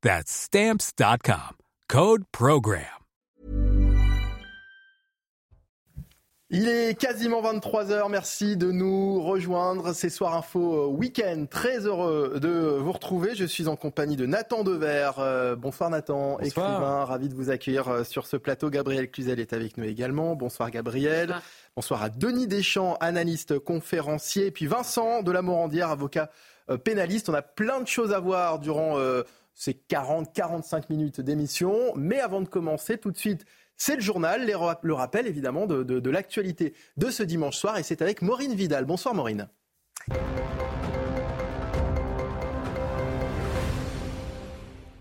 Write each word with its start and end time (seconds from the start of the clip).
That's 0.00 0.30
Stamps.com. 0.30 1.56
Code 1.88 2.22
Program. 2.30 2.84
Il 6.50 6.68
est 6.68 6.98
quasiment 6.98 7.42
23h. 7.42 8.08
Merci 8.08 8.56
de 8.56 8.70
nous 8.70 9.20
rejoindre. 9.20 9.92
C'est 9.92 10.08
Soir 10.08 10.36
Info 10.36 10.84
euh, 10.84 10.86
Week-end. 10.86 11.46
Très 11.50 11.80
heureux 11.80 12.38
de 12.40 12.78
vous 12.78 12.92
retrouver. 12.92 13.34
Je 13.34 13.44
suis 13.44 13.66
en 13.66 13.74
compagnie 13.74 14.14
de 14.14 14.24
Nathan 14.24 14.62
Dever. 14.62 15.10
Euh, 15.18 15.56
bonsoir 15.56 15.90
Nathan, 15.90 16.38
écrivain. 16.38 17.04
Ravi 17.04 17.28
de 17.28 17.34
vous 17.34 17.50
accueillir 17.50 17.88
euh, 17.88 18.04
sur 18.04 18.26
ce 18.26 18.36
plateau. 18.36 18.70
Gabriel 18.70 19.10
Cluzel 19.10 19.40
est 19.40 19.52
avec 19.52 19.76
nous 19.76 19.84
également. 19.84 20.36
Bonsoir 20.36 20.70
Gabriel. 20.70 21.34
Bonsoir, 21.74 22.02
à 22.04 22.08
Denis 22.08 22.46
Deschamps, 22.46 22.96
analyste 23.00 23.58
conférencier. 23.58 24.46
Et 24.46 24.50
puis 24.52 24.66
Vincent 24.66 25.22
de 25.22 25.32
la 25.32 25.42
Morandière, 25.42 25.90
avocat 25.90 26.30
pénaliste. 26.84 27.28
On 27.28 27.34
a 27.34 27.42
plein 27.42 27.80
de 27.80 27.88
choses 27.88 28.12
à 28.12 28.20
voir 28.20 28.58
durant 28.58 28.96
ces 29.58 29.72
40-45 29.90 30.84
minutes 30.88 31.20
d'émission. 31.20 31.92
Mais 31.96 32.20
avant 32.20 32.40
de 32.40 32.48
commencer, 32.48 32.96
tout 32.96 33.10
de 33.10 33.18
suite, 33.18 33.44
c'est 33.76 33.96
le 33.96 34.00
journal, 34.00 34.50
le 34.82 34.94
rappel 34.94 35.26
évidemment 35.26 35.66
de, 35.66 35.82
de 35.82 36.10
l'actualité 36.10 36.74
de 36.96 37.10
ce 37.10 37.24
dimanche 37.24 37.56
soir. 37.56 37.76
Et 37.76 37.82
c'est 37.82 38.00
avec 38.00 38.22
Maureen 38.22 38.54
Vidal. 38.54 38.86
Bonsoir 38.86 39.14
Maureen. 39.14 39.48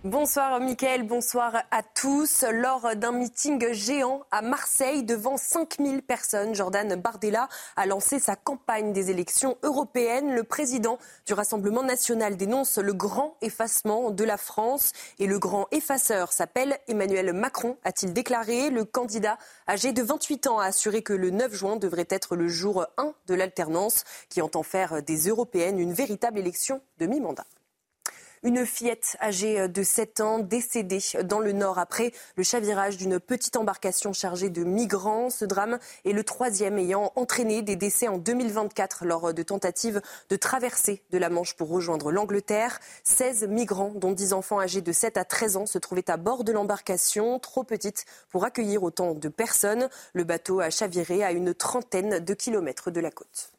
Bonsoir 0.07 0.61
Mickaël, 0.61 1.03
bonsoir 1.03 1.63
à 1.69 1.83
tous. 1.83 2.45
Lors 2.49 2.95
d'un 2.95 3.11
meeting 3.11 3.73
géant 3.73 4.23
à 4.31 4.41
Marseille 4.41 5.03
devant 5.03 5.35
5000 5.35 6.01
personnes, 6.01 6.55
Jordan 6.55 6.95
Bardella 6.95 7.49
a 7.75 7.85
lancé 7.85 8.17
sa 8.17 8.37
campagne 8.37 8.93
des 8.93 9.11
élections 9.11 9.57
européennes. 9.63 10.33
Le 10.33 10.45
président 10.45 10.97
du 11.25 11.33
Rassemblement 11.33 11.83
national 11.83 12.37
dénonce 12.37 12.77
le 12.77 12.93
grand 12.93 13.35
effacement 13.41 14.09
de 14.09 14.23
la 14.23 14.37
France 14.37 14.93
et 15.19 15.27
le 15.27 15.39
grand 15.39 15.67
effaceur 15.71 16.31
s'appelle 16.31 16.77
Emmanuel 16.87 17.33
Macron, 17.33 17.75
a-t-il 17.83 18.13
déclaré. 18.13 18.69
Le 18.69 18.85
candidat 18.85 19.37
âgé 19.67 19.91
de 19.91 20.03
28 20.03 20.47
ans 20.47 20.59
a 20.59 20.67
assuré 20.67 21.01
que 21.01 21.11
le 21.11 21.31
9 21.31 21.53
juin 21.53 21.75
devrait 21.75 22.07
être 22.09 22.37
le 22.37 22.47
jour 22.47 22.85
1 22.95 23.13
de 23.27 23.35
l'alternance 23.35 24.05
qui 24.29 24.41
entend 24.41 24.63
faire 24.63 25.03
des 25.03 25.27
européennes 25.27 25.79
une 25.79 25.91
véritable 25.91 26.39
élection 26.39 26.79
de 26.97 27.07
mi-mandat. 27.07 27.43
Une 28.43 28.67
fillette 28.67 29.17
âgée 29.19 29.67
de 29.67 29.81
7 29.81 30.21
ans 30.21 30.39
décédée 30.39 31.01
dans 31.23 31.39
le 31.39 31.53
Nord 31.53 31.79
après 31.79 32.11
le 32.35 32.43
chavirage 32.43 32.95
d'une 32.95 33.19
petite 33.19 33.57
embarcation 33.57 34.13
chargée 34.13 34.49
de 34.49 34.63
migrants. 34.63 35.31
Ce 35.31 35.43
drame 35.43 35.79
est 36.05 36.11
le 36.11 36.23
troisième 36.23 36.77
ayant 36.77 37.11
entraîné 37.15 37.63
des 37.63 37.75
décès 37.75 38.07
en 38.07 38.19
2024 38.19 39.05
lors 39.05 39.33
de 39.33 39.41
tentatives 39.41 40.01
de 40.29 40.35
traversée 40.35 41.01
de 41.09 41.17
la 41.17 41.29
Manche 41.29 41.55
pour 41.55 41.69
rejoindre 41.69 42.11
l'Angleterre. 42.11 42.79
16 43.03 43.47
migrants, 43.47 43.93
dont 43.95 44.11
10 44.11 44.33
enfants 44.33 44.59
âgés 44.59 44.81
de 44.81 44.91
7 44.91 45.17
à 45.17 45.25
13 45.25 45.57
ans, 45.57 45.65
se 45.65 45.79
trouvaient 45.79 46.09
à 46.11 46.17
bord 46.17 46.43
de 46.43 46.51
l'embarcation, 46.51 47.39
trop 47.39 47.63
petite 47.63 48.05
pour 48.29 48.45
accueillir 48.45 48.83
autant 48.83 49.15
de 49.15 49.29
personnes. 49.29 49.89
Le 50.13 50.23
bateau 50.23 50.59
a 50.59 50.69
chaviré 50.69 51.23
à 51.23 51.31
une 51.31 51.55
trentaine 51.55 52.19
de 52.19 52.33
kilomètres 52.35 52.91
de 52.91 52.99
la 52.99 53.09
côte. 53.09 53.51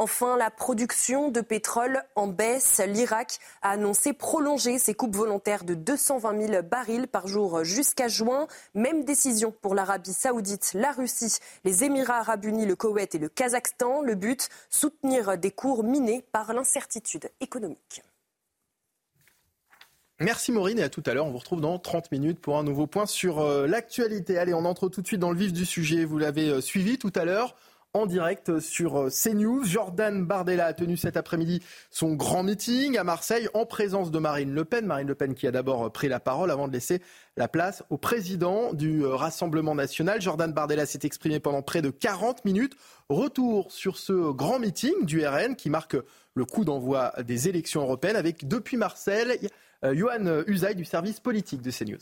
Enfin, 0.00 0.38
la 0.38 0.50
production 0.50 1.30
de 1.30 1.42
pétrole 1.42 2.02
en 2.16 2.26
baisse. 2.26 2.80
L'Irak 2.86 3.38
a 3.60 3.72
annoncé 3.72 4.14
prolonger 4.14 4.78
ses 4.78 4.94
coupes 4.94 5.14
volontaires 5.14 5.62
de 5.62 5.74
220 5.74 6.46
000 6.46 6.62
barils 6.62 7.06
par 7.06 7.26
jour 7.26 7.64
jusqu'à 7.64 8.08
juin. 8.08 8.46
Même 8.72 9.04
décision 9.04 9.52
pour 9.60 9.74
l'Arabie 9.74 10.14
saoudite, 10.14 10.70
la 10.72 10.92
Russie, 10.92 11.36
les 11.64 11.84
Émirats 11.84 12.20
arabes 12.20 12.46
unis, 12.46 12.64
le 12.64 12.76
Koweït 12.76 13.14
et 13.14 13.18
le 13.18 13.28
Kazakhstan. 13.28 14.00
Le 14.00 14.14
but, 14.14 14.48
soutenir 14.70 15.36
des 15.36 15.50
cours 15.50 15.84
minés 15.84 16.24
par 16.32 16.54
l'incertitude 16.54 17.28
économique. 17.42 18.02
Merci 20.18 20.50
Maureen 20.50 20.78
et 20.78 20.82
à 20.82 20.88
tout 20.88 21.02
à 21.04 21.12
l'heure. 21.12 21.26
On 21.26 21.30
vous 21.30 21.38
retrouve 21.38 21.60
dans 21.60 21.78
30 21.78 22.10
minutes 22.10 22.40
pour 22.40 22.56
un 22.56 22.62
nouveau 22.62 22.86
point 22.86 23.04
sur 23.04 23.40
euh, 23.40 23.66
l'actualité. 23.66 24.38
Allez, 24.38 24.54
on 24.54 24.64
entre 24.64 24.88
tout 24.88 25.02
de 25.02 25.06
suite 25.06 25.20
dans 25.20 25.30
le 25.30 25.38
vif 25.38 25.52
du 25.52 25.66
sujet. 25.66 26.06
Vous 26.06 26.16
l'avez 26.16 26.48
euh, 26.48 26.62
suivi 26.62 26.96
tout 26.96 27.12
à 27.14 27.26
l'heure 27.26 27.54
en 27.92 28.06
direct 28.06 28.60
sur 28.60 29.00
euh, 29.00 29.08
CNews. 29.10 29.64
Jordan 29.64 30.24
Bardella 30.24 30.66
a 30.66 30.72
tenu 30.72 30.96
cet 30.96 31.16
après-midi 31.16 31.60
son 31.90 32.14
grand 32.14 32.44
meeting 32.44 32.96
à 32.96 33.04
Marseille 33.04 33.48
en 33.52 33.66
présence 33.66 34.12
de 34.12 34.18
Marine 34.20 34.54
Le 34.54 34.64
Pen. 34.64 34.86
Marine 34.86 35.08
Le 35.08 35.14
Pen 35.16 35.34
qui 35.34 35.46
a 35.46 35.50
d'abord 35.50 35.86
euh, 35.86 35.90
pris 35.90 36.08
la 36.08 36.20
parole 36.20 36.52
avant 36.52 36.68
de 36.68 36.72
laisser 36.72 37.02
la 37.36 37.48
place 37.48 37.82
au 37.90 37.98
président 37.98 38.72
du 38.74 39.02
euh, 39.02 39.16
Rassemblement 39.16 39.74
national. 39.74 40.20
Jordan 40.20 40.52
Bardella 40.52 40.86
s'est 40.86 41.00
exprimé 41.02 41.40
pendant 41.40 41.62
près 41.62 41.82
de 41.82 41.90
40 41.90 42.44
minutes. 42.44 42.76
Retour 43.08 43.72
sur 43.72 43.98
ce 43.98 44.30
grand 44.32 44.60
meeting 44.60 45.04
du 45.04 45.26
RN 45.26 45.56
qui 45.56 45.68
marque 45.68 45.96
le 46.34 46.44
coup 46.44 46.64
d'envoi 46.64 47.12
des 47.24 47.48
élections 47.48 47.82
européennes 47.82 48.16
avec 48.16 48.46
depuis 48.46 48.76
Marseille, 48.76 49.48
Johan 49.82 50.44
Usaï 50.46 50.76
du 50.76 50.84
service 50.84 51.18
politique 51.18 51.60
de 51.60 51.72
CNews. 51.72 51.98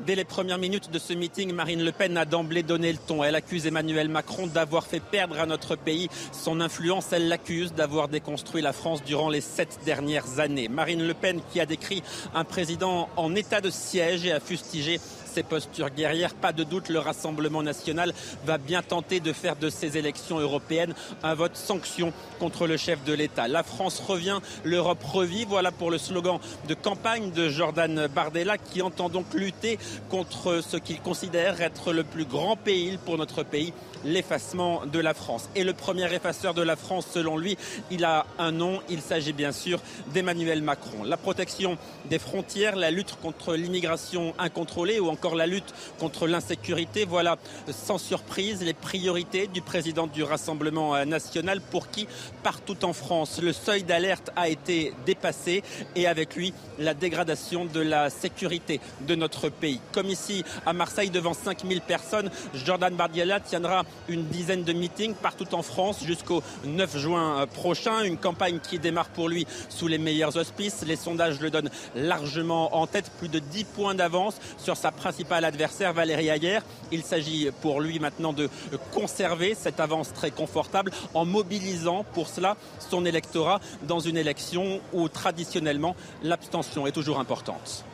Dès 0.00 0.16
les 0.16 0.24
premières 0.24 0.58
minutes 0.58 0.90
de 0.90 0.98
ce 0.98 1.12
meeting, 1.12 1.52
Marine 1.52 1.82
Le 1.84 1.92
Pen 1.92 2.16
a 2.16 2.24
d'emblée 2.24 2.64
donné 2.64 2.92
le 2.92 2.98
ton. 2.98 3.22
Elle 3.22 3.36
accuse 3.36 3.66
Emmanuel 3.66 4.08
Macron 4.08 4.48
d'avoir 4.48 4.86
fait 4.86 5.00
perdre 5.00 5.38
à 5.38 5.46
notre 5.46 5.76
pays 5.76 6.08
son 6.32 6.60
influence. 6.60 7.12
Elle 7.12 7.28
l'accuse 7.28 7.72
d'avoir 7.72 8.08
déconstruit 8.08 8.60
la 8.60 8.72
France 8.72 9.04
durant 9.04 9.28
les 9.30 9.40
sept 9.40 9.78
dernières 9.86 10.40
années. 10.40 10.68
Marine 10.68 11.06
Le 11.06 11.14
Pen 11.14 11.40
qui 11.52 11.60
a 11.60 11.66
décrit 11.66 12.02
un 12.34 12.44
président 12.44 13.08
en 13.16 13.34
état 13.36 13.60
de 13.60 13.70
siège 13.70 14.26
et 14.26 14.32
a 14.32 14.40
fustigé 14.40 15.00
ses 15.34 15.42
postures 15.42 15.90
guerrières. 15.90 16.34
Pas 16.34 16.52
de 16.52 16.62
doute, 16.62 16.88
le 16.88 17.00
Rassemblement 17.00 17.62
national 17.62 18.12
va 18.46 18.58
bien 18.58 18.82
tenter 18.82 19.20
de 19.20 19.32
faire 19.32 19.56
de 19.56 19.68
ces 19.68 19.98
élections 19.98 20.38
européennes 20.38 20.94
un 21.22 21.34
vote 21.34 21.56
sanction 21.56 22.12
contre 22.38 22.66
le 22.66 22.76
chef 22.76 23.02
de 23.04 23.12
l'État. 23.12 23.48
La 23.48 23.62
France 23.62 24.00
revient, 24.06 24.38
l'Europe 24.62 25.02
revit. 25.02 25.44
Voilà 25.44 25.72
pour 25.72 25.90
le 25.90 25.98
slogan 25.98 26.38
de 26.68 26.74
campagne 26.74 27.32
de 27.32 27.48
Jordan 27.48 28.06
Bardella 28.14 28.58
qui 28.58 28.80
entend 28.82 29.08
donc 29.08 29.34
lutter 29.34 29.78
contre 30.08 30.60
ce 30.62 30.76
qu'il 30.76 31.00
considère 31.00 31.60
être 31.60 31.92
le 31.92 32.04
plus 32.04 32.24
grand 32.24 32.56
pays 32.56 32.98
pour 33.04 33.18
notre 33.18 33.42
pays 33.42 33.72
l'effacement 34.04 34.82
de 34.86 34.98
la 34.98 35.14
France. 35.14 35.48
Et 35.54 35.64
le 35.64 35.72
premier 35.72 36.12
effaceur 36.12 36.54
de 36.54 36.62
la 36.62 36.76
France, 36.76 37.06
selon 37.12 37.36
lui, 37.36 37.56
il 37.90 38.04
a 38.04 38.26
un 38.38 38.52
nom, 38.52 38.80
il 38.88 39.00
s'agit 39.00 39.32
bien 39.32 39.52
sûr 39.52 39.80
d'Emmanuel 40.12 40.62
Macron. 40.62 41.04
La 41.04 41.16
protection 41.16 41.78
des 42.10 42.18
frontières, 42.18 42.76
la 42.76 42.90
lutte 42.90 43.16
contre 43.20 43.54
l'immigration 43.54 44.34
incontrôlée 44.38 45.00
ou 45.00 45.08
encore 45.08 45.34
la 45.34 45.46
lutte 45.46 45.74
contre 45.98 46.26
l'insécurité, 46.26 47.04
voilà 47.04 47.36
sans 47.70 47.98
surprise 47.98 48.62
les 48.62 48.74
priorités 48.74 49.46
du 49.46 49.62
président 49.62 50.06
du 50.06 50.22
Rassemblement 50.22 51.04
national 51.04 51.60
pour 51.60 51.90
qui, 51.90 52.06
partout 52.42 52.84
en 52.84 52.92
France, 52.92 53.40
le 53.42 53.52
seuil 53.52 53.82
d'alerte 53.82 54.30
a 54.36 54.48
été 54.48 54.92
dépassé 55.06 55.62
et 55.96 56.06
avec 56.06 56.36
lui 56.36 56.52
la 56.78 56.94
dégradation 56.94 57.64
de 57.64 57.80
la 57.80 58.10
sécurité 58.10 58.80
de 59.02 59.14
notre 59.14 59.48
pays. 59.48 59.80
Comme 59.92 60.08
ici 60.08 60.44
à 60.66 60.72
Marseille 60.72 61.10
devant 61.10 61.34
5000 61.34 61.80
personnes, 61.80 62.30
Jordan 62.54 62.94
Bardiella 62.94 63.40
tiendra 63.40 63.84
une 64.08 64.24
dizaine 64.26 64.64
de 64.64 64.72
meetings 64.72 65.14
partout 65.14 65.54
en 65.54 65.62
France 65.62 66.04
jusqu'au 66.04 66.42
9 66.64 66.98
juin 66.98 67.46
prochain. 67.46 68.02
Une 68.02 68.16
campagne 68.16 68.60
qui 68.60 68.78
démarre 68.78 69.08
pour 69.08 69.28
lui 69.28 69.46
sous 69.68 69.88
les 69.88 69.98
meilleurs 69.98 70.36
auspices. 70.36 70.84
Les 70.86 70.96
sondages 70.96 71.40
le 71.40 71.50
donnent 71.50 71.70
largement 71.94 72.76
en 72.76 72.86
tête, 72.86 73.10
plus 73.18 73.28
de 73.28 73.38
10 73.38 73.64
points 73.64 73.94
d'avance 73.94 74.36
sur 74.58 74.76
sa 74.76 74.90
principale 74.90 75.44
adversaire 75.44 75.92
Valérie 75.92 76.30
Aguerre. 76.30 76.62
Il 76.92 77.02
s'agit 77.02 77.50
pour 77.62 77.80
lui 77.80 77.98
maintenant 77.98 78.32
de 78.32 78.48
conserver 78.92 79.54
cette 79.54 79.80
avance 79.80 80.12
très 80.12 80.30
confortable 80.30 80.90
en 81.14 81.24
mobilisant 81.24 82.04
pour 82.14 82.28
cela 82.28 82.56
son 82.78 83.04
électorat 83.04 83.60
dans 83.82 84.00
une 84.00 84.16
élection 84.16 84.80
où 84.92 85.08
traditionnellement 85.08 85.96
l'abstention 86.22 86.86
est 86.86 86.92
toujours 86.92 87.18
importante. 87.18 87.84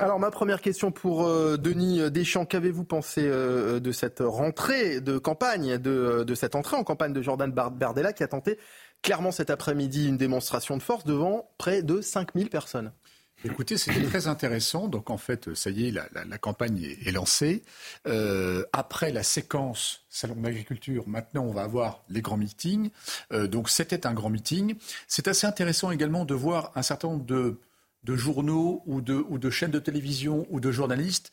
Alors 0.00 0.18
ma 0.18 0.30
première 0.30 0.62
question 0.62 0.92
pour 0.92 1.26
euh, 1.26 1.58
Denis 1.58 2.10
Deschamps, 2.10 2.46
qu'avez-vous 2.46 2.84
pensé 2.84 3.20
euh, 3.22 3.80
de 3.80 3.92
cette 3.92 4.20
rentrée 4.20 5.02
de 5.02 5.18
campagne, 5.18 5.76
de, 5.76 6.24
de, 6.26 6.34
cette 6.34 6.54
entrée 6.54 6.78
en 6.78 6.84
campagne 6.84 7.12
de 7.12 7.20
Jordan 7.20 7.52
Bardella 7.52 8.14
qui 8.14 8.22
a 8.22 8.28
tenté 8.28 8.58
clairement 9.02 9.30
cet 9.30 9.50
après-midi 9.50 10.08
une 10.08 10.16
démonstration 10.16 10.78
de 10.78 10.82
force 10.82 11.04
devant 11.04 11.50
près 11.58 11.82
de 11.82 12.00
5000 12.00 12.48
personnes? 12.48 12.92
Écoutez, 13.44 13.78
c'était 13.78 14.02
très 14.02 14.26
intéressant. 14.26 14.88
Donc 14.88 15.10
en 15.10 15.16
fait, 15.16 15.54
ça 15.54 15.70
y 15.70 15.88
est, 15.88 15.90
la, 15.90 16.38
campagne 16.38 16.82
est, 16.82 17.10
lancée. 17.10 17.62
Euh, 18.06 18.64
après 18.72 19.12
la 19.12 19.22
séquence 19.22 20.04
salon 20.10 20.36
d'agriculture, 20.36 21.08
maintenant 21.08 21.44
on 21.44 21.52
va 21.52 21.62
avoir 21.62 22.02
les 22.10 22.20
grands 22.20 22.36
meetings. 22.36 22.90
Euh, 23.32 23.46
donc 23.46 23.70
c'était 23.70 24.06
un 24.06 24.12
grand 24.12 24.28
meeting. 24.28 24.76
C'est 25.08 25.26
assez 25.26 25.46
intéressant 25.46 25.90
également 25.90 26.24
de 26.26 26.34
voir 26.34 26.70
un 26.74 26.82
certain 26.82 27.08
nombre 27.08 27.24
de, 27.24 27.58
journaux 28.06 28.82
ou 28.86 29.00
de, 29.00 29.24
de 29.30 29.50
chaînes 29.50 29.70
de 29.70 29.78
télévision 29.78 30.46
ou 30.50 30.60
de 30.60 30.70
journalistes 30.70 31.32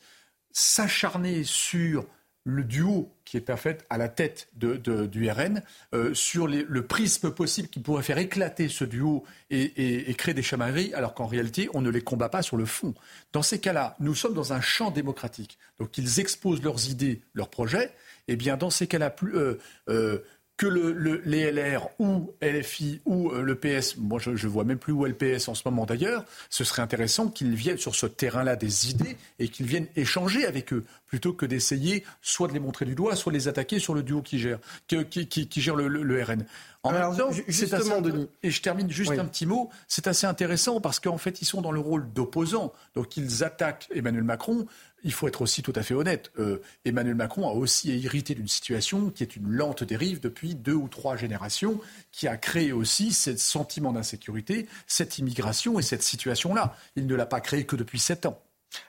s'acharner 0.52 1.44
sur 1.44 2.06
le 2.48 2.64
duo 2.64 3.12
qui 3.24 3.36
est 3.36 3.50
en 3.50 3.58
fait 3.58 3.84
à 3.90 3.98
la 3.98 4.08
tête 4.08 4.48
du 4.54 5.30
RN 5.30 5.62
euh, 5.94 6.14
sur 6.14 6.48
le 6.48 6.86
prisme 6.86 7.30
possible 7.30 7.68
qui 7.68 7.78
pourrait 7.78 8.02
faire 8.02 8.16
éclater 8.16 8.68
ce 8.68 8.84
duo 8.84 9.24
et, 9.50 10.14
créer 10.14 10.32
des 10.32 10.42
chamailleries, 10.42 10.94
alors 10.94 11.12
qu'en 11.12 11.26
réalité, 11.26 11.68
on 11.74 11.82
ne 11.82 11.90
les 11.90 12.00
combat 12.00 12.30
pas 12.30 12.40
sur 12.40 12.56
le 12.56 12.64
fond. 12.64 12.94
Dans 13.32 13.42
ces 13.42 13.60
cas-là, 13.60 13.96
nous 14.00 14.14
sommes 14.14 14.32
dans 14.32 14.54
un 14.54 14.62
champ 14.62 14.90
démocratique. 14.90 15.58
Donc 15.78 15.98
ils 15.98 16.20
exposent 16.20 16.62
leurs 16.62 16.88
idées, 16.88 17.20
leurs 17.34 17.50
projets. 17.50 17.92
Et 18.28 18.32
eh 18.32 18.36
bien, 18.36 18.56
dans 18.56 18.70
ces 18.70 18.86
cas-là, 18.86 19.10
plus, 19.10 19.36
euh, 19.36 19.58
euh, 19.88 20.18
que 20.58 20.66
le, 20.66 21.22
les 21.24 21.50
LR 21.52 21.88
ou 22.00 22.32
LFI 22.42 23.00
ou 23.06 23.30
euh, 23.30 23.42
le 23.42 23.54
PS, 23.54 23.96
moi 23.96 24.18
je 24.18 24.30
ne 24.30 24.36
vois 24.36 24.64
même 24.64 24.76
plus 24.76 24.92
où 24.92 25.06
est 25.06 25.08
le 25.08 25.14
PS 25.14 25.48
en 25.48 25.54
ce 25.54 25.62
moment 25.64 25.86
d'ailleurs, 25.86 26.24
ce 26.50 26.64
serait 26.64 26.82
intéressant 26.82 27.28
qu'ils 27.28 27.54
viennent 27.54 27.78
sur 27.78 27.94
ce 27.94 28.06
terrain-là 28.06 28.56
des 28.56 28.90
idées 28.90 29.16
et 29.38 29.48
qu'ils 29.48 29.66
viennent 29.66 29.86
échanger 29.94 30.44
avec 30.46 30.72
eux, 30.72 30.84
plutôt 31.06 31.32
que 31.32 31.46
d'essayer 31.46 32.04
soit 32.22 32.48
de 32.48 32.54
les 32.54 32.60
montrer 32.60 32.84
du 32.84 32.96
doigt, 32.96 33.14
soit 33.14 33.30
de 33.30 33.38
les 33.38 33.46
attaquer 33.46 33.78
sur 33.78 33.94
le 33.94 34.02
duo 34.02 34.20
qui 34.20 34.40
gère, 34.40 34.58
qui, 34.88 35.28
qui, 35.28 35.60
gère 35.60 35.76
le, 35.76 36.24
RN. 36.24 36.44
En 36.82 36.92
même 36.92 37.16
temps, 37.16 37.30
justement, 37.46 38.00
Denis. 38.00 38.28
Et 38.42 38.50
je 38.50 38.62
termine 38.62 38.90
juste 38.90 39.12
un 39.12 39.24
petit 39.24 39.46
mot. 39.46 39.70
C'est 39.88 40.06
assez 40.06 40.26
intéressant 40.26 40.80
parce 40.80 41.00
qu'en 41.00 41.18
fait, 41.18 41.42
ils 41.42 41.44
sont 41.44 41.60
dans 41.60 41.72
le 41.72 41.80
rôle 41.80 42.12
d'opposants. 42.12 42.72
Donc, 42.94 43.16
ils 43.16 43.44
attaquent 43.44 43.88
Emmanuel 43.94 44.24
Macron 44.24 44.66
il 45.04 45.12
faut 45.12 45.28
être 45.28 45.42
aussi 45.42 45.62
tout 45.62 45.72
à 45.74 45.82
fait 45.82 45.94
honnête. 45.94 46.30
Euh, 46.38 46.60
Emmanuel 46.84 47.14
Macron 47.14 47.48
a 47.48 47.52
aussi 47.52 47.90
hérité 48.04 48.34
d'une 48.34 48.48
situation 48.48 49.10
qui 49.10 49.22
est 49.22 49.36
une 49.36 49.48
lente 49.48 49.84
dérive 49.84 50.20
depuis 50.20 50.54
deux 50.54 50.74
ou 50.74 50.88
trois 50.88 51.16
générations, 51.16 51.80
qui 52.12 52.28
a 52.28 52.36
créé 52.36 52.72
aussi 52.72 53.12
ce 53.12 53.36
sentiment 53.36 53.92
d'insécurité, 53.92 54.66
cette 54.86 55.18
immigration 55.18 55.78
et 55.78 55.82
cette 55.82 56.02
situation-là. 56.02 56.76
Il 56.96 57.06
ne 57.06 57.14
l'a 57.14 57.26
pas 57.26 57.40
créé 57.40 57.64
que 57.66 57.76
depuis 57.76 57.98
sept 57.98 58.26
ans. 58.26 58.40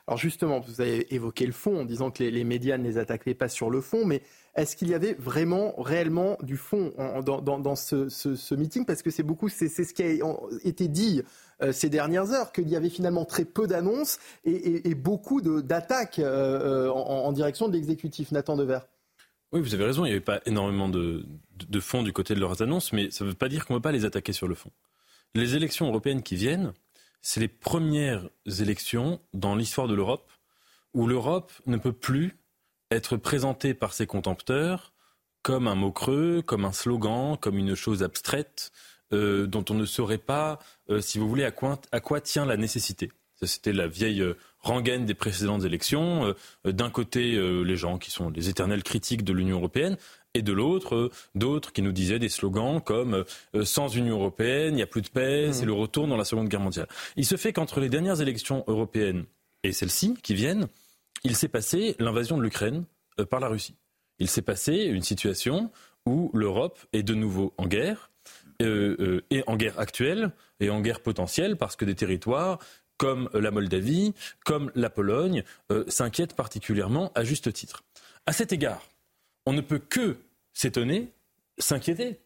Alors 0.08 0.18
justement, 0.18 0.60
vous 0.60 0.82
avez 0.82 1.14
évoqué 1.14 1.46
le 1.46 1.52
fond 1.52 1.82
en 1.82 1.86
disant 1.86 2.12
que 2.12 2.24
les, 2.24 2.44
médias 2.44 2.78
ne 2.78 2.84
les 2.84 2.98
attaquaient 2.98 3.34
pas 3.34 3.48
sur 3.48 3.70
le 3.70 3.82
fond, 3.82 4.06
mais 4.06 4.22
est-ce 4.56 4.76
qu'il 4.76 4.90
y 4.90 4.94
avait 4.94 5.14
vraiment, 5.14 5.74
réellement 5.78 6.38
du 6.42 6.58
fond 6.58 6.94
dans, 7.24 7.76
ce, 7.76 8.56
meeting? 8.56 8.86
Parce 8.86 9.02
que 9.02 9.12
c'est 9.12 9.24
beaucoup, 9.24 9.50
c'est 9.50 9.70
ce 9.70 9.94
qui 9.94 10.04
a 10.04 10.10
été 10.64 10.88
dit 10.88 11.22
euh, 11.62 11.72
ces 11.72 11.90
dernières 11.90 12.32
heures, 12.32 12.52
qu'il 12.52 12.70
y 12.70 12.76
avait 12.76 12.90
finalement 12.90 13.26
très 13.26 13.46
peu 13.46 13.68
d'annonces 13.68 14.20
et, 14.46 14.96
beaucoup 14.96 15.42
d'attaques 15.42 16.20
euh, 16.20 16.88
euh, 16.88 16.92
en, 16.92 17.32
direction 17.32 17.68
de 17.68 17.74
l'exécutif. 17.74 18.32
Nathan 18.32 18.58
Dever. 18.58 18.80
Oui, 19.52 19.62
vous 19.62 19.74
avez 19.74 19.86
raison, 19.86 20.06
il 20.06 20.10
n'y 20.10 20.14
avait 20.14 20.22
pas 20.22 20.42
énormément 20.46 20.90
de, 20.90 21.26
de, 21.68 21.80
fond 21.80 22.04
du 22.04 22.14
côté 22.14 22.36
de 22.36 22.40
leurs 22.40 22.62
annonces, 22.62 22.94
mais 22.94 23.10
ça 23.10 23.24
ne 23.24 23.30
veut 23.30 23.36
pas 23.36 23.50
dire 23.50 23.66
qu'on 23.66 23.74
ne 23.74 23.80
peut 23.80 23.84
pas 23.84 23.92
les 23.92 24.06
attaquer 24.06 24.32
sur 24.32 24.48
le 24.48 24.56
fond. 24.56 24.72
Les 25.36 25.56
élections 25.56 25.88
européennes 25.88 26.22
qui 26.22 26.36
viennent, 26.36 26.74
c'est 27.22 27.40
les 27.40 27.48
premières 27.48 28.30
élections 28.60 29.22
dans 29.34 29.56
l'histoire 29.56 29.88
de 29.88 29.96
l'Europe 29.96 30.32
où 30.94 31.08
l'Europe 31.08 31.52
ne 31.66 31.78
peut 31.78 31.94
plus 31.94 32.38
être 32.92 33.18
présentée 33.18 33.74
par 33.74 33.94
ses 33.94 34.08
contempteurs 34.08 34.94
comme 35.42 35.68
un 35.68 35.76
mot 35.76 35.92
creux, 35.92 36.42
comme 36.42 36.66
un 36.66 36.72
slogan, 36.72 37.38
comme 37.40 37.58
une 37.58 37.76
chose 37.76 38.04
abstraite, 38.04 38.72
euh, 39.14 39.48
dont 39.48 39.64
on 39.70 39.74
ne 39.74 39.86
saurait 39.86 40.18
pas, 40.18 40.60
euh, 40.90 41.02
si 41.02 41.18
vous 41.18 41.30
voulez, 41.30 41.46
à 41.46 41.52
quoi, 41.52 42.22
tient 42.22 42.46
la 42.46 42.58
nécessité. 42.58 43.12
C'était 43.42 43.72
la 43.72 43.88
vieille 43.88 44.22
euh, 44.22 44.36
rengaine 44.60 45.06
des 45.06 45.14
précédentes 45.14 45.64
élections. 45.64 46.36
D'un 46.66 46.90
côté, 46.90 47.40
les 47.64 47.78
gens 47.78 47.98
qui 47.98 48.12
sont 48.12 48.30
les 48.30 48.50
éternels 48.50 48.84
critiques 48.84 49.24
de 49.24 49.32
l'Union 49.32 49.56
européenne, 49.58 49.96
et 50.34 50.42
de 50.42 50.54
l'autre, 50.54 51.10
d'autres 51.36 51.74
qui 51.74 51.82
nous 51.82 51.92
disaient 51.92 52.20
des 52.20 52.30
slogans 52.30 52.82
comme 52.82 53.26
sans 53.64 53.88
Union 53.96 54.18
européenne, 54.18 54.74
il 54.74 54.76
n'y 54.76 54.82
a 54.82 54.88
plus 54.88 55.02
de 55.02 55.10
paix, 55.10 55.48
mmh. 55.50 55.54
c'est 55.54 55.66
le 55.66 55.74
retour 55.74 56.08
dans 56.08 56.18
la 56.18 56.26
Seconde 56.26 56.50
Guerre 56.50 56.60
mondiale. 56.60 56.88
Il 57.16 57.26
se 57.26 57.36
fait 57.36 57.52
qu'entre 57.52 57.80
les 57.80 57.90
dernières 57.90 58.22
élections 58.22 58.64
européennes 58.68 59.26
et 59.64 59.72
celles-ci 59.72 60.16
qui 60.22 60.36
viennent, 60.36 60.68
il 61.24 61.36
s'est 61.36 61.48
passé 61.48 61.96
l'invasion 62.00 62.38
de 62.38 62.44
l'Ukraine 62.44 62.86
par 63.30 63.40
la 63.40 63.48
Russie. 63.48 63.76
Il 64.20 64.30
s'est 64.30 64.42
passé 64.42 64.74
une 64.74 65.02
situation 65.02 65.72
où 66.06 66.30
l'Europe 66.34 66.80
est 66.94 67.04
de 67.04 67.14
nouveau 67.14 67.54
en 67.58 67.68
guerre, 67.68 68.10
euh, 68.62 68.98
euh, 69.00 69.26
et 69.30 69.42
en 69.48 69.56
guerre 69.56 69.80
actuelle 69.80 70.32
et 70.60 70.70
en 70.70 70.82
guerre 70.82 71.00
potentielle 71.00 71.56
parce 71.56 71.78
que 71.78 71.86
des 71.86 71.96
territoires 71.96 72.60
comme 72.98 73.30
la 73.34 73.52
Moldavie, 73.52 74.14
comme 74.44 74.70
la 74.76 74.90
Pologne, 74.90 75.46
euh, 75.72 75.86
s'inquiètent 75.88 76.36
particulièrement 76.36 77.14
à 77.16 77.24
juste 77.24 77.54
titre. 77.54 77.84
À 78.26 78.34
cet 78.34 78.52
égard, 78.52 78.86
on 79.50 79.54
ne 79.54 79.62
peut 79.62 79.80
que 79.80 80.18
s'étonner, 80.54 81.12
s'inquiéter 81.58 82.20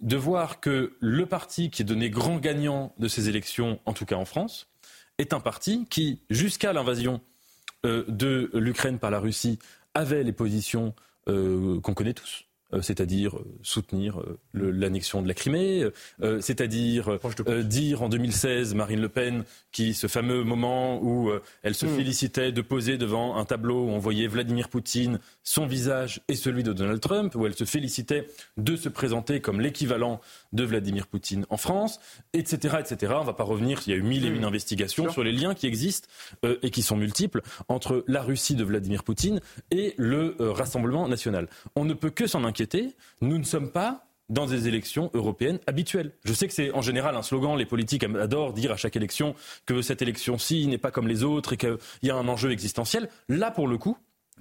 de 0.00 0.16
voir 0.16 0.58
que 0.58 0.96
le 0.98 1.24
parti 1.24 1.70
qui 1.70 1.82
est 1.82 1.84
donné 1.84 2.10
grand 2.10 2.38
gagnant 2.38 2.92
de 2.98 3.06
ces 3.06 3.28
élections, 3.28 3.78
en 3.84 3.92
tout 3.92 4.04
cas 4.04 4.16
en 4.16 4.24
France, 4.24 4.66
est 5.18 5.32
un 5.32 5.38
parti 5.38 5.86
qui, 5.88 6.22
jusqu'à 6.30 6.72
l'invasion 6.72 7.20
de 7.84 8.50
l'Ukraine 8.54 8.98
par 8.98 9.12
la 9.12 9.20
Russie, 9.20 9.60
avait 9.94 10.24
les 10.24 10.32
positions 10.32 10.96
qu'on 11.26 11.94
connaît 11.94 12.12
tous. 12.12 12.44
Euh, 12.74 12.82
c'est-à-dire 12.82 13.36
euh, 13.36 13.44
soutenir 13.62 14.20
euh, 14.20 14.38
l'annexion 14.52 15.22
de 15.22 15.28
la 15.28 15.34
Crimée, 15.34 15.84
c'est-à-dire 16.40 17.18
dire 17.62 18.02
en 18.02 18.08
2016 18.08 18.74
Marine 18.74 19.00
Le 19.00 19.08
Pen, 19.08 19.44
qui 19.72 19.94
ce 19.94 20.06
fameux 20.06 20.44
moment 20.44 21.02
où 21.02 21.30
elle 21.62 21.74
se 21.74 21.86
hmm. 21.86 21.96
félicitait 21.96 22.52
de 22.52 22.60
poser 22.60 22.96
devant 22.98 23.36
un 23.36 23.44
tableau 23.44 23.84
où 23.84 23.90
on 23.90 23.98
voyait 23.98 24.26
Vladimir 24.26 24.68
Poutine, 24.68 25.18
son 25.42 25.66
visage 25.66 26.20
et 26.28 26.36
celui 26.36 26.62
de 26.62 26.72
Donald 26.72 27.00
Trump, 27.00 27.34
où 27.34 27.46
elle 27.46 27.54
se 27.54 27.64
félicitait 27.64 28.28
de 28.56 28.76
se 28.76 28.88
présenter 28.88 29.40
comme 29.40 29.60
l'équivalent 29.60 30.20
de 30.54 30.64
Vladimir 30.64 31.06
Poutine 31.06 31.44
en 31.50 31.58
France, 31.58 32.00
etc., 32.32 32.76
etc. 32.80 33.12
On 33.16 33.20
ne 33.20 33.26
va 33.26 33.34
pas 33.34 33.44
revenir, 33.44 33.82
il 33.86 33.90
y 33.90 33.92
a 33.92 33.96
eu 33.96 34.02
mille 34.02 34.24
et 34.24 34.28
une 34.28 34.40
hmm. 34.40 34.44
investigations 34.44 35.10
sur 35.10 35.22
les 35.22 35.32
liens 35.32 35.54
qui 35.54 35.66
existent 35.66 36.08
et 36.62 36.70
qui 36.70 36.82
sont 36.82 36.96
multiples 36.96 37.42
entre 37.68 38.04
la 38.08 38.22
Russie 38.22 38.54
de 38.54 38.64
Vladimir 38.64 39.04
Poutine 39.04 39.40
et 39.70 39.94
le 39.98 40.36
Rassemblement 40.38 41.06
national. 41.08 41.48
On 41.76 41.84
ne 41.84 41.94
peut 41.94 42.10
que 42.10 42.26
s'en 42.26 42.44
inquiéter 42.44 42.94
nous 43.20 43.38
ne 43.38 43.44
sommes 43.44 43.70
pas 43.70 44.06
dans 44.30 44.46
des 44.46 44.68
élections 44.68 45.10
européennes 45.12 45.58
habituelles. 45.66 46.12
Je 46.24 46.32
sais 46.32 46.48
que 46.48 46.54
c'est 46.54 46.72
en 46.72 46.80
général 46.80 47.14
un 47.16 47.22
slogan, 47.22 47.56
les 47.56 47.66
politiques 47.66 48.04
adorent 48.04 48.54
dire 48.54 48.72
à 48.72 48.76
chaque 48.76 48.96
élection 48.96 49.34
que 49.66 49.82
cette 49.82 50.00
élection-ci 50.00 50.66
n'est 50.66 50.78
pas 50.78 50.90
comme 50.90 51.08
les 51.08 51.24
autres 51.24 51.52
et 51.52 51.56
qu'il 51.56 51.76
y 52.02 52.10
a 52.10 52.16
un 52.16 52.26
enjeu 52.28 52.50
existentiel. 52.50 53.08
Là, 53.28 53.50
pour 53.50 53.68
le 53.68 53.76
coup, 53.76 53.98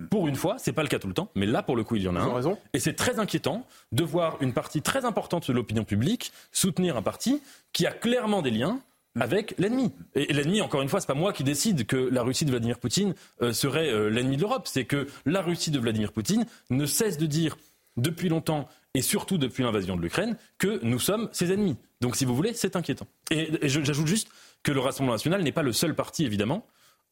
pour 0.10 0.28
une 0.28 0.36
fois, 0.36 0.56
c'est 0.58 0.74
pas 0.74 0.82
le 0.82 0.90
cas 0.90 1.00
tout 1.00 1.08
le 1.08 1.14
temps, 1.14 1.30
mais 1.36 1.46
là, 1.46 1.62
pour 1.62 1.76
le 1.76 1.84
coup, 1.84 1.96
il 1.96 2.04
y 2.04 2.08
en 2.08 2.16
a 2.16 2.20
un. 2.20 2.34
Raison. 2.34 2.58
Et 2.74 2.80
c'est 2.80 2.94
très 2.94 3.20
inquiétant 3.20 3.66
de 3.92 4.04
voir 4.04 4.38
une 4.42 4.54
partie 4.54 4.82
très 4.82 5.06
importante 5.06 5.48
de 5.48 5.54
l'opinion 5.54 5.84
publique 5.84 6.32
soutenir 6.52 6.98
un 6.98 7.02
parti 7.02 7.42
qui 7.74 7.86
a 7.86 7.92
clairement 7.92 8.42
des 8.42 8.52
liens 8.52 8.80
avec 9.20 9.54
l'ennemi. 9.60 9.92
Et, 10.16 10.34
l'ennemi, 10.34 10.62
encore 10.62 10.82
une 10.82 10.90
fois, 10.90 11.00
c'est 11.00 11.08
pas 11.08 11.14
moi 11.14 11.34
qui 11.34 11.44
décide 11.44 11.86
que 11.86 11.96
la 11.96 12.24
Russie 12.24 12.46
de 12.46 12.52
Vladimir 12.52 12.80
Poutine 12.80 13.14
euh, 13.42 13.54
serait 13.54 13.90
euh, 13.90 14.10
l'ennemi 14.10 14.38
de 14.38 14.42
l'Europe. 14.42 14.64
C'est 14.66 14.86
que 14.86 15.08
la 15.26 15.42
Russie 15.42 15.70
de 15.72 15.80
Vladimir 15.80 16.12
Poutine 16.12 16.46
ne 16.72 16.86
cesse 16.86 17.18
de 17.18 17.28
dire 17.28 17.58
depuis 17.96 18.30
longtemps 18.30 18.68
et 18.96 19.02
surtout 19.02 19.38
depuis 19.38 19.64
l'invasion 19.64 19.96
de 19.96 20.02
l'Ukraine 20.02 20.38
que 20.58 20.80
nous 20.84 21.00
sommes 21.00 21.30
ses 21.32 21.52
ennemis. 21.52 21.78
Donc 22.02 22.16
si 22.16 22.26
vous 22.26 22.36
voulez, 22.36 22.54
c'est 22.54 22.76
inquiétant. 22.76 23.08
Et, 23.30 23.50
j'ajoute 23.62 24.08
juste 24.08 24.30
que 24.64 24.72
le 24.72 24.80
Rassemblement 24.80 25.14
national 25.14 25.44
n'est 25.44 25.52
pas 25.52 25.64
le 25.64 25.74
seul 25.74 25.96
parti, 25.96 26.26
évidemment, 26.26 26.66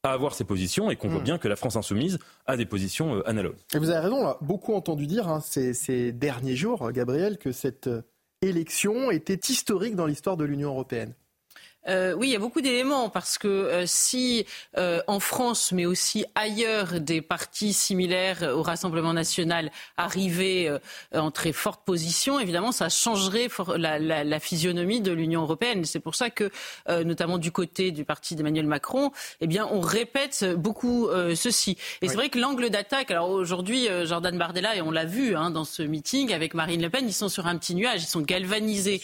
à 0.04 0.12
avoir 0.12 0.34
ses 0.34 0.44
positions 0.44 0.90
et 0.90 0.96
qu'on 0.96 1.08
voit 1.08 1.20
hmm. 1.20 1.24
bien 1.24 1.38
que 1.38 1.46
la 1.46 1.54
France 1.54 1.76
insoumise 1.76 2.18
a 2.46 2.56
des 2.56 2.66
positions 2.66 3.16
euh, 3.16 3.28
analogues. 3.28 3.58
Et 3.72 3.78
vous 3.78 3.90
avez 3.90 4.00
raison, 4.00 4.16
on 4.16 4.26
a 4.26 4.38
beaucoup 4.40 4.74
entendu 4.74 5.06
dire 5.06 5.28
hein, 5.28 5.40
ces, 5.40 5.74
ces, 5.74 6.10
derniers 6.10 6.56
jours, 6.56 6.90
Gabriel, 6.90 7.38
que 7.38 7.52
cette 7.52 7.86
euh, 7.86 8.02
élection 8.40 9.12
était 9.12 9.38
historique 9.48 9.94
dans 9.94 10.06
l'histoire 10.06 10.36
de 10.36 10.44
l'Union 10.44 10.70
européenne. 10.70 11.14
Euh, 11.88 12.14
oui, 12.14 12.28
il 12.28 12.32
y 12.32 12.36
a 12.36 12.38
beaucoup 12.38 12.60
d'éléments 12.60 13.08
parce 13.08 13.38
que 13.38 13.48
euh, 13.48 13.84
si 13.86 14.46
euh, 14.78 15.00
en 15.08 15.18
France, 15.20 15.72
mais 15.72 15.84
aussi 15.86 16.24
ailleurs, 16.34 17.00
des 17.00 17.20
partis 17.20 17.72
similaires 17.72 18.42
au 18.54 18.62
Rassemblement 18.62 19.12
national 19.12 19.70
arrivaient 19.96 20.70
en 21.14 21.30
très 21.30 21.52
forte 21.52 21.84
position, 21.84 22.38
évidemment, 22.38 22.72
ça 22.72 22.88
changerait 22.88 23.48
la, 23.76 23.98
la, 23.98 24.24
la 24.24 24.40
physionomie 24.40 25.00
de 25.00 25.12
l'Union 25.12 25.42
européenne. 25.42 25.84
C'est 25.84 26.00
pour 26.00 26.14
ça 26.14 26.30
que, 26.30 26.50
notamment 26.88 27.38
du 27.38 27.50
côté 27.50 27.90
du 27.90 28.04
parti 28.04 28.36
d'Emmanuel 28.36 28.66
Macron, 28.66 29.10
eh 29.40 29.46
bien, 29.46 29.68
on 29.70 29.80
répète 29.80 30.44
beaucoup 30.56 31.08
ceci. 31.34 31.76
Et 32.00 32.08
c'est 32.08 32.14
vrai 32.14 32.28
que 32.28 32.38
l'angle 32.38 32.70
d'attaque, 32.70 33.10
alors 33.10 33.30
aujourd'hui, 33.30 33.88
Jordan 34.04 34.36
Bardella, 34.36 34.76
et 34.76 34.82
on 34.82 34.90
l'a 34.90 35.04
vu 35.04 35.36
hein, 35.36 35.50
dans 35.50 35.64
ce 35.64 35.82
meeting 35.82 36.32
avec 36.32 36.54
Marine 36.54 36.82
Le 36.82 36.90
Pen, 36.90 37.06
ils 37.06 37.12
sont 37.12 37.28
sur 37.28 37.46
un 37.46 37.56
petit 37.56 37.74
nuage, 37.74 38.02
ils 38.02 38.06
sont 38.06 38.20
galvanisés 38.20 39.02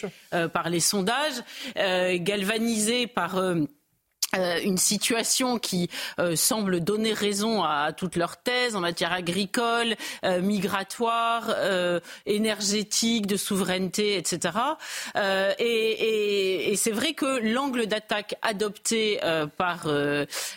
par 0.53 0.69
les 0.69 0.79
sondages, 0.79 1.43
galvanisés 1.75 2.68
par 3.07 3.37
euh, 3.37 3.65
euh, 4.35 4.59
une 4.63 4.77
situation 4.77 5.57
qui 5.57 5.89
euh, 6.19 6.35
semble 6.35 6.81
donner 6.81 7.13
raison 7.13 7.63
à, 7.63 7.93
toutes 7.93 8.15
leurs 8.15 8.37
thèses 8.37 8.75
en 8.75 8.79
matière 8.79 9.11
agricole, 9.11 9.95
euh, 10.23 10.39
migratoire, 10.41 11.55
énergétique, 12.27 13.25
de 13.25 13.37
souveraineté, 13.37 14.17
etc. 14.17 14.57
et, 15.59 16.73
c'est 16.77 16.91
vrai 16.91 17.13
que 17.13 17.39
l'angle 17.53 17.87
d'attaque 17.87 18.35
adopté 18.41 19.19
par 19.57 19.83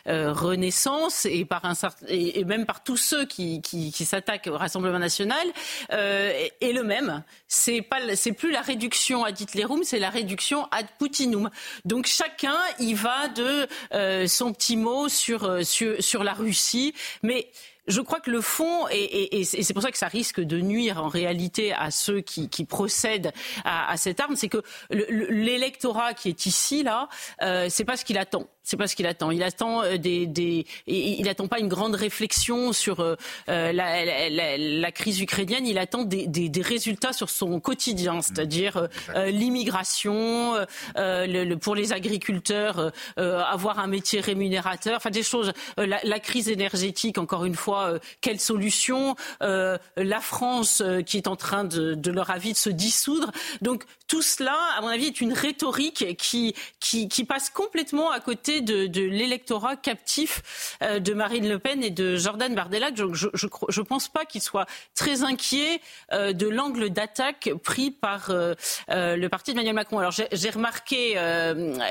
Renaissance 0.06 1.24
et 1.24 1.44
par 1.44 1.64
un 1.64 1.74
et, 2.08 2.44
même 2.44 2.66
par 2.66 2.82
tous 2.82 2.96
ceux 2.96 3.24
qui, 3.26 3.92
s'attaquent 4.04 4.48
au 4.48 4.56
Rassemblement 4.56 4.98
national 4.98 5.46
est 5.90 6.72
le 6.72 6.82
même. 6.82 7.22
C'est 7.48 7.82
pas 7.82 7.98
c'est 8.14 8.32
plus 8.32 8.50
la 8.50 8.60
réduction 8.60 9.24
ad 9.24 9.40
Hitlerum, 9.40 9.82
c'est 9.84 9.98
la 9.98 10.10
réduction 10.10 10.66
ad 10.70 10.86
Putinum. 10.98 11.50
Donc 11.84 12.06
chacun 12.06 12.56
y 12.78 12.94
va 12.94 13.28
de 13.28 13.61
euh, 13.92 14.26
son 14.26 14.52
petit 14.52 14.76
mot 14.76 15.08
sur, 15.08 15.44
euh, 15.44 15.62
sur, 15.62 16.02
sur 16.02 16.24
la 16.24 16.32
Russie. 16.32 16.94
Mais 17.22 17.48
je 17.88 18.00
crois 18.00 18.20
que 18.20 18.30
le 18.30 18.40
fond, 18.40 18.86
et, 18.90 19.44
c'est 19.44 19.74
pour 19.74 19.82
ça 19.82 19.90
que 19.90 19.98
ça 19.98 20.06
risque 20.06 20.40
de 20.40 20.60
nuire 20.60 21.02
en 21.02 21.08
réalité 21.08 21.72
à 21.72 21.90
ceux 21.90 22.20
qui, 22.20 22.64
procèdent 22.64 23.32
à, 23.64 23.96
cette 23.96 24.20
arme, 24.20 24.36
c'est 24.36 24.48
que 24.48 24.62
l'électorat 24.90 26.14
qui 26.14 26.28
est 26.28 26.46
ici, 26.46 26.82
là, 26.84 27.08
euh, 27.42 27.66
c'est 27.68 27.84
pas 27.84 27.96
ce 27.96 28.04
qu'il 28.04 28.18
attend 28.18 28.46
c'est 28.62 28.76
pas 28.76 28.86
ce 28.86 28.96
qu'il 28.96 29.06
attend. 29.06 29.30
Il 29.30 29.42
attend 29.42 29.82
euh, 29.82 29.96
des, 29.96 30.26
des 30.26 30.66
il 30.86 31.28
attend 31.28 31.48
pas 31.48 31.58
une 31.58 31.68
grande 31.68 31.94
réflexion 31.94 32.72
sur 32.72 33.00
euh, 33.00 33.16
euh, 33.48 33.72
la, 33.72 34.30
la, 34.30 34.56
la, 34.56 34.92
crise 34.92 35.20
ukrainienne. 35.20 35.66
Il 35.66 35.78
attend 35.78 36.04
des, 36.04 36.26
des, 36.26 36.48
des 36.48 36.62
résultats 36.62 37.12
sur 37.12 37.30
son 37.30 37.60
quotidien, 37.60 38.14
mmh. 38.14 38.22
c'est-à-dire 38.22 38.88
l'immigration, 39.14 40.54
le, 40.96 41.54
pour 41.54 41.74
les 41.74 41.92
agriculteurs, 41.92 42.92
avoir 43.16 43.78
un 43.78 43.86
métier 43.86 44.20
rémunérateur, 44.20 44.96
enfin 44.96 45.10
des 45.10 45.22
choses. 45.22 45.52
La, 45.76 46.20
crise 46.20 46.48
énergétique, 46.48 47.18
encore 47.18 47.44
une 47.44 47.54
fois, 47.54 47.98
quelle 48.20 48.38
solution 48.38 49.16
La 49.40 50.20
France 50.20 50.82
qui 51.06 51.16
est 51.16 51.26
en 51.26 51.36
train 51.36 51.64
de, 51.64 51.94
de 51.94 52.10
leur 52.10 52.30
avis 52.30 52.52
de 52.52 52.58
se 52.58 52.70
dissoudre. 52.70 53.30
Donc 53.60 53.84
tout 54.12 54.20
cela, 54.20 54.58
à 54.76 54.82
mon 54.82 54.88
avis, 54.88 55.06
est 55.06 55.22
une 55.22 55.32
rhétorique 55.32 56.18
qui, 56.18 56.54
qui, 56.80 57.08
qui 57.08 57.24
passe 57.24 57.48
complètement 57.48 58.10
à 58.10 58.20
côté 58.20 58.60
de, 58.60 58.84
l'électorat 59.00 59.74
captif 59.74 60.76
euh, 60.82 60.98
de 60.98 61.14
Marine 61.14 61.48
Le 61.48 61.58
Pen 61.58 61.82
et 61.82 61.88
de 61.88 62.16
Jordan 62.16 62.54
Bardella. 62.54 62.90
Donc 62.90 63.14
je 63.14 63.28
ne 63.28 63.84
pense 63.86 64.08
pas 64.08 64.26
qu'il 64.26 64.42
soit 64.42 64.66
très 64.94 65.22
inquiet 65.22 65.80
euh, 66.12 66.34
de 66.34 66.46
l'angle 66.46 66.90
d'attaque 66.90 67.52
pris 67.64 67.90
par 67.90 68.28
euh, 68.28 68.54
le 68.90 69.28
parti 69.28 69.52
d'Emmanuel 69.52 69.76
Macron. 69.76 69.98
Alors 69.98 70.12
j'ai 70.12 70.50
remarqué, 70.50 71.12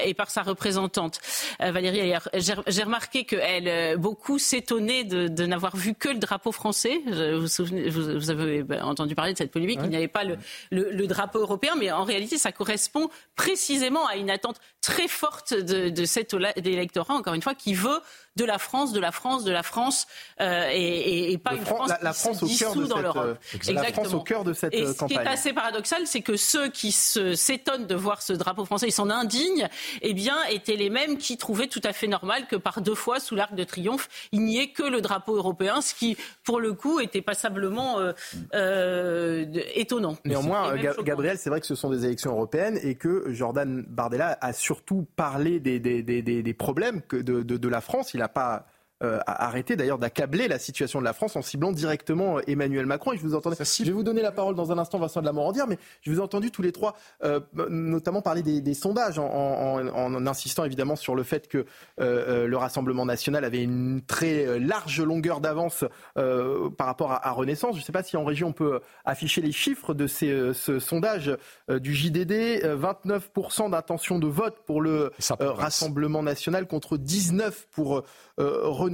et 0.06 0.14
par 0.14 0.30
sa 0.30 0.44
représentante 0.44 1.22
Valérie 1.60 2.14
j'ai 2.36 2.84
remarqué 2.84 3.24
qu'elle 3.26 3.98
beaucoup 3.98 4.38
s'étonnait 4.38 5.06
de, 5.06 5.46
n'avoir 5.48 5.76
vu 5.76 5.96
que 5.96 6.10
le 6.10 6.20
drapeau 6.20 6.52
français. 6.52 7.02
Vous, 7.08 7.48
souvenez, 7.48 7.90
vous, 7.90 8.30
avez 8.30 8.64
entendu 8.80 9.16
parler 9.16 9.34
de 9.34 9.40
cette 9.40 9.52
polémique. 9.52 9.80
Il 9.84 9.90
n'y 9.90 9.96
avait 9.96 10.08
pas 10.08 10.24
le, 10.24 10.38
le, 10.70 11.08
drapeau 11.08 11.40
européen, 11.40 11.74
mais 11.80 11.92
en 11.92 12.11
réalité, 12.12 12.38
ça 12.38 12.52
correspond 12.52 13.10
précisément 13.36 14.06
à 14.08 14.16
une 14.16 14.30
attente 14.30 14.58
très 14.82 15.08
forte 15.08 15.54
de, 15.54 15.90
de 15.90 16.06
cet 16.06 16.36
électorat, 16.56 17.14
encore 17.14 17.34
une 17.34 17.42
fois, 17.42 17.56
qui 17.56 17.74
veut 17.74 18.00
de 18.38 18.46
la 18.46 18.58
France, 18.58 18.94
de 18.94 19.00
la 19.00 19.12
France, 19.12 19.44
de 19.44 19.52
la 19.52 19.64
France, 19.64 20.08
euh, 20.40 20.70
et, 20.72 21.34
et, 21.34 21.38
pas 21.38 21.54
une 21.54 21.66
France 21.66 21.92
la, 22.02 22.14
qui 22.14 22.36
se 22.36 22.46
dissout 22.46 22.88
dans 22.88 23.02
l'Europe. 23.02 23.38
Euh, 23.70 23.74
la 23.74 23.84
France 23.92 24.14
au 24.14 24.22
cœur 24.22 24.44
de 24.46 24.54
cette 24.54 24.74
et 24.74 24.84
campagne. 24.84 24.96
Ce 24.96 25.06
qui 25.06 25.14
est 25.14 25.28
assez 25.28 25.54
paradoxal, 25.54 26.04
c'est 26.06 26.22
que 26.22 26.38
ceux 26.38 26.70
qui 26.70 26.92
s'étonnent 26.92 27.88
de 27.88 27.96
voir 27.96 28.22
ce 28.22 28.34
drapeau 28.34 28.64
français, 28.64 28.88
ils 28.88 28.94
s'en 28.94 29.10
indignent, 29.10 29.68
eh 30.02 30.14
bien, 30.14 30.36
étaient 30.50 30.78
les 30.78 30.90
mêmes 30.90 31.18
qui 31.18 31.38
trouvaient 31.38 31.68
tout 31.68 31.82
à 31.84 31.92
fait 31.92 32.08
normal 32.08 32.48
que 32.48 32.56
par 32.56 32.82
deux 32.82 32.96
fois, 32.96 33.20
sous 33.20 33.36
l'Arc 33.36 33.54
de 33.54 33.66
Triomphe, 33.66 34.08
il 34.32 34.42
n'y 34.42 34.60
ait 34.60 34.72
que 34.72 34.84
le 34.84 35.02
drapeau 35.02 35.36
européen, 35.36 35.82
ce 35.82 35.94
qui, 35.94 36.16
pour 36.46 36.62
le 36.62 36.74
coup, 36.74 37.02
était 37.02 37.22
passablement 37.22 38.00
euh, 38.00 38.14
euh 38.54 39.46
étonnant. 39.76 40.16
Néanmoins, 40.24 40.76
Gabriel, 41.04 41.38
c'est 41.38 41.50
vrai 41.50 41.60
que 41.60 41.68
ce 41.68 41.76
sont 41.76 41.90
des 41.90 42.06
élections 42.06 42.32
européennes 42.32 42.80
et 42.82 42.96
que 42.96 43.34
Jordan 43.34 43.84
Bardella 43.88 44.38
a 44.40 44.54
surtout 44.54 45.06
parlé 45.16 45.60
des, 45.60 45.80
des, 45.80 46.02
des, 46.02 46.22
des 46.22 46.54
problèmes 46.54 47.02
que 47.02 47.18
de, 47.18 47.44
de, 47.44 47.58
de 47.58 47.68
la 47.68 47.82
France. 47.82 48.14
Il 48.14 48.21
n'a 48.22 48.28
pas 48.28 48.66
euh, 49.04 49.20
arrêté 49.26 49.76
d'ailleurs 49.76 49.98
d'accabler 49.98 50.48
la 50.48 50.60
situation 50.60 51.00
de 51.00 51.06
la 51.06 51.14
France 51.14 51.36
en 51.36 51.42
ciblant 51.42 51.72
directement 51.72 52.38
euh, 52.38 52.42
Emmanuel 52.46 52.86
Macron. 52.86 53.14
Et 53.14 53.18
je 53.18 53.24
vous 53.24 53.34
entendais. 53.34 53.56
Je 53.60 53.84
vais 53.84 53.92
vous 53.92 54.04
donner 54.04 54.22
la 54.22 54.32
parole 54.32 54.54
dans 54.54 54.72
un 54.72 54.78
instant, 54.78 55.00
Vincent 55.00 55.22
de 55.22 55.26
la 55.26 55.34
Morandière, 55.34 55.66
mais 55.68 55.80
je 56.02 56.12
vous 56.12 56.20
ai 56.20 56.22
entendu 56.22 56.52
tous 56.52 56.62
les 56.62 56.72
trois, 56.72 56.96
euh, 57.24 57.40
notamment 57.70 58.22
parler 58.22 58.44
des, 58.44 58.74
sondages, 58.76 59.18
en, 59.18 60.28
insistant 60.28 60.66
évidemment 60.66 60.96
sur 60.96 61.16
le 61.16 61.24
fait 61.24 61.48
que 61.48 61.66
le 61.98 62.56
Rassemblement 62.56 63.06
national 63.06 63.44
avait 63.44 63.64
une 63.64 64.02
très 64.06 64.60
large 64.60 65.02
longueur 65.02 65.42
d'avance 65.42 65.84
par 66.16 66.88
rapport 66.88 67.12
à, 67.12 67.32
Renaissance. 67.32 67.76
Je 67.76 67.82
ne 67.82 67.86
sais 67.86 67.92
pas 67.92 68.04
si 68.04 68.18
en 68.18 68.24
région 68.24 68.50
on 68.50 68.54
peut 68.54 68.82
afficher 69.06 69.42
les 69.42 69.52
chiffres 69.52 69.94
de 69.94 70.08
ces, 70.08 70.54
ce 70.54 70.80
sondage 70.80 71.36
du 71.70 71.96
JDD. 71.96 72.64
29% 72.64 73.72
d'intention 73.72 74.20
de 74.20 74.28
vote 74.28 74.58
pour 74.66 74.82
le 74.82 75.12
Rassemblement 75.40 76.24
national 76.24 76.68
contre 76.68 76.98
19 76.98 77.68
pour 77.72 78.04
Renaissance 78.38 78.91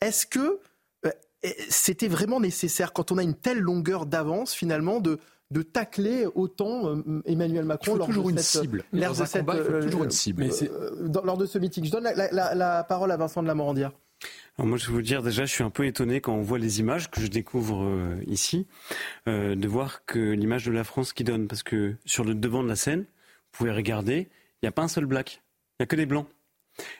Est-ce 0.00 0.26
que 0.26 0.60
euh, 1.44 1.50
c'était 1.68 2.08
vraiment 2.08 2.40
nécessaire, 2.40 2.92
quand 2.92 3.12
on 3.12 3.18
a 3.18 3.22
une 3.22 3.34
telle 3.34 3.58
longueur 3.58 4.06
d'avance, 4.06 4.54
finalement, 4.54 5.00
de, 5.00 5.18
de 5.50 5.62
tacler 5.62 6.26
autant 6.34 6.88
euh, 6.88 7.22
Emmanuel 7.26 7.64
Macron 7.64 7.96
lors 7.96 8.06
toujours 8.06 8.26
de 8.26 8.32
une 8.32 8.38
cible. 8.38 8.84
Lors 8.92 9.16
de 9.16 9.24
cette, 9.24 9.46
toujours 9.82 10.04
une 10.04 10.10
cible. 10.10 10.48
lors 11.24 11.36
de 11.36 11.46
ce 11.46 11.58
meeting. 11.58 11.84
Je 11.84 11.90
donne 11.90 12.04
la, 12.04 12.84
parole 12.84 13.10
à 13.10 13.16
Vincent 13.16 13.42
de 13.42 13.48
la 13.48 13.54
Morandière. 13.54 13.92
Alors 14.56 14.68
moi, 14.68 14.78
je 14.78 14.86
vais 14.86 14.92
vous 14.92 15.02
dire 15.02 15.22
déjà, 15.22 15.44
je 15.44 15.52
suis 15.52 15.64
un 15.64 15.70
peu 15.70 15.84
étonné 15.84 16.20
quand 16.20 16.32
on 16.32 16.42
voit 16.42 16.58
les 16.58 16.78
images 16.80 17.10
que 17.10 17.20
je 17.20 17.26
découvre 17.26 17.84
euh, 17.84 18.16
ici, 18.26 18.66
de 19.26 19.68
voir 19.68 20.04
que 20.06 20.18
l'image 20.18 20.64
de 20.64 20.72
la 20.72 20.84
France 20.84 21.12
qui 21.12 21.24
donne, 21.24 21.48
parce 21.48 21.62
que 21.62 21.96
sur 22.06 22.24
le 22.24 22.34
devant 22.34 22.62
de 22.62 22.68
la 22.68 22.76
scène, 22.76 23.00
vous 23.00 23.58
pouvez 23.58 23.72
regarder, 23.72 24.28
il 24.62 24.64
n'y 24.64 24.68
a 24.68 24.72
pas 24.72 24.82
un 24.82 24.88
seul 24.88 25.06
black, 25.06 25.42
il 25.72 25.82
n'y 25.82 25.84
a 25.84 25.86
que 25.86 25.96
des 25.96 26.06
blancs. 26.06 26.26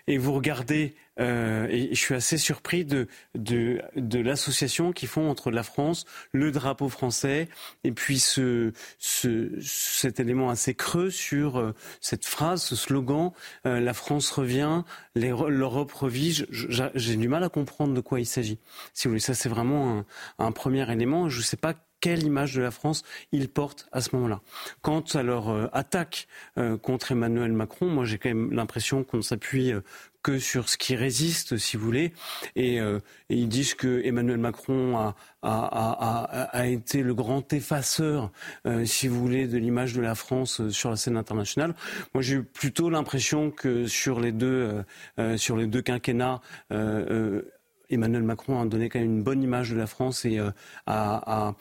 Et 0.06 0.18
vous 0.18 0.32
regardez, 0.32 0.94
euh, 1.20 1.66
et 1.68 1.94
je 1.94 2.00
suis 2.00 2.14
assez 2.14 2.38
surpris 2.38 2.84
de, 2.84 3.08
de, 3.34 3.80
de 3.96 4.18
l'association 4.18 4.92
qu'ils 4.92 5.08
font 5.08 5.28
entre 5.30 5.50
la 5.50 5.62
France, 5.62 6.04
le 6.32 6.50
drapeau 6.50 6.88
français, 6.88 7.48
et 7.84 7.92
puis 7.92 8.18
ce, 8.18 8.72
ce, 8.98 9.50
cet 9.60 10.20
élément 10.20 10.50
assez 10.50 10.74
creux 10.74 11.10
sur 11.10 11.58
euh, 11.58 11.74
cette 12.00 12.24
phrase, 12.24 12.62
ce 12.62 12.76
slogan, 12.76 13.32
euh, 13.66 13.80
la 13.80 13.94
France 13.94 14.30
revient, 14.30 14.82
l'Europe 15.14 15.92
revit. 15.92 16.44
J'ai 16.50 17.16
du 17.16 17.28
mal 17.28 17.44
à 17.44 17.48
comprendre 17.48 17.94
de 17.94 18.00
quoi 18.00 18.20
il 18.20 18.26
s'agit. 18.26 18.58
Si 18.92 19.06
vous 19.06 19.12
voulez, 19.12 19.20
ça 19.20 19.34
c'est 19.34 19.48
vraiment 19.48 19.98
un, 19.98 20.06
un 20.44 20.52
premier 20.52 20.90
élément. 20.90 21.28
Je 21.28 21.38
ne 21.38 21.44
sais 21.44 21.56
pas 21.56 21.74
quelle 22.04 22.22
image 22.22 22.54
de 22.54 22.60
la 22.60 22.70
France 22.70 23.02
ils 23.32 23.48
portent 23.48 23.88
à 23.90 24.02
ce 24.02 24.14
moment-là. 24.14 24.42
Quant 24.82 25.02
à 25.14 25.22
leur 25.22 25.48
euh, 25.48 25.68
attaque 25.72 26.28
euh, 26.58 26.76
contre 26.76 27.12
Emmanuel 27.12 27.54
Macron, 27.54 27.86
moi 27.86 28.04
j'ai 28.04 28.18
quand 28.18 28.28
même 28.28 28.52
l'impression 28.52 29.04
qu'on 29.04 29.22
s'appuie 29.22 29.72
euh, 29.72 29.80
que 30.22 30.38
sur 30.38 30.68
ce 30.68 30.76
qui 30.76 30.96
résiste, 30.96 31.56
si 31.56 31.78
vous 31.78 31.84
voulez. 31.86 32.12
Et, 32.56 32.80
ils 33.28 33.48
disent 33.48 33.74
que 33.74 34.00
Emmanuel 34.06 34.38
Macron 34.38 34.96
a, 34.96 35.14
a, 35.42 36.48
a, 36.50 36.66
été 36.66 37.02
le 37.02 37.12
grand 37.12 37.52
effaceur, 37.52 38.30
si 38.86 39.06
vous 39.06 39.20
voulez, 39.20 39.46
de 39.46 39.58
l'image 39.58 39.92
de 39.92 40.00
la 40.00 40.14
France 40.14 40.66
sur 40.70 40.88
la 40.88 40.96
scène 40.96 41.18
internationale. 41.18 41.74
Moi, 42.14 42.22
j'ai 42.22 42.40
plutôt 42.40 42.88
l'impression 42.88 43.50
que 43.50 43.86
sur 43.86 44.18
les 44.18 44.32
deux, 44.32 44.82
sur 45.36 45.58
les 45.58 45.66
deux 45.66 45.82
quinquennats, 45.82 46.40
Emmanuel 47.90 48.22
Macron 48.22 48.60
a 48.62 48.64
donné 48.64 48.88
quand 48.88 49.00
même 49.00 49.16
une 49.16 49.22
bonne 49.22 49.42
image 49.42 49.70
de 49.70 49.76
la 49.76 49.86
France 49.86 50.24
et 50.24 50.40
a, 50.86 51.54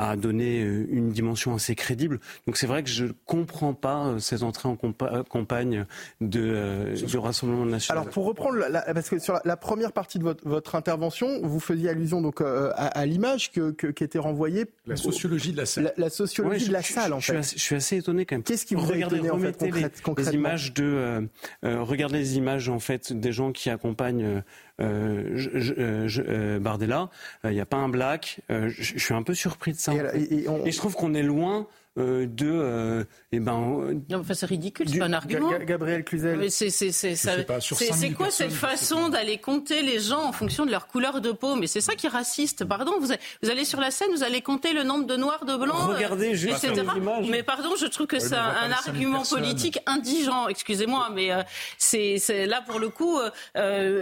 a 0.00 0.16
donné 0.16 0.62
euh, 0.62 0.86
une 0.90 1.10
dimension 1.10 1.54
assez 1.54 1.74
crédible. 1.74 2.20
Donc 2.46 2.56
c'est 2.56 2.66
vrai 2.66 2.82
que 2.82 2.88
je 2.88 3.04
ne 3.04 3.12
comprends 3.26 3.74
pas 3.74 4.06
euh, 4.06 4.18
ces 4.18 4.42
entrées 4.42 4.68
en 4.68 4.78
euh, 5.02 5.22
campagne 5.24 5.84
de, 6.20 6.94
du 7.06 7.18
Rassemblement 7.18 7.66
national. 7.66 8.00
Alors 8.00 8.12
pour 8.12 8.24
reprendre, 8.24 8.64
parce 8.94 9.10
que 9.10 9.18
sur 9.18 9.38
la, 9.44 9.56
première 9.56 9.92
partie 9.92 10.18
de 10.18 10.24
votre, 10.24 10.48
votre, 10.48 10.74
intervention, 10.74 11.40
vous 11.42 11.60
faisiez 11.60 11.90
allusion 11.90 12.22
donc 12.22 12.40
à, 12.40 13.06
l'image 13.06 13.52
que, 13.52 13.70
qui 13.70 14.04
était 14.04 14.18
renvoyée. 14.18 14.66
La 14.86 14.96
sociologie 14.96 15.52
de 15.52 15.58
la 15.58 15.66
salle. 15.66 15.92
La, 15.96 16.08
sociologie 16.08 16.68
de 16.68 16.72
la 16.72 16.82
salle, 16.82 17.12
en 17.12 17.20
fait. 17.20 17.42
je 17.42 17.58
suis 17.58 17.74
assez 17.74 17.98
étonné 17.98 18.24
quand 18.24 18.36
même. 18.36 18.42
Qu'est-ce 18.42 18.64
qui 18.64 18.74
vous 18.74 18.86
regardez, 18.86 19.16
étonné, 19.16 19.30
en 19.30 19.38
fait, 19.38 19.60
les, 19.62 20.34
images 20.34 20.72
de, 20.72 21.28
regardez 21.62 22.18
les 22.18 22.36
images 22.36 22.68
en 22.68 22.78
fait 22.78 23.12
des 23.12 23.32
gens 23.32 23.52
qui 23.52 23.68
accompagnent 23.68 24.42
euh, 24.80 25.32
je, 25.34 26.22
euh, 26.26 26.58
Bardella, 26.58 27.10
il 27.44 27.50
n'y 27.50 27.60
a 27.60 27.66
pas 27.66 27.76
un 27.76 27.88
black. 27.88 28.40
je 28.48 28.98
suis 28.98 29.14
un 29.14 29.22
peu 29.22 29.34
surpris 29.34 29.72
de 29.72 29.78
ça. 29.78 29.89
Et, 29.90 30.70
je 30.70 30.76
trouve 30.76 30.94
qu'on 30.94 31.14
est 31.14 31.22
loin 31.22 31.66
euh, 31.98 32.24
de. 32.24 32.46
Euh, 32.48 33.04
eh 33.32 33.40
ben, 33.40 34.00
non, 34.08 34.20
enfin, 34.20 34.34
c'est 34.34 34.46
ridicule, 34.46 34.88
c'est 34.88 34.98
pas 34.98 35.06
un 35.06 35.12
argument. 35.12 35.50
Gabriel 35.58 36.04
Cluzel. 36.04 36.48
C'est 36.48 38.14
quoi 38.16 38.30
cette 38.30 38.52
façon 38.52 39.08
d'aller 39.08 39.38
compter 39.38 39.82
les 39.82 39.98
gens 39.98 40.22
en 40.22 40.32
fonction 40.32 40.64
de 40.64 40.70
leur 40.70 40.86
couleur 40.86 41.20
de 41.20 41.32
peau? 41.32 41.56
Mais 41.56 41.66
c'est 41.66 41.80
ça 41.80 41.96
qui 41.96 42.06
est 42.06 42.10
raciste. 42.10 42.64
Pardon, 42.64 42.92
vous, 43.00 43.08
vous, 43.42 43.50
allez 43.50 43.64
sur 43.64 43.80
la 43.80 43.90
scène, 43.90 44.08
vous 44.12 44.22
allez 44.22 44.40
compter 44.40 44.72
le 44.72 44.84
nombre 44.84 45.04
de 45.06 45.16
noirs, 45.16 45.44
de 45.44 45.56
blancs, 45.56 45.90
Regardez 45.94 46.36
juste 46.36 46.62
etc. 46.62 46.86
Mais 47.28 47.42
pardon, 47.42 47.70
je 47.76 47.86
trouve 47.86 48.06
que 48.06 48.20
c'est 48.20 48.36
un, 48.36 48.70
argument 48.70 49.22
politique 49.22 49.80
indigent. 49.86 50.46
Excusez-moi, 50.46 51.08
mais 51.12 51.30
c'est 51.76 52.46
là 52.46 52.62
pour 52.64 52.78
le 52.78 52.88
coup, 52.88 53.18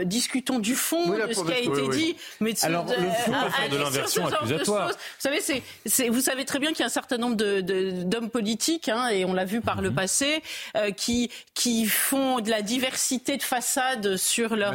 discutons 0.05 0.59
du 0.59 0.75
fond 0.75 1.09
de 1.09 1.33
ce 1.33 1.43
qui 1.43 1.53
a 1.53 1.59
été 1.59 1.89
dit. 1.89 2.17
Mais 2.41 2.53
Alors, 2.65 2.85
le 2.85 3.11
fond, 3.25 3.33
de 3.71 3.77
l'inversion 3.79 4.27
accusatoire. 4.27 4.89
Vous 4.91 4.95
savez, 5.19 5.41
c'est, 5.41 6.09
vous 6.11 6.21
savez 6.21 6.45
très 6.45 6.59
bien 6.59 6.71
qu'il 6.71 6.81
y 6.81 6.83
a 6.83 6.87
un 6.87 6.91
certain 6.91 7.17
nombre 7.17 7.37
de 7.37 7.78
d'hommes 8.05 8.31
politiques, 8.31 8.89
hein, 8.89 9.09
et 9.09 9.25
on 9.25 9.33
l'a 9.33 9.45
vu 9.45 9.61
par 9.61 9.81
le 9.81 9.91
mhm. 9.91 9.97
passé, 9.97 10.43
euh, 10.77 10.91
qui, 10.91 11.31
qui 11.55 11.87
font 11.87 12.41
de 12.41 12.51
la 12.51 12.63
diversité 12.63 13.37
de 13.37 13.43
façade 13.43 14.17
sur 14.17 14.57
leur, 14.57 14.75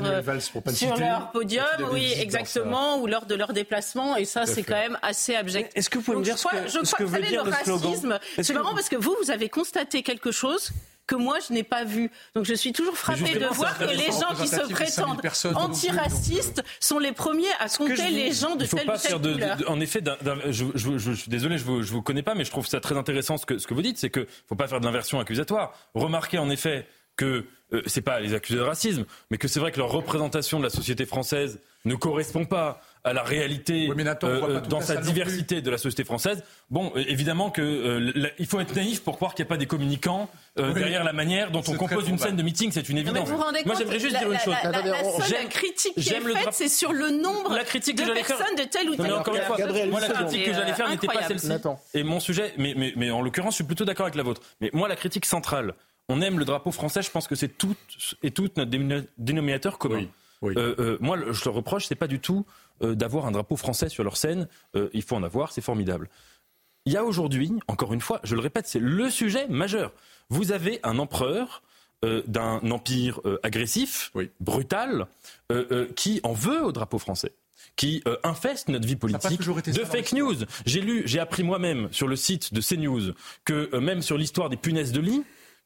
sur 0.73 0.97
leur 0.97 1.31
podium, 1.31 1.65
oui, 1.91 2.13
exactement, 2.17 2.97
ou 2.97 3.07
lors 3.07 3.25
de 3.25 3.35
leur 3.35 3.53
déplacement, 3.53 4.15
et 4.15 4.25
ça, 4.25 4.45
c'est 4.45 4.63
quand 4.63 4.73
même 4.73 4.97
assez 5.01 5.35
abject. 5.35 5.71
Est-ce 5.75 5.89
que 5.89 5.97
vous 5.97 6.03
pouvez 6.03 6.17
me 6.17 6.23
dire 6.23 6.37
ce 6.37 6.47
que, 6.47 6.67
je 6.67 6.85
ce 6.85 6.95
que 6.95 7.03
veut 7.03 7.21
dire 7.21 7.43
le, 7.43 7.51
racisme. 7.51 8.19
C'est 8.41 8.53
marrant 8.53 8.73
parce 8.73 8.89
que 8.89 8.95
vous, 8.95 9.15
vous 9.23 9.31
avez 9.31 9.49
constaté 9.49 10.03
quelque 10.03 10.31
chose 10.31 10.71
que 11.07 11.15
moi 11.15 11.37
je 11.47 11.53
n'ai 11.53 11.63
pas 11.63 11.83
vu. 11.83 12.09
Donc 12.35 12.45
je 12.45 12.53
suis 12.53 12.71
toujours 12.71 12.97
frappée 12.97 13.37
de 13.37 13.45
voir 13.47 13.77
que 13.77 13.85
les 13.85 14.05
gens 14.05 14.35
qui 14.39 14.47
se 14.47 14.61
prétendent 14.69 15.21
antiracistes 15.55 16.59
euh, 16.59 16.69
sont 16.79 16.99
les 16.99 17.11
premiers 17.11 17.51
à 17.59 17.67
compter 17.69 18.09
les 18.09 18.31
gens 18.31 18.55
de 18.55 18.65
telle 18.65 18.89
ou 18.89 18.97
telle 18.97 19.33
couleur. 19.33 19.57
en 19.67 19.79
effet, 19.79 20.01
je, 20.49 20.65
je, 20.75 21.11
suis 21.11 21.29
désolé, 21.29 21.57
je 21.57 21.63
vous, 21.63 21.81
vous 21.81 22.01
connais 22.01 22.23
pas, 22.23 22.35
mais 22.35 22.45
je 22.45 22.51
trouve 22.51 22.67
ça 22.67 22.79
très 22.79 22.97
intéressant 22.97 23.37
ce 23.37 23.45
que, 23.45 23.57
ce 23.57 23.67
que 23.67 23.73
vous 23.73 23.81
dites, 23.81 23.97
c'est 23.97 24.09
qu'il 24.09 24.23
ne 24.23 24.27
faut 24.47 24.55
pas 24.55 24.67
faire 24.67 24.79
de 24.79 24.85
l'inversion 24.85 25.19
accusatoire. 25.19 25.73
Remarquez 25.93 26.37
en 26.37 26.49
effet 26.49 26.87
que 27.15 27.45
ce 27.71 27.77
euh, 27.77 27.81
c'est 27.87 28.01
pas 28.01 28.19
les 28.19 28.33
accusés 28.33 28.59
de 28.59 28.63
racisme, 28.63 29.05
mais 29.29 29.37
que 29.37 29.47
c'est 29.47 29.59
vrai 29.59 29.71
que 29.71 29.79
leur 29.79 29.91
représentation 29.91 30.59
de 30.59 30.63
la 30.63 30.69
société 30.69 31.05
française 31.05 31.59
ne 31.85 31.95
correspond 31.95 32.45
pas 32.45 32.81
à 33.03 33.13
la 33.13 33.23
réalité 33.23 33.89
euh, 34.23 34.61
dans 34.61 34.81
sa 34.81 34.95
diversité 34.95 35.61
de 35.61 35.69
la 35.69 35.77
société 35.77 36.03
française. 36.03 36.43
Bon, 36.69 36.91
euh, 36.95 37.03
évidemment 37.07 37.49
que 37.49 38.13
il 38.39 38.45
faut 38.45 38.59
être 38.59 38.75
naïf 38.75 39.03
pour 39.03 39.17
croire 39.17 39.35
qu'il 39.35 39.43
n'y 39.43 39.47
a 39.47 39.49
pas 39.49 39.57
des 39.57 39.65
communicants 39.65 40.29
derrière 40.55 41.03
la 41.03 41.13
manière 41.13 41.51
dont 41.51 41.63
on 41.67 41.73
compose 41.75 42.07
une 42.07 42.17
scène 42.17 42.35
de 42.35 42.43
meeting, 42.43 42.71
c'est 42.71 42.87
une 42.89 42.97
évidence. 42.97 43.29
Moi, 43.29 43.75
j'aimerais 43.77 43.99
juste 43.99 44.17
dire 44.17 44.31
une 44.31 44.39
chose. 44.39 44.55
La, 44.63 45.03
seule 45.25 45.49
critique 45.49 45.95
qui 45.95 46.09
est 46.09 46.19
faite, 46.19 46.49
c'est 46.51 46.69
sur 46.69 46.93
le 46.93 47.09
nombre 47.09 47.55
la 47.55 47.63
critique 47.63 47.97
de 47.97 48.11
personnes 48.11 48.55
de 48.57 48.63
telle 48.63 48.89
ou 48.89 48.95
telle. 48.95 49.13
encore 49.13 49.35
une 49.35 49.41
fois, 49.41 49.57
moi, 49.87 49.99
la 49.99 50.09
critique 50.09 50.45
que 50.45 50.53
j'allais 50.53 50.73
faire 50.73 50.89
n'était 50.89 51.07
pas 51.07 51.23
celle-ci. 51.27 51.49
Et 51.93 52.03
mon 52.03 52.19
sujet, 52.19 52.53
mais, 52.57 52.73
mais, 52.75 52.93
mais 52.95 53.11
en 53.11 53.21
l'occurrence, 53.21 53.53
je 53.53 53.57
suis 53.57 53.63
plutôt 53.63 53.85
d'accord 53.85 54.05
avec 54.05 54.15
la 54.15 54.23
vôtre. 54.23 54.41
Mais 54.61 54.69
moi, 54.73 54.87
la 54.87 54.95
critique 54.95 55.25
centrale 55.25 55.73
on 56.09 56.21
aime 56.21 56.39
le 56.39 56.45
drapeau 56.45 56.71
français, 56.71 57.01
je 57.01 57.09
pense 57.09 57.27
que 57.27 57.35
c'est 57.35 57.57
tout 57.57 57.75
et 58.21 58.31
tout 58.31 58.49
notre 58.57 58.71
dénominateur 59.17 59.77
commun. 59.77 60.05
Euh, 60.43 60.75
euh, 60.79 60.97
moi, 60.99 61.17
je 61.31 61.43
le 61.45 61.49
reproche, 61.51 61.85
c'est 61.85 61.95
pas 61.95 62.07
du 62.07 62.19
tout 62.19 62.45
euh, 62.81 62.95
d'avoir 62.95 63.25
un 63.25 63.31
drapeau 63.31 63.55
français 63.55 63.89
sur 63.89 64.03
leur 64.03 64.17
scène. 64.17 64.47
il 64.93 65.01
faut 65.01 65.15
en 65.15 65.23
avoir, 65.23 65.51
c'est 65.51 65.61
formidable. 65.61 66.09
Il 66.85 66.93
y 66.93 66.97
a 66.97 67.05
aujourd'hui, 67.05 67.53
encore 67.67 67.93
une 67.93 68.01
fois, 68.01 68.19
je 68.23 68.35
le 68.35 68.41
répète, 68.41 68.67
c'est 68.67 68.79
le 68.79 69.09
sujet 69.09 69.47
majeur. 69.47 69.93
Vous 70.29 70.51
avez 70.51 70.79
un 70.83 70.99
empereur 70.99 71.63
d'un 72.27 72.59
empire 72.69 73.21
agressif, 73.43 74.11
brutal, 74.41 75.07
qui 75.95 76.19
en 76.23 76.33
veut 76.33 76.65
au 76.65 76.73
drapeau 76.73 76.99
français 76.99 77.31
qui 77.77 78.03
infeste 78.23 78.67
notre 78.67 78.85
vie 78.85 78.97
politique 78.97 79.39
de 79.41 79.83
fake 79.85 80.11
news. 80.11 80.35
J'ai 80.65 80.81
lu, 80.81 81.03
j'ai 81.05 81.19
appris 81.19 81.43
moi-même 81.43 81.87
sur 81.91 82.07
le 82.07 82.15
site 82.17 82.53
de 82.53 82.61
CNews 82.61 83.13
que 83.45 83.75
même 83.77 84.01
sur 84.01 84.17
l'histoire 84.17 84.49
des 84.49 84.57
punaises 84.57 84.91
de 84.91 84.99
lit, 84.99 85.23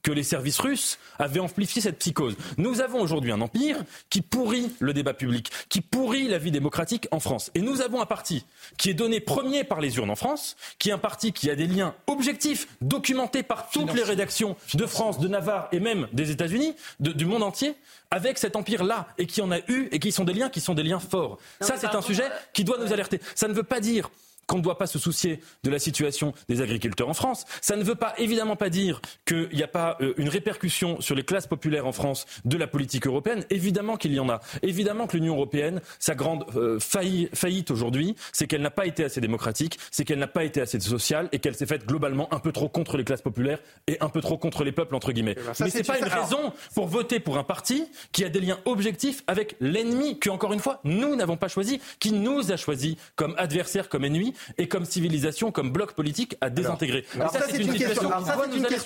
que 0.07 0.13
les 0.13 0.23
services 0.23 0.59
russes 0.59 0.99
avaient 1.19 1.41
amplifié 1.41 1.81
cette 1.81 1.99
psychose. 1.99 2.37
Nous 2.55 2.79
avons 2.79 3.01
aujourd'hui 3.01 3.33
un 3.33 3.41
empire 3.41 3.75
qui 4.09 4.21
pourrit 4.21 4.71
le 4.79 4.93
débat 4.93 5.13
public, 5.13 5.51
qui 5.67 5.81
pourrit 5.81 6.29
la 6.29 6.37
vie 6.37 6.51
démocratique 6.51 7.09
en 7.11 7.19
France. 7.19 7.51
Et 7.55 7.59
nous 7.59 7.81
avons 7.81 7.99
un 7.99 8.05
parti 8.05 8.45
qui 8.77 8.89
est 8.89 8.93
donné 8.93 9.19
premier 9.19 9.65
par 9.65 9.81
les 9.81 9.97
urnes 9.97 10.09
en 10.09 10.15
France, 10.15 10.55
qui 10.79 10.91
est 10.91 10.93
un 10.93 10.97
parti 10.97 11.33
qui 11.33 11.49
a 11.49 11.55
des 11.55 11.67
liens 11.67 11.93
objectifs, 12.07 12.69
documentés 12.79 13.43
par 13.43 13.69
toutes 13.69 13.93
les 13.93 14.03
rédactions 14.03 14.55
de 14.75 14.85
France, 14.85 15.19
de 15.19 15.27
Navarre 15.27 15.67
et 15.73 15.81
même 15.81 16.07
des 16.13 16.31
États-Unis, 16.31 16.73
du 17.01 17.25
monde 17.25 17.43
entier, 17.43 17.75
avec 18.09 18.37
cet 18.37 18.55
empire-là, 18.55 19.09
et 19.17 19.25
qui 19.25 19.41
en 19.41 19.51
a 19.51 19.59
eu, 19.67 19.89
et 19.91 19.99
qui 19.99 20.13
sont 20.13 20.23
des 20.23 20.33
liens 20.33 20.49
qui 20.49 20.61
sont 20.61 20.73
des 20.73 20.83
liens 20.83 21.01
forts. 21.01 21.37
Ça, 21.59 21.75
c'est 21.77 21.95
un 21.95 22.01
sujet 22.01 22.29
qui 22.53 22.63
doit 22.63 22.77
nous 22.77 22.93
alerter. 22.93 23.19
Ça 23.35 23.49
ne 23.49 23.53
veut 23.53 23.63
pas 23.63 23.81
dire 23.81 24.09
qu'on 24.47 24.57
ne 24.57 24.61
doit 24.61 24.77
pas 24.77 24.87
se 24.87 24.97
soucier 24.97 25.41
de 25.63 25.69
la 25.69 25.79
situation 25.79 26.33
des 26.49 26.61
agriculteurs 26.61 27.09
en 27.09 27.13
France. 27.13 27.45
Ça 27.61 27.75
ne 27.75 27.83
veut 27.83 27.95
pas 27.95 28.13
évidemment 28.17 28.55
pas 28.55 28.69
dire 28.69 29.01
qu'il 29.25 29.49
n'y 29.53 29.63
a 29.63 29.67
pas 29.67 29.97
euh, 30.01 30.13
une 30.17 30.29
répercussion 30.29 30.99
sur 31.01 31.15
les 31.15 31.23
classes 31.23 31.47
populaires 31.47 31.85
en 31.85 31.91
France 31.91 32.25
de 32.45 32.57
la 32.57 32.67
politique 32.67 33.05
européenne. 33.07 33.43
Évidemment 33.49 33.97
qu'il 33.97 34.13
y 34.13 34.19
en 34.19 34.29
a. 34.29 34.39
Évidemment 34.63 35.05
que 35.05 35.17
l'Union 35.17 35.35
européenne, 35.35 35.81
sa 35.99 36.15
grande 36.15 36.45
euh, 36.55 36.79
faillite 36.79 37.71
aujourd'hui, 37.71 38.15
c'est 38.31 38.47
qu'elle 38.47 38.61
n'a 38.61 38.71
pas 38.71 38.85
été 38.85 39.03
assez 39.03 39.21
démocratique, 39.21 39.77
c'est 39.91 40.05
qu'elle 40.05 40.19
n'a 40.19 40.27
pas 40.27 40.45
été 40.45 40.61
assez 40.61 40.79
sociale 40.79 41.27
et 41.31 41.39
qu'elle 41.39 41.55
s'est 41.55 41.65
faite 41.65 41.85
globalement 41.85 42.33
un 42.33 42.39
peu 42.39 42.51
trop 42.51 42.69
contre 42.69 42.97
les 42.97 43.03
classes 43.03 43.21
populaires 43.21 43.59
et 43.87 43.97
un 43.99 44.09
peu 44.09 44.21
trop 44.21 44.37
contre 44.37 44.63
les 44.63 44.71
peuples 44.71 44.95
entre 44.95 45.11
guillemets. 45.11 45.35
Eh 45.37 45.41
ben, 45.41 45.53
Mais 45.59 45.69
ce 45.69 45.77
n'est 45.77 45.83
pas 45.83 45.99
une 45.99 46.05
raison 46.05 46.53
pour 46.73 46.87
voter 46.87 47.19
pour 47.19 47.37
un 47.37 47.43
parti 47.43 47.85
qui 48.13 48.23
a 48.23 48.29
des 48.29 48.39
liens 48.39 48.59
objectifs 48.65 49.23
avec 49.27 49.55
l'ennemi 49.59 50.19
que 50.19 50.29
encore 50.29 50.53
une 50.53 50.59
fois 50.59 50.79
nous 50.85 51.15
n'avons 51.15 51.35
pas 51.35 51.49
choisi, 51.49 51.81
qui 51.99 52.13
nous 52.13 52.51
a 52.51 52.57
choisi 52.57 52.97
comme 53.15 53.35
adversaire, 53.37 53.89
comme 53.89 54.05
ennemi 54.05 54.33
et 54.57 54.67
comme 54.67 54.85
civilisation, 54.85 55.51
comme 55.51 55.71
bloc 55.71 55.93
politique 55.93 56.35
à 56.41 56.49
désintégrer. 56.49 57.05
Alors, 57.15 57.31
ça, 57.31 57.41
c'est 57.49 57.57
une, 57.57 57.73
question, 57.73 58.09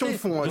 de 0.07 0.17
fond. 0.17 0.43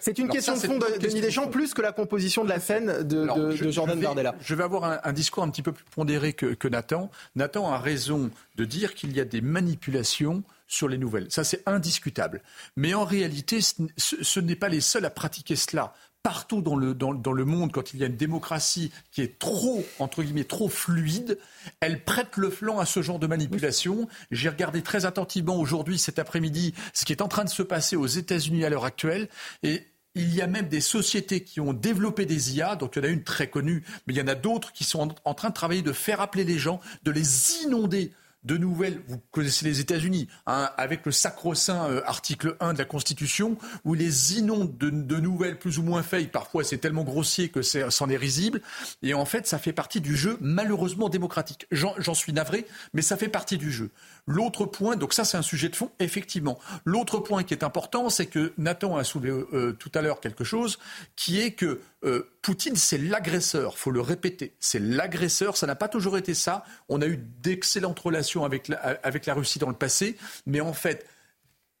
C'est 0.00 0.18
une 0.18 0.28
question 0.28 0.54
de 0.54 0.60
fond 0.60 0.78
de 0.78 0.98
Denis 0.98 1.20
Deschamps, 1.20 1.48
plus 1.48 1.74
que 1.74 1.82
la 1.82 1.92
composition 1.92 2.44
de 2.44 2.48
la 2.48 2.60
scène 2.60 3.02
de, 3.02 3.26
Jordan 3.70 4.00
Bardella. 4.00 4.34
Je 4.40 4.54
vais 4.54 4.64
avoir 4.64 5.00
un, 5.04 5.12
discours 5.12 5.42
un 5.42 5.50
petit 5.50 5.62
peu 5.62 5.72
plus 5.72 5.84
pondéré 5.94 6.32
que, 6.32 6.46
que 6.54 6.68
Nathan. 6.68 7.10
Nathan 7.34 7.72
a 7.72 7.78
raison 7.78 8.30
de 8.56 8.64
dire 8.64 8.94
qu'il 8.94 9.14
y 9.16 9.20
a 9.20 9.24
des 9.24 9.40
manipulations 9.40 10.42
sur 10.66 10.88
les 10.88 10.98
nouvelles. 10.98 11.26
Ça, 11.30 11.44
c'est 11.44 11.62
indiscutable. 11.66 12.42
Mais 12.76 12.94
en 12.94 13.04
réalité, 13.04 13.60
ce, 13.60 13.76
ce 13.96 14.40
n'est 14.40 14.56
pas 14.56 14.68
les 14.68 14.80
seuls 14.80 15.04
à 15.04 15.10
pratiquer 15.10 15.56
cela 15.56 15.94
partout 16.26 16.60
dans 16.60 16.74
le, 16.74 16.92
dans, 16.92 17.12
le 17.12 17.44
monde, 17.44 17.70
quand 17.70 17.94
il 17.94 18.00
y 18.00 18.02
a 18.02 18.08
une 18.08 18.16
démocratie 18.16 18.90
qui 19.12 19.22
est 19.22 19.38
trop, 19.38 19.86
entre 20.00 20.24
guillemets, 20.24 20.42
trop 20.42 20.68
fluide, 20.68 21.38
elle 21.78 22.02
prête 22.02 22.36
le 22.36 22.50
flanc 22.50 22.80
à 22.80 22.84
ce 22.84 23.00
genre 23.00 23.20
de 23.20 23.28
manipulation. 23.28 24.08
J'ai 24.32 24.48
regardé 24.48 24.82
très 24.82 25.06
attentivement 25.06 25.54
aujourd'hui, 25.54 25.98
cet 25.98 26.18
après-midi, 26.18 26.74
ce 26.94 27.04
qui 27.04 27.12
est 27.12 27.22
en 27.22 27.28
train 27.28 27.44
de 27.44 27.48
se 27.48 27.62
passer 27.62 27.94
aux 27.94 28.08
États-Unis 28.08 28.64
à 28.64 28.70
l'heure 28.70 28.84
actuelle. 28.84 29.28
Et 29.62 29.86
il 30.16 30.34
y 30.34 30.42
a 30.42 30.48
même 30.48 30.66
des 30.66 30.80
sociétés 30.80 31.44
qui 31.44 31.60
ont 31.60 31.72
développé 31.72 32.26
des 32.26 32.56
IA, 32.56 32.74
donc 32.74 32.96
il 32.96 33.04
y 33.04 33.06
en 33.06 33.08
a 33.08 33.12
une 33.12 33.22
très 33.22 33.48
connue, 33.48 33.84
mais 34.08 34.14
il 34.14 34.16
y 34.16 34.20
en 34.20 34.26
a 34.26 34.34
d'autres 34.34 34.72
qui 34.72 34.82
sont 34.82 35.14
en 35.24 35.34
train 35.34 35.50
de 35.50 35.54
travailler, 35.54 35.82
de 35.82 35.92
faire 35.92 36.20
appeler 36.20 36.42
les 36.42 36.58
gens, 36.58 36.80
de 37.04 37.12
les 37.12 37.62
inonder 37.62 38.10
de 38.46 38.56
nouvelles, 38.56 39.00
vous 39.08 39.20
connaissez 39.32 39.64
les 39.64 39.80
États-Unis, 39.80 40.28
hein, 40.46 40.70
avec 40.76 41.04
le 41.04 41.12
sacro-saint 41.12 41.90
euh, 41.90 42.00
article 42.06 42.56
1 42.60 42.74
de 42.74 42.78
la 42.78 42.84
Constitution, 42.84 43.58
où 43.84 43.94
les 43.94 44.38
inonde 44.38 44.78
de, 44.78 45.16
nouvelles 45.16 45.58
plus 45.58 45.78
ou 45.78 45.82
moins 45.82 46.02
faites. 46.02 46.30
Parfois, 46.30 46.62
c'est 46.62 46.78
tellement 46.78 47.02
grossier 47.02 47.48
que 47.48 47.62
c'en 47.62 48.08
est, 48.08 48.16
risible. 48.16 48.62
Et 49.02 49.14
en 49.14 49.24
fait, 49.24 49.46
ça 49.46 49.58
fait 49.58 49.72
partie 49.72 50.00
du 50.00 50.16
jeu, 50.16 50.38
malheureusement 50.40 51.08
démocratique. 51.08 51.66
J'en 51.70 52.14
suis 52.14 52.32
navré, 52.32 52.66
mais 52.94 53.02
ça 53.02 53.16
fait 53.16 53.28
partie 53.28 53.58
du 53.58 53.70
jeu. 53.70 53.90
L'autre 54.28 54.66
point, 54.66 54.96
donc 54.96 55.12
ça, 55.12 55.24
c'est 55.24 55.36
un 55.36 55.42
sujet 55.42 55.68
de 55.68 55.76
fond, 55.76 55.90
effectivement. 56.00 56.58
L'autre 56.84 57.20
point 57.20 57.44
qui 57.44 57.54
est 57.54 57.62
important, 57.62 58.10
c'est 58.10 58.26
que 58.26 58.52
Nathan 58.58 58.96
a 58.96 59.04
soulevé 59.04 59.30
euh, 59.52 59.72
tout 59.72 59.92
à 59.94 60.02
l'heure 60.02 60.20
quelque 60.20 60.42
chose, 60.42 60.78
qui 61.14 61.40
est 61.40 61.52
que 61.52 61.80
euh, 62.04 62.28
Poutine, 62.42 62.74
c'est 62.74 62.98
l'agresseur, 62.98 63.78
faut 63.78 63.92
le 63.92 64.00
répéter. 64.00 64.56
C'est 64.58 64.80
l'agresseur, 64.80 65.56
ça 65.56 65.68
n'a 65.68 65.76
pas 65.76 65.88
toujours 65.88 66.18
été 66.18 66.34
ça. 66.34 66.64
On 66.88 67.02
a 67.02 67.06
eu 67.06 67.16
d'excellentes 67.16 68.00
relations 68.00 68.44
avec 68.44 68.66
la, 68.66 68.78
avec 69.04 69.26
la 69.26 69.34
Russie 69.34 69.60
dans 69.60 69.68
le 69.68 69.76
passé, 69.76 70.16
mais 70.44 70.60
en 70.60 70.72
fait, 70.72 71.06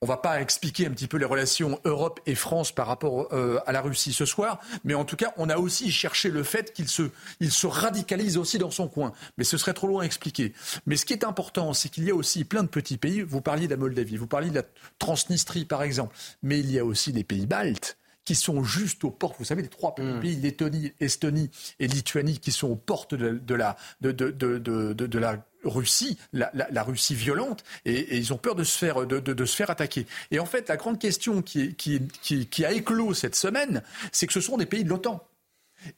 on 0.02 0.06
ne 0.06 0.08
va 0.08 0.18
pas 0.18 0.40
expliquer 0.40 0.86
un 0.86 0.90
petit 0.90 1.08
peu 1.08 1.16
les 1.16 1.24
relations 1.24 1.80
Europe 1.84 2.20
et 2.26 2.34
France 2.34 2.70
par 2.70 2.86
rapport 2.86 3.32
euh, 3.32 3.58
à 3.66 3.72
la 3.72 3.80
Russie 3.80 4.12
ce 4.12 4.26
soir, 4.26 4.60
mais 4.84 4.94
en 4.94 5.04
tout 5.04 5.16
cas, 5.16 5.32
on 5.38 5.48
a 5.48 5.56
aussi 5.56 5.90
cherché 5.90 6.28
le 6.28 6.42
fait 6.42 6.72
qu'il 6.74 6.88
se, 6.88 7.10
il 7.40 7.50
se 7.50 7.66
radicalise 7.66 8.36
aussi 8.36 8.58
dans 8.58 8.70
son 8.70 8.88
coin. 8.88 9.12
Mais 9.38 9.44
ce 9.44 9.56
serait 9.56 9.72
trop 9.72 9.86
loin 9.86 10.02
à 10.02 10.06
expliquer. 10.06 10.52
Mais 10.84 10.96
ce 10.96 11.06
qui 11.06 11.14
est 11.14 11.24
important, 11.24 11.72
c'est 11.72 11.88
qu'il 11.88 12.04
y 12.04 12.10
a 12.10 12.14
aussi 12.14 12.44
plein 12.44 12.62
de 12.62 12.68
petits 12.68 12.98
pays. 12.98 13.22
Vous 13.22 13.40
parliez 13.40 13.66
de 13.66 13.72
la 13.72 13.78
Moldavie, 13.78 14.16
vous 14.16 14.26
parliez 14.26 14.50
de 14.50 14.56
la 14.56 14.64
Transnistrie, 14.98 15.64
par 15.64 15.82
exemple, 15.82 16.14
mais 16.42 16.60
il 16.60 16.70
y 16.70 16.78
a 16.78 16.84
aussi 16.84 17.12
les 17.12 17.24
pays 17.24 17.46
baltes 17.46 17.96
qui 18.26 18.34
sont 18.34 18.64
juste 18.64 19.04
aux 19.04 19.10
portes. 19.10 19.36
Vous 19.38 19.44
savez, 19.44 19.62
les 19.62 19.68
trois 19.68 19.94
hmm. 19.96 20.20
pays, 20.20 20.36
Lettonie, 20.36 20.92
Estonie 21.00 21.48
et 21.78 21.86
Lituanie, 21.86 22.38
qui 22.38 22.52
sont 22.52 22.68
aux 22.68 22.76
portes 22.76 23.14
de, 23.14 23.54
la, 23.54 23.76
de, 24.02 24.10
de, 24.10 25.18
la 25.18 25.46
Russie, 25.66 26.18
la, 26.32 26.82
Russie 26.82 27.14
violente, 27.14 27.64
et, 27.84 28.16
ils 28.16 28.32
ont 28.32 28.38
peur 28.38 28.54
de 28.54 28.64
se 28.64 28.76
faire, 28.76 29.06
de, 29.06 29.44
se 29.44 29.56
faire 29.56 29.70
attaquer. 29.70 30.06
Et 30.30 30.38
en 30.38 30.46
fait, 30.46 30.68
la 30.68 30.76
grande 30.76 30.98
question 30.98 31.42
qui, 31.42 31.74
qui, 31.74 32.00
qui, 32.20 32.64
a 32.64 32.72
éclos 32.72 33.14
cette 33.14 33.36
semaine, 33.36 33.82
c'est 34.12 34.26
que 34.26 34.32
ce 34.32 34.40
sont 34.40 34.56
des 34.56 34.66
pays 34.66 34.84
de 34.84 34.88
l'OTAN. 34.88 35.26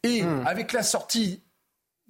Et 0.02 0.22
hmm. 0.22 0.46
avec 0.46 0.72
la 0.72 0.82
sortie 0.82 1.40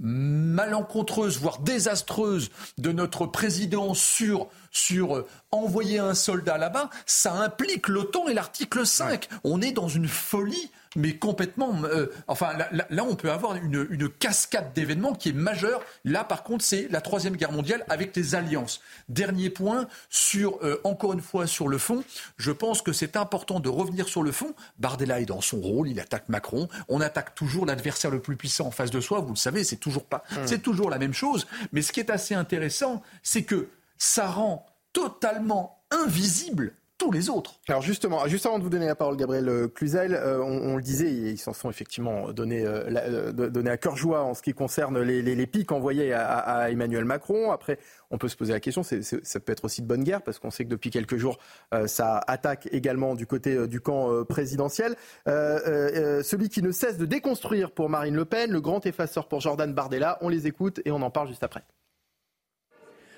malencontreuse, 0.00 1.38
voire 1.38 1.58
désastreuse 1.58 2.50
de 2.78 2.92
notre 2.92 3.26
président 3.26 3.94
sur, 3.94 4.48
sur 4.70 5.16
euh, 5.16 5.28
envoyer 5.50 5.98
un 5.98 6.14
soldat 6.14 6.56
là-bas, 6.56 6.88
ça 7.06 7.32
implique 7.32 7.88
l'OTAN 7.88 8.28
et 8.28 8.34
l'article 8.34 8.86
5. 8.86 9.28
On 9.44 9.60
est 9.60 9.72
dans 9.72 9.88
une 9.88 10.08
folie 10.08 10.70
mais 10.98 11.16
complètement. 11.16 11.80
Euh, 11.84 12.06
enfin, 12.26 12.50
là, 12.90 13.04
on 13.04 13.14
peut 13.14 13.30
avoir 13.30 13.54
une, 13.54 13.86
une 13.88 14.08
cascade 14.08 14.72
d'événements 14.74 15.14
qui 15.14 15.28
est 15.28 15.32
majeure. 15.32 15.80
Là, 16.04 16.24
par 16.24 16.42
contre, 16.42 16.64
c'est 16.64 16.88
la 16.90 17.00
troisième 17.00 17.36
guerre 17.36 17.52
mondiale 17.52 17.84
avec 17.88 18.14
les 18.16 18.34
alliances. 18.34 18.80
Dernier 19.08 19.48
point 19.48 19.86
sur, 20.10 20.58
euh, 20.62 20.80
encore 20.82 21.12
une 21.12 21.20
fois, 21.20 21.46
sur 21.46 21.68
le 21.68 21.78
fond. 21.78 22.02
Je 22.36 22.50
pense 22.50 22.82
que 22.82 22.92
c'est 22.92 23.16
important 23.16 23.60
de 23.60 23.68
revenir 23.68 24.08
sur 24.08 24.24
le 24.24 24.32
fond. 24.32 24.54
Bardella 24.80 25.20
est 25.20 25.26
dans 25.26 25.40
son 25.40 25.60
rôle, 25.60 25.88
il 25.88 26.00
attaque 26.00 26.28
Macron. 26.28 26.68
On 26.88 27.00
attaque 27.00 27.36
toujours 27.36 27.64
l'adversaire 27.64 28.10
le 28.10 28.20
plus 28.20 28.36
puissant 28.36 28.66
en 28.66 28.72
face 28.72 28.90
de 28.90 29.00
soi. 29.00 29.20
Vous 29.20 29.34
le 29.34 29.36
savez, 29.36 29.62
c'est 29.62 29.76
toujours 29.76 30.04
pas, 30.04 30.24
hmm. 30.32 30.46
c'est 30.46 30.62
toujours 30.62 30.90
la 30.90 30.98
même 30.98 31.14
chose. 31.14 31.46
Mais 31.72 31.82
ce 31.82 31.92
qui 31.92 32.00
est 32.00 32.10
assez 32.10 32.34
intéressant, 32.34 33.02
c'est 33.22 33.44
que 33.44 33.68
ça 33.98 34.26
rend 34.26 34.66
totalement 34.92 35.80
invisible 35.92 36.72
tous 36.98 37.12
les 37.12 37.30
autres. 37.30 37.60
Alors 37.68 37.80
justement, 37.80 38.26
juste 38.26 38.44
avant 38.44 38.58
de 38.58 38.64
vous 38.64 38.70
donner 38.70 38.86
la 38.86 38.96
parole, 38.96 39.16
Gabriel 39.16 39.48
euh, 39.48 39.68
Cluzel, 39.68 40.14
euh, 40.14 40.42
on, 40.42 40.76
le 40.76 40.82
disait, 40.82 41.10
ils 41.10 41.38
s'en 41.38 41.52
sont 41.52 41.70
effectivement 41.70 42.32
donnés, 42.32 42.66
euh, 42.66 43.64
à 43.66 43.76
cœur 43.76 43.96
joie 43.96 44.24
en 44.24 44.34
ce 44.34 44.42
qui 44.42 44.52
concerne 44.52 45.00
les, 45.00 45.46
pics 45.46 45.70
envoyés 45.70 46.12
à, 46.12 46.70
Emmanuel 46.70 47.04
Macron. 47.04 47.52
Après, 47.52 47.78
on 48.10 48.18
peut 48.18 48.28
se 48.28 48.36
poser 48.36 48.52
la 48.52 48.60
question, 48.60 48.82
ça 48.82 49.40
peut 49.40 49.52
être 49.52 49.64
aussi 49.64 49.80
de 49.82 49.86
bonne 49.86 50.02
guerre, 50.02 50.22
parce 50.22 50.38
qu'on 50.38 50.50
sait 50.50 50.64
que 50.64 50.70
depuis 50.70 50.90
quelques 50.90 51.16
jours, 51.16 51.38
ça 51.86 52.20
attaque 52.26 52.68
également 52.72 53.14
du 53.14 53.26
côté 53.26 53.68
du 53.68 53.80
camp 53.80 54.24
présidentiel. 54.24 54.96
celui 55.26 56.48
qui 56.48 56.62
ne 56.62 56.72
cesse 56.72 56.98
de 56.98 57.06
déconstruire 57.06 57.70
pour 57.70 57.88
Marine 57.88 58.16
Le 58.16 58.24
Pen, 58.24 58.50
le 58.50 58.60
grand 58.60 58.84
effaceur 58.86 59.28
pour 59.28 59.40
Jordan 59.40 59.72
Bardella, 59.72 60.18
on 60.20 60.28
les 60.28 60.46
écoute 60.46 60.80
et 60.84 60.90
on 60.90 61.02
en 61.02 61.10
parle 61.10 61.28
juste 61.28 61.44
après. 61.44 61.62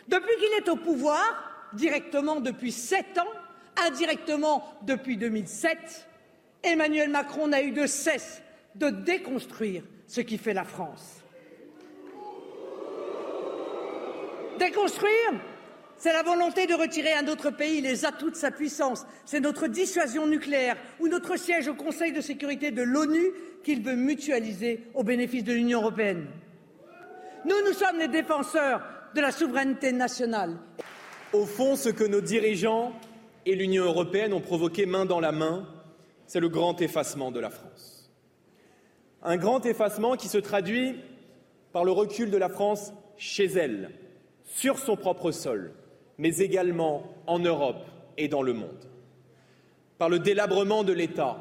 Depuis 0.08 0.36
qu'il 0.36 0.58
est 0.58 0.68
au 0.68 0.76
pouvoir, 0.76 1.22
directement 1.72 2.40
depuis 2.40 2.72
sept 2.72 3.18
ans, 3.18 3.39
indirectement 3.86 4.64
depuis 4.82 5.16
2007, 5.16 6.08
Emmanuel 6.62 7.10
Macron 7.10 7.48
n'a 7.48 7.62
eu 7.62 7.70
de 7.70 7.86
cesse 7.86 8.42
de 8.74 8.90
déconstruire 8.90 9.82
ce 10.06 10.20
qui 10.20 10.38
fait 10.38 10.54
la 10.54 10.64
France. 10.64 11.22
Déconstruire, 14.58 15.32
c'est 15.96 16.12
la 16.12 16.22
volonté 16.22 16.66
de 16.66 16.74
retirer 16.74 17.12
à 17.12 17.22
notre 17.22 17.50
pays 17.50 17.80
les 17.80 18.04
atouts 18.04 18.30
de 18.30 18.36
sa 18.36 18.50
puissance. 18.50 19.06
C'est 19.24 19.40
notre 19.40 19.68
dissuasion 19.68 20.26
nucléaire 20.26 20.76
ou 20.98 21.08
notre 21.08 21.36
siège 21.36 21.68
au 21.68 21.74
Conseil 21.74 22.12
de 22.12 22.20
sécurité 22.20 22.70
de 22.70 22.82
l'ONU 22.82 23.32
qu'il 23.64 23.82
veut 23.82 23.96
mutualiser 23.96 24.84
au 24.94 25.02
bénéfice 25.02 25.44
de 25.44 25.52
l'Union 25.52 25.80
européenne. 25.80 26.26
Nous, 27.44 27.56
nous 27.66 27.72
sommes 27.72 27.98
les 27.98 28.08
défenseurs 28.08 28.82
de 29.14 29.20
la 29.20 29.32
souveraineté 29.32 29.92
nationale. 29.92 30.56
Au 31.32 31.46
fond, 31.46 31.76
ce 31.76 31.88
que 31.88 32.04
nos 32.04 32.20
dirigeants 32.20 32.92
et 33.46 33.54
l'Union 33.54 33.84
européenne 33.84 34.32
ont 34.32 34.40
provoqué 34.40 34.86
main 34.86 35.06
dans 35.06 35.20
la 35.20 35.32
main, 35.32 35.66
c'est 36.26 36.40
le 36.40 36.48
grand 36.48 36.80
effacement 36.80 37.30
de 37.30 37.40
la 37.40 37.50
France. 37.50 38.10
Un 39.22 39.36
grand 39.36 39.64
effacement 39.66 40.16
qui 40.16 40.28
se 40.28 40.38
traduit 40.38 40.96
par 41.72 41.84
le 41.84 41.92
recul 41.92 42.30
de 42.30 42.36
la 42.36 42.48
France 42.48 42.92
chez 43.16 43.46
elle, 43.46 43.90
sur 44.44 44.78
son 44.78 44.96
propre 44.96 45.30
sol, 45.30 45.72
mais 46.18 46.38
également 46.38 47.14
en 47.26 47.38
Europe 47.38 47.84
et 48.16 48.28
dans 48.28 48.42
le 48.42 48.52
monde. 48.52 48.88
Par 49.98 50.08
le 50.08 50.18
délabrement 50.18 50.84
de 50.84 50.92
l'État, 50.92 51.38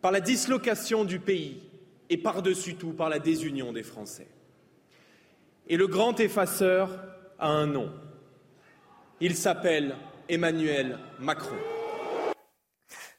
par 0.00 0.12
la 0.12 0.20
dislocation 0.20 1.04
du 1.04 1.20
pays 1.20 1.62
et 2.08 2.16
par-dessus 2.16 2.74
tout 2.74 2.92
par 2.92 3.08
la 3.08 3.18
désunion 3.18 3.72
des 3.72 3.82
Français. 3.82 4.28
Et 5.68 5.76
le 5.76 5.86
grand 5.86 6.18
effaceur 6.18 6.90
a 7.38 7.48
un 7.48 7.66
nom. 7.66 7.90
Il 9.20 9.36
s'appelle 9.36 9.94
Emmanuel 10.30 10.98
Macron. 11.18 11.56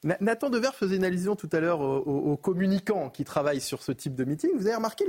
Nathan 0.04 0.50
Dever 0.50 0.70
faisait 0.74 0.96
une 0.96 1.04
allusion 1.04 1.36
tout 1.36 1.50
à 1.52 1.60
l'heure 1.60 1.82
aux, 1.82 2.38
communicants 2.38 3.10
qui 3.10 3.24
travaillent 3.24 3.62
sur 3.62 3.84
ce 3.84 3.92
type 3.92 4.16
de 4.16 4.24
meeting. 4.24 4.50
Vous 4.56 4.66
avez 4.66 4.76
remarqué 4.76 5.06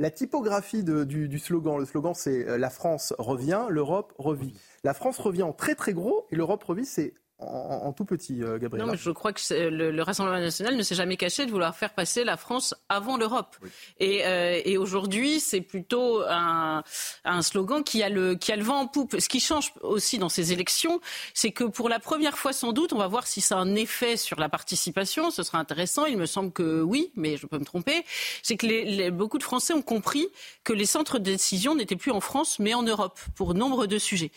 la 0.00 0.10
typographie 0.10 0.82
du, 0.82 1.38
slogan. 1.38 1.78
Le 1.78 1.84
slogan, 1.84 2.12
c'est 2.14 2.48
euh, 2.48 2.58
La 2.58 2.70
France 2.70 3.14
revient, 3.18 3.66
l'Europe 3.68 4.12
revit. 4.18 4.54
La 4.82 4.94
France 4.94 5.18
revient 5.18 5.44
en 5.44 5.52
très 5.52 5.76
très 5.76 5.92
gros 5.92 6.26
et 6.32 6.36
l'Europe 6.36 6.64
revit, 6.64 6.86
c'est 6.86 7.14
en, 7.42 7.92
tout 7.92 8.04
petit, 8.04 8.42
euh, 8.42 8.58
Gabriel. 8.58 8.86
Non, 8.86 8.92
mais 8.92 8.98
je 8.98 9.10
crois 9.10 9.32
que 9.32 9.40
le, 9.50 10.02
Rassemblement 10.02 10.40
national 10.40 10.76
ne 10.76 10.82
s'est 10.82 10.94
jamais 10.94 11.16
caché 11.16 11.46
de 11.46 11.50
vouloir 11.50 11.76
faire 11.76 11.92
passer 11.92 12.24
la 12.24 12.36
France 12.36 12.74
avant 12.88 13.16
l'Europe. 13.16 13.56
Euh, 14.00 14.60
et, 14.64 14.78
aujourd'hui, 14.78 15.40
c'est 15.40 15.60
plutôt 15.60 16.22
un, 16.28 16.82
slogan 17.40 17.82
qui 17.82 18.02
a, 18.02 18.08
le, 18.08 18.34
qui 18.34 18.52
a 18.52 18.56
le 18.56 18.62
vent 18.62 18.80
en 18.80 18.86
poupe. 18.86 19.16
Ce 19.18 19.28
qui 19.28 19.40
change 19.40 19.72
aussi 19.80 20.18
dans 20.18 20.28
ces 20.28 20.52
élections, 20.52 21.00
c'est 21.34 21.52
que 21.52 21.64
pour 21.64 21.88
la 21.88 21.98
première 21.98 22.38
fois 22.38 22.52
sans 22.52 22.72
doute, 22.72 22.92
on 22.92 22.98
va 22.98 23.06
voir 23.06 23.26
si 23.26 23.40
ça 23.40 23.56
a 23.56 23.60
un 23.60 23.74
effet 23.74 24.16
sur 24.16 24.38
la 24.38 24.48
participation. 24.48 25.30
Ce 25.30 25.42
sera 25.42 25.58
intéressant. 25.58 26.06
Il 26.06 26.18
me 26.18 26.26
semble 26.26 26.52
que 26.52 26.82
oui, 26.82 27.12
mais 27.16 27.36
je 27.36 27.46
peux 27.46 27.58
me 27.58 27.64
tromper. 27.64 28.04
C'est 28.42 28.56
que 28.56 28.66
les, 28.66 29.10
beaucoup 29.10 29.38
de 29.38 29.44
Français 29.44 29.74
ont 29.74 29.82
compris 29.82 30.28
que 30.64 30.72
les 30.72 30.86
centres 30.86 31.18
de 31.18 31.24
décision 31.24 31.74
n'étaient 31.74 31.96
plus 31.96 32.12
en 32.12 32.20
France, 32.20 32.58
mais 32.58 32.74
en 32.74 32.82
Europe, 32.82 33.20
pour 33.34 33.54
nombre 33.54 33.86
de 33.86 33.98
sujets. 33.98 34.30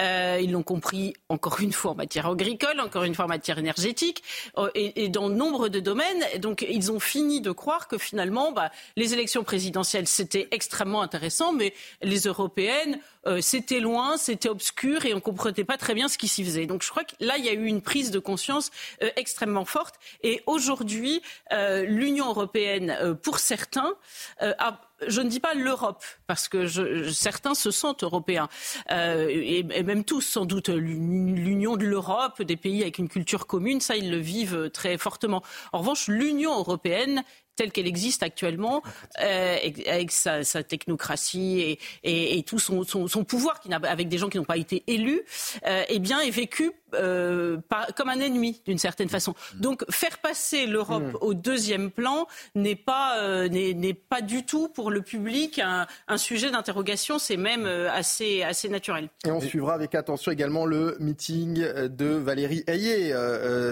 Euh, 0.00 0.38
ils 0.42 0.52
l'ont 0.52 0.62
compris, 0.62 1.14
encore 1.28 1.60
une 1.60 1.72
fois, 1.72 1.92
en 1.92 1.94
matière 1.94 2.26
agricole 2.26 2.51
encore 2.80 3.04
une 3.04 3.14
fois 3.14 3.26
en 3.26 3.28
matière 3.28 3.58
énergétique, 3.58 4.22
euh, 4.58 4.70
et, 4.74 5.08
dans 5.08 5.28
nombre 5.28 5.68
de 5.68 5.80
domaines. 5.80 6.24
Donc 6.38 6.64
ils 6.68 6.90
ont 6.90 7.00
fini 7.00 7.40
de 7.40 7.50
croire 7.50 7.88
que 7.88 7.98
finalement, 7.98 8.52
bah, 8.52 8.70
les 8.96 9.12
élections 9.12 9.44
présidentielles, 9.44 10.06
c'était 10.06 10.48
extrêmement 10.50 11.02
intéressant, 11.02 11.52
mais 11.52 11.74
les 12.02 12.22
européennes, 12.22 12.98
euh, 13.26 13.40
c'était 13.40 13.80
loin, 13.80 14.16
c'était 14.16 14.48
obscur 14.48 15.04
et 15.04 15.12
on 15.12 15.16
ne 15.16 15.20
comprenait 15.20 15.64
pas 15.64 15.76
très 15.76 15.94
bien 15.94 16.08
ce 16.08 16.18
qui 16.18 16.28
s'y 16.28 16.44
faisait. 16.44 16.66
Donc 16.66 16.82
je 16.82 16.90
crois 16.90 17.04
que 17.04 17.14
là, 17.20 17.36
il 17.38 17.44
y 17.44 17.48
a 17.48 17.52
eu 17.52 17.66
une 17.66 17.82
prise 17.82 18.10
de 18.10 18.18
conscience 18.18 18.70
euh, 19.02 19.10
extrêmement 19.16 19.64
forte. 19.64 19.96
Et 20.22 20.42
aujourd'hui, 20.46 21.22
l'Union 21.50 22.28
européenne, 22.28 23.16
pour 23.22 23.38
certains, 23.38 23.94
a 24.40 24.80
je 25.08 25.20
ne 25.20 25.28
dis 25.28 25.40
pas 25.40 25.54
l'Europe, 25.54 26.04
parce 26.26 26.48
que 26.48 26.66
certains 27.10 27.54
se 27.54 27.70
sentent 27.70 28.02
européens, 28.02 28.48
euh, 28.90 29.28
et, 29.30 29.82
même 29.82 30.04
tous 30.04 30.20
sans 30.20 30.44
doute 30.44 30.68
l'union 30.68 31.76
de 31.76 31.84
l'Europe, 31.84 32.42
des 32.42 32.56
pays 32.56 32.82
avec 32.82 32.98
une 32.98 33.08
culture 33.08 33.46
commune, 33.46 33.80
ça 33.80 33.96
ils 33.96 34.10
le 34.10 34.18
vivent 34.18 34.70
très 34.70 34.98
fortement. 34.98 35.42
En 35.72 35.78
revanche, 35.78 36.08
l'Union 36.08 36.58
européenne 36.58 37.22
telle 37.56 37.72
qu'elle 37.72 37.86
existe 37.86 38.22
actuellement, 38.22 38.82
euh, 39.20 39.56
avec 39.86 40.10
sa, 40.10 40.42
technocratie 40.62 41.78
et, 42.02 42.42
tout 42.44 42.58
son, 42.58 42.84
pouvoir, 43.24 43.60
avec 43.82 44.08
des 44.08 44.18
gens 44.18 44.28
qui 44.28 44.38
n'ont 44.38 44.44
pas 44.44 44.56
été 44.56 44.82
élus, 44.86 45.22
euh, 45.66 45.84
eh 45.88 45.98
bien, 45.98 46.20
est 46.20 46.30
vécu 46.30 46.72
euh, 46.94 47.58
comme 47.96 48.08
un 48.08 48.20
ennemi 48.20 48.60
d'une 48.64 48.78
certaine 48.78 49.08
façon. 49.08 49.34
Donc 49.54 49.84
faire 49.90 50.18
passer 50.18 50.66
l'Europe 50.66 51.02
hmm. 51.02 51.16
au 51.20 51.34
deuxième 51.34 51.90
plan 51.90 52.26
n'est 52.54 52.76
pas 52.76 53.18
euh, 53.20 53.48
n'est 53.48 53.94
pas 53.94 54.20
du 54.20 54.44
tout 54.44 54.68
pour 54.68 54.90
le 54.90 55.02
public 55.02 55.60
un, 55.60 55.86
sujet 56.16 56.50
d'interrogation. 56.50 57.18
C'est 57.18 57.36
même 57.36 57.66
euh, 57.66 57.90
assez 57.90 58.42
assez 58.42 58.68
naturel. 58.68 59.08
Et 59.26 59.30
on 59.30 59.40
suivra 59.40 59.74
avec 59.74 59.94
attention 59.94 60.32
également 60.32 60.66
le 60.66 60.96
meeting 61.00 61.54
de 61.88 62.06
Valérie 62.06 62.64
Ayé 62.66 63.14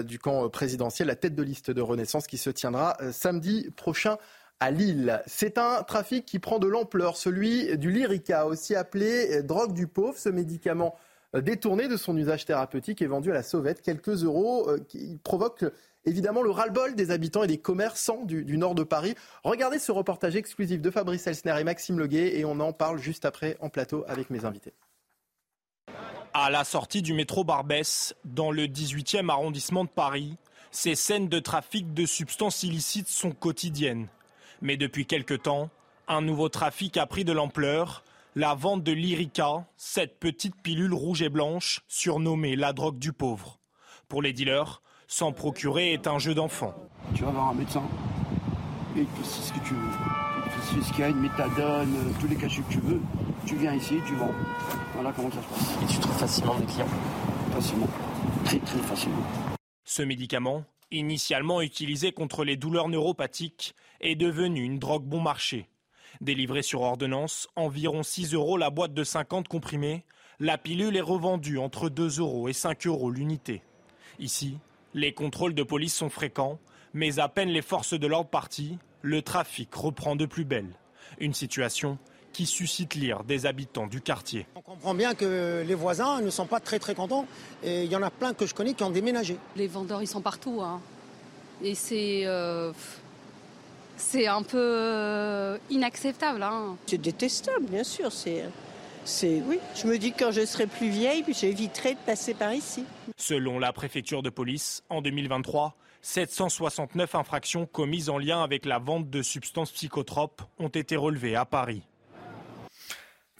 du 0.03 0.19
camp 0.19 0.49
présidentiel, 0.49 1.07
la 1.07 1.15
tête 1.15 1.35
de 1.35 1.43
liste 1.43 1.71
de 1.71 1.81
Renaissance, 1.81 2.27
qui 2.27 2.37
se 2.37 2.49
tiendra 2.49 2.97
samedi 3.11 3.69
prochain 3.75 4.17
à 4.59 4.71
Lille. 4.71 5.21
C'est 5.25 5.57
un 5.57 5.83
trafic 5.83 6.25
qui 6.25 6.39
prend 6.39 6.59
de 6.59 6.67
l'ampleur, 6.67 7.17
celui 7.17 7.77
du 7.77 7.91
Lyrica, 7.91 8.45
aussi 8.45 8.75
appelé 8.75 9.41
drogue 9.43 9.73
du 9.73 9.87
pauvre. 9.87 10.17
Ce 10.17 10.29
médicament 10.29 10.95
détourné 11.39 11.87
de 11.87 11.95
son 11.95 12.17
usage 12.17 12.45
thérapeutique 12.45 13.01
et 13.01 13.07
vendu 13.07 13.31
à 13.31 13.33
la 13.33 13.43
sauvette. 13.43 13.81
Quelques 13.81 14.23
euros 14.23 14.69
euh, 14.69 14.79
qui 14.87 15.17
provoquent 15.23 15.65
évidemment 16.05 16.41
le 16.41 16.49
ras-le-bol 16.49 16.95
des 16.95 17.11
habitants 17.11 17.43
et 17.43 17.47
des 17.47 17.59
commerçants 17.59 18.25
du, 18.25 18.57
nord 18.57 18.75
de 18.75 18.83
Paris. 18.83 19.15
Regardez 19.43 19.79
ce 19.79 19.91
reportage 19.91 20.35
exclusif 20.35 20.81
de 20.81 20.89
Fabrice 20.89 21.27
Elsner 21.27 21.55
et 21.59 21.63
Maxime 21.63 21.99
Leguet 21.99 22.37
et 22.37 22.45
on 22.45 22.59
en 22.59 22.73
parle 22.73 22.99
juste 22.99 23.25
après 23.25 23.57
en 23.61 23.69
plateau 23.69 24.03
avec 24.07 24.29
mes 24.29 24.45
invités. 24.45 24.73
À 26.33 26.49
la 26.49 26.63
sortie 26.63 27.01
du 27.01 27.13
métro 27.13 27.43
Barbès, 27.43 28.15
dans 28.25 28.51
le 28.51 28.63
18e 28.63 29.29
arrondissement 29.29 29.83
de 29.83 29.89
Paris, 29.89 30.37
ces 30.71 30.95
scènes 30.95 31.27
de 31.27 31.39
trafic 31.39 31.93
de 31.93 32.05
substances 32.05 32.63
illicites 32.63 33.09
sont 33.09 33.31
quotidiennes. 33.31 34.07
Mais 34.61 34.77
depuis 34.77 35.05
quelque 35.05 35.33
temps, 35.33 35.69
un 36.07 36.21
nouveau 36.21 36.49
trafic 36.49 36.97
a 36.97 37.05
pris 37.05 37.25
de 37.25 37.33
l'ampleur 37.33 38.03
la 38.35 38.55
vente 38.55 38.83
de 38.83 38.91
l'Irica, 38.91 39.65
cette 39.75 40.19
petite 40.19 40.55
pilule 40.61 40.93
rouge 40.93 41.21
et 41.21 41.29
blanche 41.29 41.81
surnommée 41.87 42.55
la 42.55 42.71
drogue 42.71 42.97
du 42.97 43.11
pauvre. 43.11 43.59
Pour 44.07 44.21
les 44.21 44.33
dealers, 44.33 44.81
s'en 45.07 45.33
procurer 45.33 45.91
est 45.91 46.07
un 46.07 46.17
jeu 46.17 46.33
d'enfant. 46.33 46.73
Tu 47.13 47.23
vas 47.23 47.31
voir 47.31 47.49
un 47.49 47.53
médecin 47.53 47.83
et 48.97 49.05
c'est 49.23 49.41
ce 49.41 49.53
que 49.53 49.65
tu 49.65 49.73
veux. 49.73 50.83
S'il 50.83 50.99
y 50.99 51.03
a 51.03 51.09
une 51.09 51.21
méthadone, 51.21 51.93
euh, 51.95 52.11
tous 52.19 52.27
les 52.27 52.35
cachets 52.35 52.61
que 52.61 52.73
tu 52.73 52.79
veux, 52.79 53.01
tu 53.45 53.55
viens 53.55 53.73
ici, 53.73 53.95
tu 54.05 54.15
vends. 54.15 54.33
Voilà 54.93 55.13
comment 55.13 55.31
ça 55.31 55.41
se 55.41 55.47
passe. 55.47 55.77
Et 55.81 55.93
tu 55.93 55.99
trouves 55.99 56.17
facilement 56.17 56.55
des 56.55 56.65
clients 56.65 56.87
Facilement. 57.53 57.87
Très 58.45 58.59
très 58.59 58.79
facilement. 58.79 59.23
Ce 59.85 60.01
médicament, 60.01 60.65
initialement 60.91 61.61
utilisé 61.61 62.11
contre 62.11 62.43
les 62.43 62.57
douleurs 62.57 62.89
neuropathiques, 62.89 63.75
est 64.01 64.15
devenu 64.15 64.63
une 64.63 64.79
drogue 64.79 65.05
bon 65.05 65.21
marché. 65.21 65.70
Délivrée 66.19 66.61
sur 66.61 66.81
ordonnance, 66.81 67.47
environ 67.55 68.03
6 68.03 68.33
euros 68.33 68.57
la 68.57 68.69
boîte 68.69 68.93
de 68.93 69.03
50 69.03 69.47
comprimés, 69.47 70.03
la 70.39 70.57
pilule 70.57 70.97
est 70.97 71.01
revendue 71.01 71.57
entre 71.57 71.89
2 71.89 72.19
euros 72.19 72.49
et 72.49 72.53
5 72.53 72.87
euros 72.87 73.11
l'unité. 73.11 73.61
Ici, 74.19 74.57
les 74.93 75.13
contrôles 75.13 75.53
de 75.53 75.63
police 75.63 75.95
sont 75.95 76.09
fréquents, 76.09 76.59
mais 76.93 77.19
à 77.19 77.29
peine 77.29 77.49
les 77.49 77.61
forces 77.61 77.93
de 77.93 78.07
l'ordre 78.07 78.29
parties, 78.29 78.77
le 79.01 79.21
trafic 79.21 79.73
reprend 79.73 80.15
de 80.15 80.25
plus 80.25 80.45
belle. 80.45 80.69
Une 81.19 81.33
situation 81.33 81.97
qui 82.33 82.45
suscite 82.45 82.95
l'ire 82.95 83.23
des 83.23 83.45
habitants 83.45 83.87
du 83.87 84.01
quartier. 84.01 84.47
On 84.55 84.61
comprend 84.61 84.93
bien 84.93 85.13
que 85.13 85.63
les 85.67 85.75
voisins 85.75 86.21
ne 86.21 86.29
sont 86.29 86.45
pas 86.45 86.59
très 86.59 86.79
très 86.79 86.95
contents 86.95 87.25
et 87.63 87.83
il 87.83 87.91
y 87.91 87.95
en 87.95 88.01
a 88.01 88.09
plein 88.09 88.33
que 88.33 88.45
je 88.45 88.53
connais 88.53 88.73
qui 88.73 88.83
ont 88.83 88.89
déménagé. 88.89 89.37
Les 89.55 89.67
vendeurs 89.67 90.01
ils 90.01 90.07
sont 90.07 90.21
partout 90.21 90.61
hein. 90.61 90.79
et 91.61 91.75
c'est 91.75 92.21
euh, 92.25 92.71
c'est 94.01 94.27
un 94.27 94.43
peu 94.43 94.57
euh, 94.57 95.57
inacceptable. 95.69 96.43
Hein. 96.43 96.75
C'est 96.87 96.99
détestable 96.99 97.65
bien 97.67 97.83
sûr. 97.83 98.11
C'est 98.11 98.43
c'est 99.03 99.41
oui. 99.47 99.59
Je 99.75 99.87
me 99.87 99.97
dis 99.97 100.11
que 100.11 100.19
quand 100.25 100.31
je 100.31 100.45
serai 100.45 100.67
plus 100.67 100.89
vieille, 100.89 101.23
j'éviterai 101.27 101.93
de 101.93 101.99
passer 102.05 102.33
par 102.33 102.53
ici. 102.53 102.83
Selon 103.17 103.57
la 103.59 103.73
préfecture 103.73 104.21
de 104.21 104.29
police, 104.29 104.83
en 104.89 105.01
2023, 105.01 105.75
769 106.01 107.15
infractions 107.15 107.65
commises 107.65 108.09
en 108.09 108.17
lien 108.17 108.43
avec 108.43 108.65
la 108.65 108.79
vente 108.79 109.09
de 109.09 109.21
substances 109.21 109.71
psychotropes 109.71 110.41
ont 110.59 110.67
été 110.67 110.95
relevées 110.95 111.35
à 111.35 111.45
Paris. 111.45 111.83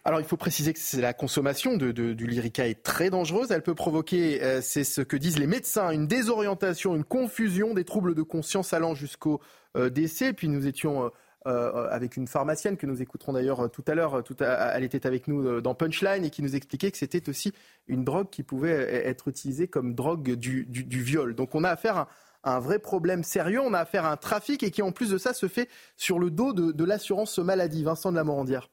Alors 0.04 0.20
il 0.20 0.26
faut 0.26 0.38
préciser 0.38 0.74
que 0.74 0.80
la 1.00 1.14
consommation 1.14 1.78
de, 1.78 1.92
du 1.92 2.26
lyrica 2.26 2.68
est 2.68 2.82
très 2.82 3.12
dangereuse. 3.12 3.52
Elle 3.52 3.62
peut 3.62 3.76
provoquer, 3.76 4.42
euh, 4.42 4.60
c'est 4.62 4.84
ce 4.84 5.02
que 5.02 5.16
disent 5.16 5.38
les 5.38 5.46
médecins, 5.46 5.92
une 5.92 6.08
désorientation, 6.08 6.96
une 6.96 7.04
confusion, 7.04 7.76
des 7.76 7.84
troubles 7.84 8.16
de 8.16 8.24
conscience 8.24 8.74
allant 8.74 8.96
jusqu'au 8.96 9.42
euh, 9.78 9.90
décès. 9.92 10.34
Puis 10.34 10.50
nous 10.50 10.66
étions 10.66 11.12
euh, 11.46 11.88
avec 11.92 12.18
une 12.18 12.28
pharmacienne 12.28 12.78
que 12.78 12.88
nous 12.88 13.04
écouterons 13.04 13.34
d'ailleurs 13.34 13.70
tout 13.70 13.84
à 13.88 13.94
l'heure. 13.94 14.24
elle 14.40 14.84
était 14.84 15.06
avec 15.06 15.28
nous 15.28 15.62
dans 15.62 15.76
Punchline 15.76 16.26
et 16.26 16.32
qui 16.32 16.42
nous 16.42 16.56
expliquait 16.56 16.90
que 16.90 16.98
c'était 16.98 17.30
aussi 17.30 17.54
une 17.88 18.04
drogue 18.04 18.30
qui 18.32 18.42
pouvait 18.42 19.06
être 19.06 19.28
utilisée 19.28 19.68
comme 19.68 19.94
drogue 19.94 20.32
du, 20.34 20.66
viol. 21.04 21.36
Donc 21.36 21.54
on 21.54 21.64
a 21.64 21.70
affaire 21.70 22.08
à 22.42 22.56
un 22.56 22.60
vrai 22.60 22.80
problème 22.80 23.24
sérieux. 23.24 23.62
On 23.62 23.76
a 23.76 23.80
affaire 23.80 24.06
à 24.06 24.12
un 24.12 24.18
trafic 24.18 24.64
et 24.64 24.72
qui 24.72 24.82
en 24.82 24.92
plus 24.92 25.12
de 25.12 25.20
ça 25.20 25.34
se 25.36 25.48
fait 25.48 25.70
sur 25.96 26.18
le 26.18 26.32
dos 26.32 26.54
de, 26.54 26.72
de 26.72 26.84
l'assurance 26.84 27.38
maladie. 27.38 27.84
Vincent 27.84 28.12
de 28.12 28.18
la 28.18 28.24
Morandière. 28.24 28.68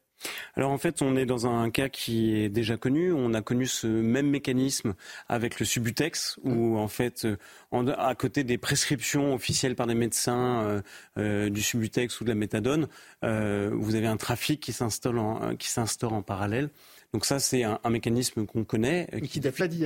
Alors 0.57 0.71
en 0.71 0.79
fait, 0.79 1.03
on 1.03 1.17
est 1.17 1.27
dans 1.27 1.47
un 1.47 1.71
cas 1.71 1.89
qui 1.89 2.35
est 2.37 2.49
déjà 2.49 2.77
connu. 2.77 3.13
On 3.13 3.35
a 3.35 3.43
connu 3.43 3.67
ce 3.67 3.87
même 3.87 4.29
mécanisme 4.29 4.95
avec 5.29 5.61
le 5.61 5.67
Subutex, 5.67 6.39
où 6.43 6.79
en 6.79 6.89
fait, 6.89 7.25
euh, 7.25 7.95
à 7.97 8.15
côté 8.15 8.45
des 8.45 8.59
prescriptions 8.59 9.35
officielles 9.35 9.77
par 9.77 9.87
des 9.87 9.95
médecins 9.95 10.63
euh, 10.63 10.83
euh, 11.19 11.51
du 11.51 11.63
Subutex 11.63 12.21
ou 12.21 12.25
de 12.25 12.31
la 12.31 12.35
méthadone, 12.35 12.89
vous 13.23 13.95
avez 13.95 14.07
un 14.07 14.17
trafic 14.17 14.61
qui 14.61 14.73
s'instaure 14.73 15.57
qui 15.59 15.69
s'instaure 15.69 16.13
en 16.13 16.23
parallèle. 16.23 16.71
Donc 17.15 17.25
ça, 17.25 17.39
c'est 17.39 17.63
un, 17.63 17.79
mécanisme 17.89 18.45
qu'on 18.45 18.65
connaît. 18.65 19.09
Euh, 19.15 19.21
qui, 19.21 19.41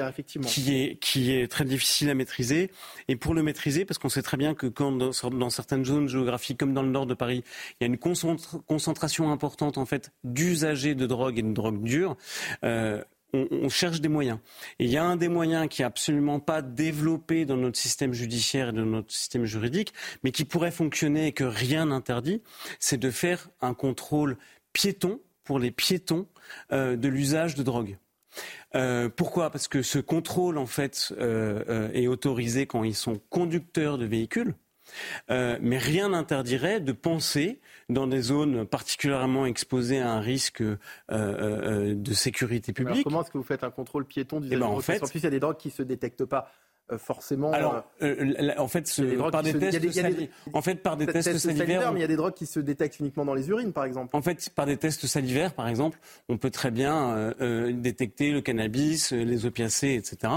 effectivement. 0.09 0.49
Qui 0.49 0.75
est, 0.75 0.97
qui 0.97 1.33
est 1.33 1.47
très 1.47 1.65
difficile 1.65 2.11
à 2.11 2.15
maîtriser. 2.15 2.71
Et 3.07 3.15
pour 3.15 3.33
le 3.33 3.45
maîtriser, 3.45 3.85
parce 3.85 3.99
qu'on 3.99 4.09
sait 4.09 4.23
très 4.23 4.37
bien 4.37 4.55
que 4.55 4.67
quand 4.67 4.91
dans, 4.91 5.51
certaines 5.51 5.85
zones 5.85 6.09
géographiques, 6.09 6.59
comme 6.59 6.75
dans 6.75 6.83
le 6.83 6.91
nord 6.91 7.07
de 7.07 7.15
Paris, 7.15 7.45
il 7.81 7.85
y 7.85 7.85
a 7.85 7.87
une 7.87 7.99
concentration 7.99 9.31
importante 9.31 9.79
en 9.79 9.87
fait 9.87 10.13
d'usagers 10.25 10.97
de 10.97 11.07
drogue 11.07 11.39
et 11.39 11.43
de 11.43 11.53
drogue 11.53 11.83
dure, 11.83 12.17
euh, 12.65 13.03
on, 13.33 13.69
cherche 13.69 14.01
des 14.01 14.09
moyens. 14.09 14.39
Et 14.79 14.85
il 14.85 14.91
y 14.91 14.97
a 14.97 15.05
un 15.05 15.17
des 15.17 15.29
moyens 15.29 15.69
qui 15.69 15.83
est 15.83 15.85
absolument 15.85 16.41
pas 16.41 16.61
développé 16.61 17.45
dans 17.45 17.57
notre 17.57 17.79
système 17.79 18.13
judiciaire 18.13 18.71
et 18.71 18.73
dans 18.73 18.85
notre 18.85 19.13
système 19.13 19.45
juridique, 19.45 19.93
mais 20.23 20.33
qui 20.33 20.45
pourrait 20.45 20.71
fonctionner 20.71 21.29
et 21.29 21.33
que 21.33 21.45
rien 21.45 21.87
n'interdit, 21.87 22.43
c'est 22.79 22.99
de 22.99 23.11
faire 23.11 23.49
un 23.61 23.75
contrôle 23.75 24.37
piéton 24.73 25.21
pour 25.45 25.59
les 25.59 25.71
piétons 25.71 26.27
de 26.71 27.09
l'usage 27.09 27.55
de 27.55 27.63
drogue. 27.63 27.99
Euh, 28.75 29.09
pourquoi? 29.15 29.51
Parce 29.51 29.69
que 29.69 29.83
ce 29.83 29.99
contrôle, 29.99 30.59
en 30.59 30.67
fait, 30.67 31.13
euh, 31.19 31.91
est 31.93 32.07
autorisé 32.07 32.67
quand 32.67 32.85
ils 32.85 32.95
sont 32.95 33.21
conducteurs 33.31 33.99
de 33.99 34.07
véhicules. 34.07 34.55
mais 35.29 35.79
rien 35.79 36.11
n'interdirait 36.11 36.81
de 36.81 36.93
penser 36.93 37.61
dans 37.89 38.07
des 38.07 38.21
zones 38.21 38.67
particulièrement 38.67 39.47
exposées 39.47 40.01
à 40.01 40.13
un 40.13 40.21
risque 40.21 40.63
de 41.11 42.13
sécurité 42.13 42.73
publique. 42.73 43.05
comment 43.05 43.23
est-ce 43.23 43.31
que 43.31 43.39
vous 43.39 43.45
faites 43.45 43.65
un 43.65 43.71
contrôle 43.71 44.05
piéton 44.05 44.41
du 44.41 44.49
eh 44.51 44.57
ben, 44.57 44.67
en 44.67 44.81
fait, 44.81 45.03
En 45.03 45.07
plus, 45.07 45.21
il 45.21 45.25
y 45.25 45.27
a 45.27 45.31
des 45.31 45.41
drogues 45.41 45.57
qui 45.57 45.69
ne 45.69 45.73
se 45.73 45.83
détectent 45.83 46.25
pas 46.25 46.49
euh, 46.49 46.72
forcément. 46.99 47.53
Alors, 47.53 47.85
euh, 48.03 48.35
euh, 48.39 48.53
en 48.59 48.69
fait, 48.69 48.91
par 49.31 49.43
des 49.43 49.59
tests 49.59 49.81
en 50.53 50.63
fait, 50.63 50.77
par 50.77 50.97
des 50.97 51.07
tests 51.07 51.39
salivaires, 51.39 51.93
mais 51.93 52.01
il 52.01 52.03
y 52.03 52.05
a 52.05 52.09
des 52.09 52.17
drogues 52.17 52.35
qui 52.35 52.47
se 52.47 52.61
détectent 52.61 53.01
uniquement 53.01 53.25
dans 53.25 53.35
les 53.35 53.49
urines, 53.49 53.73
par 53.73 53.85
exemple. 53.85 54.17
En 54.17 54.23
fait, 54.23 54.51
par 54.55 54.67
des 54.67 54.77
tests 54.77 55.07
salivaires, 55.07 55.55
par 55.55 55.69
exemple, 55.69 55.99
on 56.29 56.39
peut 56.39 56.51
très 56.51 56.71
bien 56.71 57.33
détecter 57.73 58.31
le 58.31 58.41
cannabis, 58.41 59.13
les 59.13 59.47
opiacés, 59.47 59.95
etc. 59.95 60.33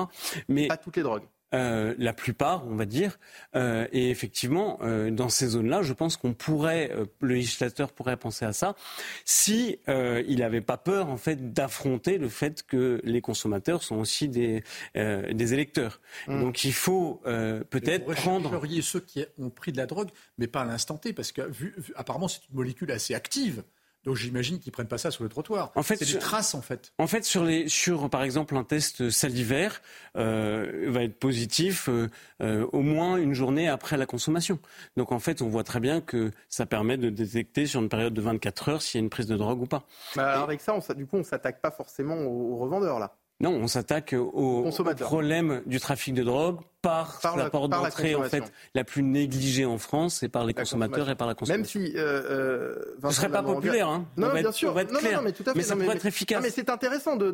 Mais 0.48 0.68
pas 0.68 0.78
toutes 0.78 0.98
les 0.98 1.04
drogues. 1.04 1.24
Euh, 1.56 1.96
la 1.98 2.14
plupart, 2.14 2.68
on 2.68 2.76
va 2.76 2.86
dire. 2.86 3.18
Euh, 3.56 3.88
et 3.94 4.10
effectivement, 4.10 4.78
euh, 4.82 5.10
dans 5.10 5.30
ces 5.30 5.48
zones-là, 5.48 5.84
je 5.84 5.94
pense 5.94 6.18
qu'on 6.18 6.34
pourrait, 6.34 6.92
le 7.22 7.36
législateur 7.36 7.94
pourrait 7.94 8.18
penser 8.18 8.46
à 8.46 8.52
ça, 8.54 8.76
si 9.24 9.80
il 9.88 10.40
n'avait 10.40 10.62
pas 10.62 10.78
peur 10.78 11.08
en 11.10 11.18
fait 11.18 11.54
d'affronter 11.54 12.18
le 12.18 12.30
fait 12.30 12.64
que 12.64 13.00
les 13.04 13.22
consommateurs 13.22 13.84
sont 13.84 13.96
aussi 13.96 14.28
des 14.28 14.64
des 14.96 15.54
électeurs. 15.54 16.02
Mmh. 16.28 16.42
Donc 16.42 16.64
il 16.64 16.74
faut 16.74 17.22
peut-être 17.70 18.06
prendre. 18.14 18.50
Vous 18.58 18.82
ceux 18.82 19.00
qui 19.00 19.26
ont 19.40 19.50
pris 19.50 19.72
de 19.72 19.78
la 19.78 19.86
drogue, 19.86 20.10
mais 20.38 20.48
pas 20.48 20.62
à 20.62 20.66
l'instant 20.66 20.98
T, 20.98 21.14
parce 21.14 21.32
que 21.32 21.42
vu, 21.42 21.76
apparemment 21.96 22.28
c'est 22.28 22.42
une 22.50 22.56
molécule 22.56 22.92
assez 22.92 23.14
active. 23.14 23.64
Donc 24.06 24.16
j'imagine 24.16 24.60
qu'ils 24.60 24.72
prennent 24.72 24.88
pas 24.88 24.98
ça 24.98 25.10
sur 25.10 25.24
le 25.24 25.30
trottoir. 25.30 25.72
En 25.76 25.84
fait, 25.84 25.98
c'est 25.98 26.14
des 26.14 26.20
traces 26.20 26.54
en 26.54 26.62
fait. 26.62 26.94
En 27.00 27.08
fait, 27.08 27.26
sur 27.26 27.44
les, 27.44 27.68
sur 27.68 28.10
par 28.10 28.24
exemple 28.24 28.56
un 28.56 28.64
test 28.64 29.10
salivaire 29.10 29.82
euh, 30.16 30.86
va 30.90 31.04
être 31.04 31.18
positif 31.18 31.90
euh, 31.90 32.10
euh, 32.42 32.68
au 32.72 32.82
moins 32.82 33.18
une 33.18 33.34
journée 33.34 33.68
après 33.68 33.98
la 33.98 34.06
consommation. 34.06 34.60
Donc 34.96 35.12
en 35.12 35.20
fait, 35.20 35.42
on 35.42 35.48
voit 35.48 35.64
très 35.64 35.80
bien 35.80 36.02
que 36.02 36.32
ça 36.50 36.66
permet 36.66 36.98
de 36.98 37.10
détecter 37.10 37.66
sur 37.66 37.82
une 37.82 37.90
période 37.90 38.14
de 38.14 38.22
24 38.22 38.70
heures 38.70 38.82
s'il 38.82 39.00
y 39.00 39.02
a 39.02 39.04
une 39.04 39.10
prise 39.10 39.28
de 39.28 39.38
drogue 39.38 39.62
ou 39.62 39.66
pas. 39.66 39.86
Bah, 40.16 40.32
alors 40.32 40.44
avec 40.44 40.62
ça, 40.62 40.76
on, 40.76 40.94
du 40.94 41.08
coup, 41.08 41.18
on 41.18 41.24
s'attaque 41.24 41.62
pas 41.62 41.72
forcément 41.72 42.16
aux 42.16 42.58
revendeurs 42.58 43.00
là. 43.00 43.18
Non, 43.46 43.52
on 43.52 43.68
s'attaque 43.68 44.16
au, 44.18 44.72
problème 45.02 45.62
du 45.68 45.80
trafic 45.80 46.16
de 46.16 46.24
drogue 46.24 46.58
par, 46.82 47.20
la 47.38 47.52
porte 47.52 47.70
d'entrée 47.70 48.16
en 48.16 48.24
fait 48.24 48.52
la 48.74 48.84
plus 48.84 49.04
négligée 49.04 49.66
en 49.66 49.78
France, 49.78 50.18
c'est 50.22 50.30
par 50.30 50.46
les 50.46 50.56
consommateurs 50.56 51.12
et 51.12 51.16
par 51.16 51.28
la 51.28 51.36
consommation. 51.36 51.80
Même 51.80 51.92
si 51.92 51.96
euh, 51.96 52.24
euh, 52.28 52.76
ce 53.04 53.12
serait 53.12 53.30
pas 53.30 53.44
populaire, 53.44 53.88
hein. 53.88 54.08
Non, 54.18 54.34
bien 54.34 54.52
sûr. 54.52 54.74
clair. 54.74 55.22
mais 55.22 55.32
tout 55.32 55.44
à 55.44 55.52
fait. 55.52 55.58
Mais 55.58 55.64
ça 55.64 55.76
pourrait 55.76 55.96
être 55.96 56.08
efficace. 56.08 56.42
mais 56.42 56.50
c'est 56.50 56.72
intéressant 56.72 57.18
de, 57.18 57.30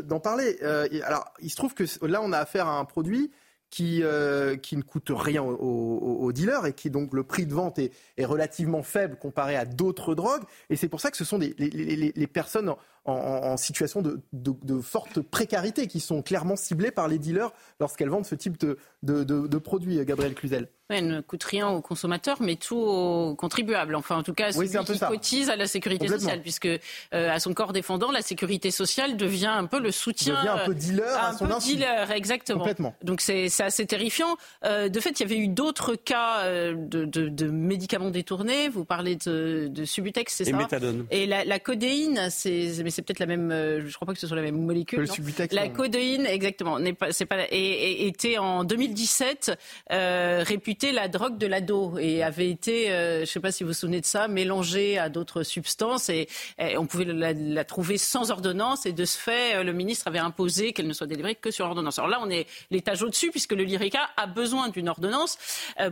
d'en 0.00 0.20
parler. 0.20 0.56
Euh, 0.62 0.88
alors, 1.04 1.26
il 1.42 1.50
se 1.50 1.56
trouve 1.56 1.74
que 1.74 1.84
là, 2.06 2.22
on 2.22 2.32
a 2.32 2.38
affaire 2.38 2.66
à 2.66 2.78
un 2.78 2.86
produit 2.86 3.30
qui, 3.70 4.00
euh, 4.02 4.56
qui 4.56 4.76
ne 4.76 4.82
coûte 4.82 5.10
rien 5.10 5.42
aux, 5.42 6.32
dealers 6.32 6.66
et 6.66 6.72
qui 6.72 6.90
donc 6.90 7.12
le 7.12 7.24
prix 7.24 7.46
de 7.46 7.54
vente 7.54 7.78
est, 7.78 7.92
est 8.16 8.24
relativement 8.24 8.82
faible 8.82 9.16
comparé 9.16 9.56
à 9.56 9.64
d'autres 9.64 10.14
drogues. 10.14 10.42
Et 10.70 10.76
c'est 10.76 10.88
pour 10.88 11.00
ça 11.00 11.10
que 11.10 11.16
ce 11.16 11.24
sont 11.24 11.38
des, 11.38 11.54
les, 11.58 11.70
les, 11.70 12.12
les 12.14 12.26
personnes 12.26 12.74
en, 13.10 13.56
situation 13.56 14.02
de, 14.02 14.80
forte 14.80 15.20
précarité 15.20 15.86
qui 15.86 16.00
sont 16.00 16.22
clairement 16.22 16.56
ciblées 16.56 16.90
par 16.90 17.08
les 17.08 17.18
dealers 17.18 17.52
lorsqu'elles 17.78 18.08
vendent 18.08 18.26
ce 18.26 18.34
type 18.34 18.58
de, 18.58 18.78
de 19.02 19.58
produits, 19.58 20.04
Gabriel 20.04 20.34
Cluzel. 20.34 20.68
Elle 20.90 21.06
ne 21.06 21.20
coûte 21.20 21.44
rien 21.44 21.68
aux 21.68 21.80
consommateurs, 21.80 22.38
mais 22.40 22.56
tout 22.56 22.76
aux 22.76 23.34
contribuables. 23.36 23.94
Enfin, 23.94 24.16
en 24.16 24.22
tout 24.22 24.34
cas, 24.34 24.52
celui 24.52 24.68
qui 24.68 24.98
cotise 24.98 25.50
à 25.50 25.56
la 25.56 25.66
sécurité 25.66 26.08
sociale, 26.08 26.42
puisque 26.42 26.66
euh, 26.66 26.78
à 27.12 27.38
son 27.38 27.54
corps 27.54 27.72
défendant, 27.72 28.10
la 28.10 28.22
sécurité 28.22 28.70
sociale 28.70 29.16
devient 29.16 29.46
un 29.46 29.66
peu 29.66 29.78
le 29.78 29.92
soutien. 29.92 30.34
Devient 30.34 30.48
un 30.48 30.66
peu 30.66 30.74
dealer 30.74 31.16
à 31.16 31.32
son 31.32 31.46
peu 31.46 31.54
dealer, 31.60 32.10
exactement. 32.10 32.60
Complètement. 32.60 32.94
Donc 33.02 33.20
c'est 33.20 33.48
assez 33.60 33.86
terrifiant. 33.86 34.36
Euh, 34.64 34.88
de 34.88 35.00
fait, 35.00 35.20
il 35.20 35.22
y 35.22 35.26
avait 35.26 35.38
eu 35.38 35.48
d'autres 35.48 35.94
cas 35.94 36.40
euh, 36.40 36.74
de, 36.76 37.50
médicaments 37.50 38.10
détournés. 38.10 38.68
Vous 38.68 38.84
parlez 38.84 39.16
de, 39.16 39.68
de 39.68 39.84
Subutex, 39.84 40.34
c'est 40.34 40.44
ça 40.44 40.50
Et 40.50 40.54
méthadone. 40.54 41.06
Et 41.10 41.26
la, 41.26 41.44
la 41.44 41.58
codéine, 41.58 42.28
c'est 42.30 42.99
c'est 43.00 43.06
peut-être 43.06 43.18
la 43.20 43.26
même. 43.26 43.50
Euh, 43.50 43.86
je 43.86 43.94
crois 43.94 44.04
pas 44.04 44.12
que 44.12 44.18
ce 44.18 44.26
soit 44.26 44.36
la 44.36 44.42
même 44.42 44.60
molécule. 44.60 45.06
la 45.52 45.68
codéine, 45.68 46.26
exactement, 46.26 46.78
n'est 46.78 46.92
pas, 46.92 47.12
c'est 47.12 47.24
pas, 47.24 47.46
et, 47.50 48.06
était 48.06 48.36
en 48.36 48.62
2017 48.64 49.58
euh, 49.90 50.44
réputée 50.46 50.92
la 50.92 51.08
drogue 51.08 51.38
de 51.38 51.46
l'ado 51.46 51.96
et 51.98 52.22
avait 52.22 52.50
été, 52.50 52.92
euh, 52.92 53.20
je 53.20 53.24
sais 53.24 53.40
pas 53.40 53.52
si 53.52 53.64
vous 53.64 53.70
vous 53.70 53.74
souvenez 53.74 54.02
de 54.02 54.06
ça, 54.06 54.28
mélangée 54.28 54.98
à 54.98 55.08
d'autres 55.08 55.42
substances 55.42 56.10
et, 56.10 56.28
on 56.76 56.86
pouvait 56.86 57.06
la, 57.06 57.64
trouver 57.64 57.96
sans 57.96 58.30
ordonnance 58.30 58.84
et 58.84 58.92
de 58.92 59.04
ce 59.04 59.16
fait, 59.16 59.56
euh, 59.56 59.62
le 59.62 59.72
ministre 59.72 60.08
avait 60.08 60.18
imposé 60.18 60.72
qu'elle 60.72 60.86
ne 60.86 60.92
soit 60.92 61.06
délivrée 61.06 61.34
que 61.34 61.50
sur 61.50 61.64
ordonnance. 61.64 61.98
Alors 61.98 62.10
là, 62.10 62.18
on 62.22 62.28
est 62.28 62.46
l'étage 62.70 63.02
au-dessus 63.02 63.30
puisque 63.30 63.52
le 63.52 63.64
Lyrica 63.64 64.10
a 64.16 64.26
besoin 64.26 64.68
d'une 64.68 64.88
ordonnance 64.88 65.38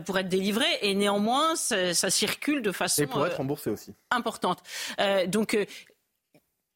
pour 0.05 0.19
être 0.19 0.27
délivré 0.29 0.65
et 0.81 0.93
néanmoins, 0.93 1.55
ça, 1.55 1.93
ça, 1.93 2.09
circule 2.09 2.61
de 2.61 2.71
façon 2.71 3.03
et 3.03 3.07
pour 3.07 3.25
être 3.25 3.37
remboursé 3.37 3.69
aussi 3.69 3.93
importante. 4.11 4.59
donc 5.27 5.57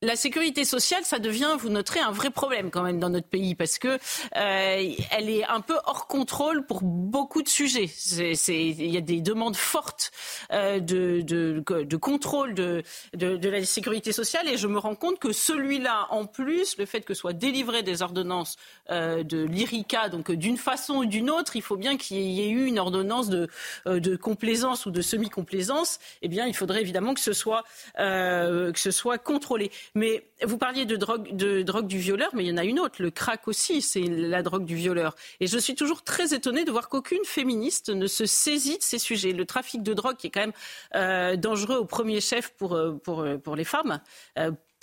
la 0.03 0.17
sécurité 0.17 0.65
sociale, 0.65 1.03
ça 1.05 1.17
devient, 1.17 1.55
vous 1.57 1.69
noterez, 1.69 2.01
un 2.01 2.11
vrai 2.11 2.29
problème 2.29 2.71
quand 2.71 2.83
même 2.83 2.99
dans 2.99 3.09
notre 3.09 3.27
pays 3.27 3.55
parce 3.55 3.79
que 3.79 3.87
euh, 3.87 4.95
elle 5.11 5.29
est 5.29 5.45
un 5.45 5.61
peu 5.61 5.75
hors 5.85 6.07
contrôle 6.07 6.65
pour 6.65 6.81
beaucoup 6.81 7.41
de 7.41 7.47
sujets. 7.47 7.89
Il 8.49 8.91
y 8.91 8.97
a 8.97 9.01
des 9.01 9.21
demandes 9.21 9.55
fortes 9.55 10.11
euh, 10.51 10.79
de, 10.79 11.97
contrôle 11.97 12.53
de, 12.53 12.83
la 13.13 13.65
sécurité 13.65 14.11
sociale 14.11 14.49
et 14.49 14.57
je 14.57 14.67
me 14.67 14.77
rends 14.77 14.95
compte 14.95 15.19
que 15.19 15.31
celui-là, 15.31 16.07
en 16.09 16.25
plus, 16.25 16.77
le 16.77 16.85
fait 16.85 17.01
que 17.01 17.13
soient 17.13 17.33
délivrées 17.33 17.83
des 17.83 18.01
ordonnances 18.01 18.57
euh, 18.91 19.23
de 19.23 19.43
l'IRICA, 19.43 20.09
donc 20.09 20.31
d'une 20.31 20.57
façon 20.57 20.95
ou 20.95 21.05
d'une 21.05 21.29
autre, 21.29 21.55
il 21.55 21.61
faut 21.61 21.77
bien 21.77 21.95
qu'il 21.95 22.17
y 22.17 22.41
ait 22.41 22.49
eu 22.49 22.65
une 22.65 22.79
ordonnance 22.79 23.29
de, 23.29 23.47
complaisance 24.17 24.85
ou 24.85 24.91
de 24.91 25.01
semi-complaisance. 25.01 25.99
Eh 26.21 26.27
bien, 26.27 26.45
il 26.45 26.55
faudrait 26.55 26.81
évidemment 26.81 27.13
que 27.13 27.21
ce 27.21 27.31
soit 27.31 27.63
contrôlé. 29.23 29.71
Mais 29.95 30.23
vous 30.43 30.57
parliez 30.57 30.85
de 30.85 30.95
drogue, 30.95 31.35
de 31.35 31.61
drogue 31.61 31.85
du 31.85 31.99
violeur, 31.99 32.31
mais 32.33 32.43
il 32.43 32.47
y 32.47 32.51
en 32.51 32.57
a 32.57 32.63
une 32.63 32.79
autre. 32.79 32.95
Le 32.99 33.11
crack 33.11 33.47
aussi, 33.47 33.83
c'est 33.83 34.01
la 34.01 34.41
drogue 34.41 34.65
du 34.65 34.75
violeur. 34.75 35.15
Et 35.39 35.45
je 35.45 35.57
suis 35.59 35.75
toujours 35.75 36.03
très 36.03 36.33
étonnée 36.33 36.65
de 36.65 36.71
voir 36.71 36.89
qu'aucune 36.89 37.23
féministe 37.25 37.89
ne 37.89 38.07
se 38.07 38.25
saisit 38.25 38.79
de 38.79 38.83
ces 38.83 38.97
sujets. 38.97 39.33
Le 39.33 39.45
trafic 39.45 39.83
de 39.83 39.93
drogue, 39.93 40.17
qui 40.17 40.27
est 40.27 40.29
quand 40.31 40.39
même 40.41 40.53
euh, 40.95 41.35
dangereux 41.35 41.75
au 41.75 41.85
premier 41.85 42.21
chef 42.21 42.53
pour, 42.57 42.73
euh, 42.73 42.97
euh, 43.07 43.37
pour 43.37 43.55
les 43.55 43.63
femmes, 43.63 44.01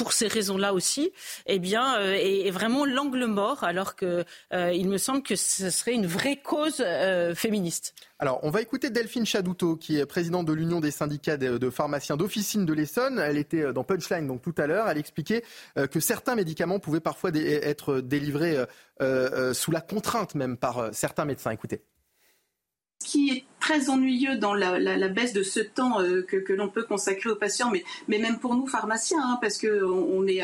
pour 0.01 0.15
ces 0.15 0.29
raisons-là 0.29 0.73
aussi, 0.73 1.13
eh 1.45 1.59
bien, 1.59 1.99
euh, 1.99 2.15
est, 2.15 2.51
vraiment 2.51 2.87
l'angle 2.87 3.27
mort, 3.27 3.65
alors 3.65 3.97
qu'il 3.97 4.25
euh, 4.55 4.85
me 4.85 4.97
semble 4.97 5.23
que 5.23 5.37
ce 5.37 5.69
serait 5.69 5.93
une 5.93 6.07
vraie 6.07 6.41
cause 6.43 6.81
euh, 6.81 7.35
féministe. 7.35 7.95
Alors, 8.19 8.41
on 8.43 8.49
va 8.49 8.63
écouter 8.63 8.89
Delphine 8.89 9.27
Chadouto, 9.27 9.77
qui 9.77 9.99
est 9.99 10.07
présidente 10.07 10.47
de 10.47 10.55
l'Union 10.55 10.81
des 10.81 10.91
syndicats 10.91 11.37
de, 11.37 11.69
pharmaciens 11.69 12.17
d'officine 12.17 12.65
de 12.65 12.73
l'Essonne. 12.73 13.19
Elle 13.19 13.37
était 13.37 13.75
dans 13.75 13.85
Punchline 13.85 14.27
donc 14.27 14.41
tout 14.41 14.55
à 14.57 14.67
l'heure. 14.67 14.89
Elle 14.89 14.97
expliquait 14.97 15.45
que 15.91 16.01
certains 16.01 16.35
médicaments 16.35 16.79
pouvaient 16.79 17.01
parfois 17.01 17.31
être 17.35 18.01
délivrés 18.01 18.59
sous 19.53 19.71
la 19.71 19.81
contrainte 19.81 20.35
même 20.35 20.59
par 20.59 20.91
certains 20.93 21.25
médecins. 21.25 21.51
Écoutez. 21.51 21.83
Ce 23.03 23.09
qui 23.09 23.31
est 23.31 23.45
très 23.61 23.91
ennuyeux 23.91 24.37
dans 24.37 24.55
la, 24.55 25.09
baisse 25.09 25.33
de 25.33 25.43
ce 25.43 25.61
temps 25.61 26.01
euh, 26.01 26.23
que, 26.23 26.53
l'on 26.53 26.69
peut 26.69 26.83
consacrer 26.83 27.31
aux 27.31 27.37
patients, 27.37 27.71
mais, 27.71 28.19
même 28.19 28.39
pour 28.39 28.55
nous 28.55 28.67
pharmaciens, 28.67 29.23
hein, 29.23 29.39
parce 29.41 29.59
qu'on 29.59 29.69
on 29.69 30.27
est 30.27 30.43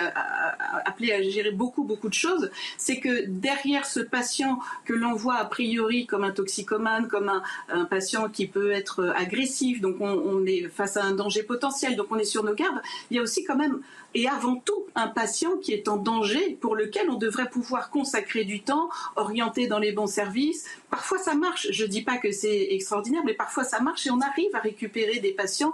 appelé 0.85 1.13
à 1.13 1.23
gérer 1.23 1.51
beaucoup, 1.51 1.85
beaucoup 1.85 2.09
de 2.09 2.15
choses, 2.15 2.51
c'est 2.79 3.01
que 3.01 3.25
derrière 3.27 3.87
ce 3.87 4.01
patient 4.01 4.61
que 4.85 4.93
l'on 4.93 5.15
voit 5.15 5.37
a 5.37 5.45
priori 5.45 6.07
comme 6.07 6.25
un 6.25 6.31
toxicomane, 6.31 7.09
comme 7.09 7.29
un, 7.29 7.85
patient 7.87 8.29
qui 8.29 8.47
peut 8.47 8.73
être 8.73 9.13
agressif, 9.17 9.81
donc 9.81 9.97
on, 10.01 10.09
on, 10.09 10.45
est 10.45 10.69
face 10.69 10.97
à 10.97 11.05
un 11.05 11.13
danger 11.13 11.43
potentiel, 11.43 11.97
donc 11.97 12.09
on 12.11 12.19
est 12.19 12.25
sur 12.25 12.43
nos 12.45 12.55
gardes, 12.55 12.81
il 13.11 13.17
y 13.17 13.21
a 13.21 13.23
aussi 13.23 13.45
quand 13.45 13.57
même 13.57 13.81
et 14.17 14.29
avant 14.29 14.57
tout 14.57 14.87
un 14.95 15.09
patient 15.09 15.59
qui 15.59 15.75
est 15.75 15.89
en 15.89 15.99
danger 15.99 16.57
pour 16.63 16.75
lequel 16.75 17.11
on 17.11 17.17
devrait 17.17 17.51
pouvoir 17.51 17.91
consacrer 17.91 18.45
du 18.45 18.63
temps, 18.63 18.89
orienter 19.15 19.67
dans 19.67 19.79
les 19.79 19.93
bons 19.93 20.07
services. 20.07 20.65
Parfois 20.91 21.19
ça 21.19 21.35
marche, 21.35 21.69
je 21.71 21.85
ne 21.85 21.91
dis 21.91 22.01
pas 22.01 22.17
que 22.17 22.33
c'est 22.33 22.69
extraordinaire, 22.71 23.16
mais 23.25 23.35
parfois 23.35 23.65
ça 23.65 23.81
marche 23.81 24.07
et 24.07 24.11
on 24.11 24.21
arrive 24.21 24.55
à 24.55 24.61
récupérer 24.61 25.19
des 25.21 25.33
patients, 25.33 25.73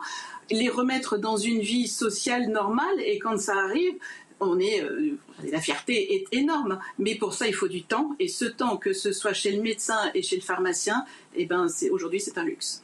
les 0.50 0.68
remettre 0.68 1.16
dans 1.18 1.36
une 1.36 1.60
vie 1.60 1.88
sociale 1.88 2.48
normale 2.48 3.00
et 3.04 3.18
quand 3.18 3.38
ça 3.38 3.56
arrive, 3.56 3.94
on 4.40 4.58
est, 4.58 4.82
euh, 4.82 5.16
la 5.50 5.60
fierté 5.60 6.14
est 6.14 6.26
énorme, 6.32 6.80
mais 6.98 7.14
pour 7.14 7.32
ça 7.32 7.46
il 7.46 7.54
faut 7.54 7.68
du 7.68 7.82
temps 7.82 8.14
et 8.18 8.28
ce 8.28 8.44
temps, 8.44 8.76
que 8.76 8.92
ce 8.92 9.12
soit 9.12 9.32
chez 9.32 9.52
le 9.52 9.62
médecin 9.62 9.98
et 10.14 10.22
chez 10.22 10.36
le 10.36 10.42
pharmacien, 10.42 11.04
eh 11.36 11.46
ben 11.46 11.66
aujourd'hui 11.90 12.20
c'est 12.20 12.38
un 12.38 12.44
luxe. 12.44 12.82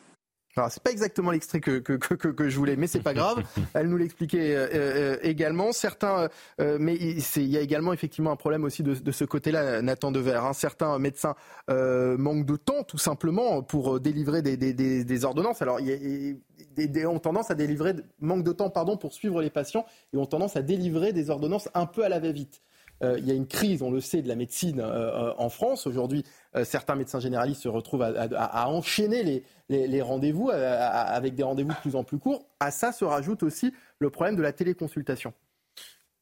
Alors, 0.59 0.73
c'est 0.73 0.83
pas 0.83 0.91
exactement 0.91 1.31
l'extrait 1.31 1.61
que, 1.61 1.79
que, 1.79 1.93
que, 1.93 2.15
que, 2.15 2.49
je 2.49 2.57
voulais, 2.57 2.77
mais 2.77 2.89
c'est 2.89 3.03
pas 3.03 3.15
grave. 3.15 3.45
Elle 3.75 3.89
nous 3.89 3.97
l'expliquait 3.97 4.57
euh, 4.57 4.69
euh, 4.75 5.17
également. 5.23 5.73
Certains, 5.73 6.29
euh, 6.61 6.79
mais 6.81 6.97
il 6.97 7.47
y 7.47 7.57
a 7.57 7.61
également 7.61 7.93
effectivement 7.93 8.33
un 8.33 8.37
problème 8.37 8.65
aussi 8.65 8.83
de, 8.83 8.95
de 8.95 9.13
ce 9.13 9.25
côté-là, 9.25 9.83
Nathan 9.83 10.11
Dever. 10.11 10.41
Hein. 10.43 10.53
Certains 10.53 10.99
médecins 10.99 11.35
manquent 11.69 12.47
de 12.47 12.57
temps, 12.57 12.83
tout 12.83 12.99
simplement, 12.99 13.63
pour 13.63 14.01
délivrer 14.01 14.43
des, 14.43 14.57
des, 14.57 14.73
des, 14.73 15.05
des 15.05 15.25
ordonnances. 15.25 15.63
Alors, 15.63 15.79
il 15.81 15.87
y 16.77 17.03
a, 17.03 17.09
ont 17.09 17.19
tendance 17.21 17.51
à 17.51 17.55
délivrer, 17.55 17.95
manque 18.21 18.43
de 18.43 18.53
temps, 18.53 18.71
pardon, 18.71 18.97
pour 18.97 19.13
suivre 19.13 19.41
les 19.41 19.51
patients, 19.51 19.87
et 20.13 20.17
ont 20.17 20.27
tendance 20.27 20.57
à 20.57 20.63
délivrer 20.63 21.13
des 21.13 21.31
ordonnances 21.31 21.69
un 21.75 21.87
peu 21.87 22.05
à 22.05 22.09
la 22.09 22.19
va-vite. 22.19 22.63
Il 23.03 23.27
y 23.27 23.31
a 23.31 23.35
une 23.35 23.47
crise, 23.47 23.83
on 23.83 23.91
le 23.91 24.01
sait, 24.01 24.23
de 24.23 24.29
la 24.29 24.35
médecine 24.35 24.83
en 24.83 25.49
France. 25.51 25.87
Aujourd'hui, 25.87 26.25
certains 26.65 26.97
médecins 26.97 27.21
généralistes 27.21 27.63
se 27.63 27.69
retrouvent 27.69 28.03
à, 28.03 28.09
à, 28.09 28.63
à 28.63 28.69
enchaîner 28.69 29.23
les, 29.23 29.45
les, 29.69 30.03
rendez-vous 30.03 30.51
euh, 30.51 30.79
avec 30.91 31.35
des 31.35 31.43
rendez-vous 31.43 31.71
de 31.71 31.77
plus 31.77 31.97
en 31.97 32.05
plus 32.05 32.19
courts. 32.19 32.47
À 32.61 32.71
ça 32.71 32.93
se 32.93 33.05
rajoute 33.05 33.43
aussi 33.43 33.73
le 33.99 34.11
problème 34.11 34.37
de 34.37 34.43
la 34.43 34.53
téléconsultation. 34.53 35.33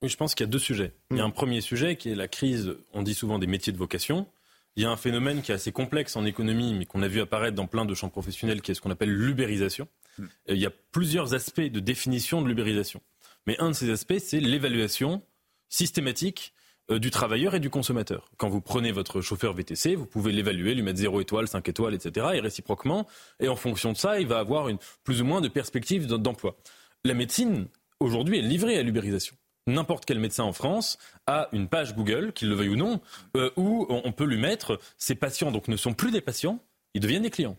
Oui, 0.03 0.09
je 0.09 0.17
pense 0.17 0.35
qu'il 0.35 0.45
y 0.45 0.49
a 0.49 0.51
deux 0.51 0.59
sujets. 0.59 0.93
Il 1.11 1.17
y 1.17 1.21
a 1.21 1.25
un 1.25 1.31
premier 1.31 1.61
sujet 1.61 1.97
qui 1.97 2.11
est 2.11 2.15
la 2.15 2.29
crise, 2.29 2.75
on 2.93 3.03
dit 3.03 3.15
souvent 3.15 3.39
des 3.39 3.47
métiers 3.47 3.73
de 3.73 3.79
vocation. 3.79 4.27
Il 4.75 4.83
y 4.83 4.87
a 4.87 4.91
un 4.91 4.97
phénomène 4.97 5.41
qui 5.41 5.53
est 5.53 5.55
assez 5.55 5.73
complexe 5.73 6.17
en 6.17 6.27
économie, 6.27 6.75
mais 6.75 6.85
qu'on 6.85 7.03
a 7.03 7.09
vu 7.09 7.21
apparaître 7.21 7.57
dans 7.57 7.67
plein 7.67 7.87
de 7.87 7.95
champs 7.95 8.11
professionnels, 8.11 8.61
qui 8.61 8.73
est 8.73 8.75
ce 8.75 8.83
qu'on 8.83 8.91
appelle 8.91 9.11
l'ubérisation. 9.11 9.89
Hmm. 10.19 10.27
Il 10.49 10.59
y 10.59 10.67
a 10.67 10.73
plusieurs 10.93 11.33
aspects 11.33 11.61
de 11.61 11.81
définition 11.81 12.43
de 12.43 12.49
l'ubérisation. 12.49 13.01
Mais 13.47 13.59
un 13.59 13.69
de 13.69 13.75
ces 13.75 13.91
aspects, 13.91 14.19
c'est 14.19 14.41
l'évaluation 14.41 15.23
systématique 15.71 16.53
euh, 16.53 16.66
du 16.89 17.11
travailleur 17.11 17.55
et 17.55 17.61
du 17.61 17.71
consommateur. 17.71 18.31
Quand 18.37 18.49
vous 18.49 18.61
prenez 18.61 18.93
votre 18.93 19.21
chauffeur 19.21 19.53
VTC, 19.55 19.97
vous 19.97 20.07
pouvez 20.07 20.33
l'évaluer, 20.33 20.75
lui 20.75 20.83
mettre 20.83 20.99
0 20.99 21.21
étoile, 21.21 21.49
5 21.49 21.69
étoiles, 21.69 21.95
etc. 21.95 22.29
Et 22.35 22.41
réciproquement. 22.41 23.07
Et 23.41 23.49
en 23.49 23.57
fonction 23.57 23.93
de 23.93 23.97
ça, 23.97 24.21
il 24.21 24.27
va 24.27 24.39
avoir 24.39 24.69
une, 24.69 24.79
plus 25.03 25.21
ou 25.21 25.25
moins 25.25 25.41
de 25.41 25.49
perspectives 25.49 26.07
d'emploi. 26.07 26.57
La 27.05 27.15
médecine, 27.15 27.67
aujourd'hui, 27.99 28.39
est 28.39 28.43
livrée 28.43 28.79
à 28.79 28.83
l'ubérisation 28.83 29.37
n'importe 29.67 30.05
quel 30.05 30.19
médecin 30.19 30.45
en 30.45 30.53
France 30.53 30.99
a 31.27 31.49
une 31.53 31.69
page 31.69 31.95
Google, 31.95 32.33
qu'il 32.33 32.49
le 32.49 32.55
veuille 32.55 32.71
ou 32.71 32.77
non, 32.77 33.01
euh, 33.37 33.51
où 33.57 33.87
on 33.89 34.13
peut 34.13 34.25
lui 34.25 34.39
mettre 34.39 34.79
ses 34.97 35.15
patients, 35.15 35.51
donc 35.51 35.69
ne 35.69 35.77
sont 35.77 35.95
plus 35.95 36.11
des 36.11 36.21
patients, 36.21 36.61
ils 36.95 37.01
deviennent 37.01 37.23
des 37.23 37.31
clients. 37.31 37.57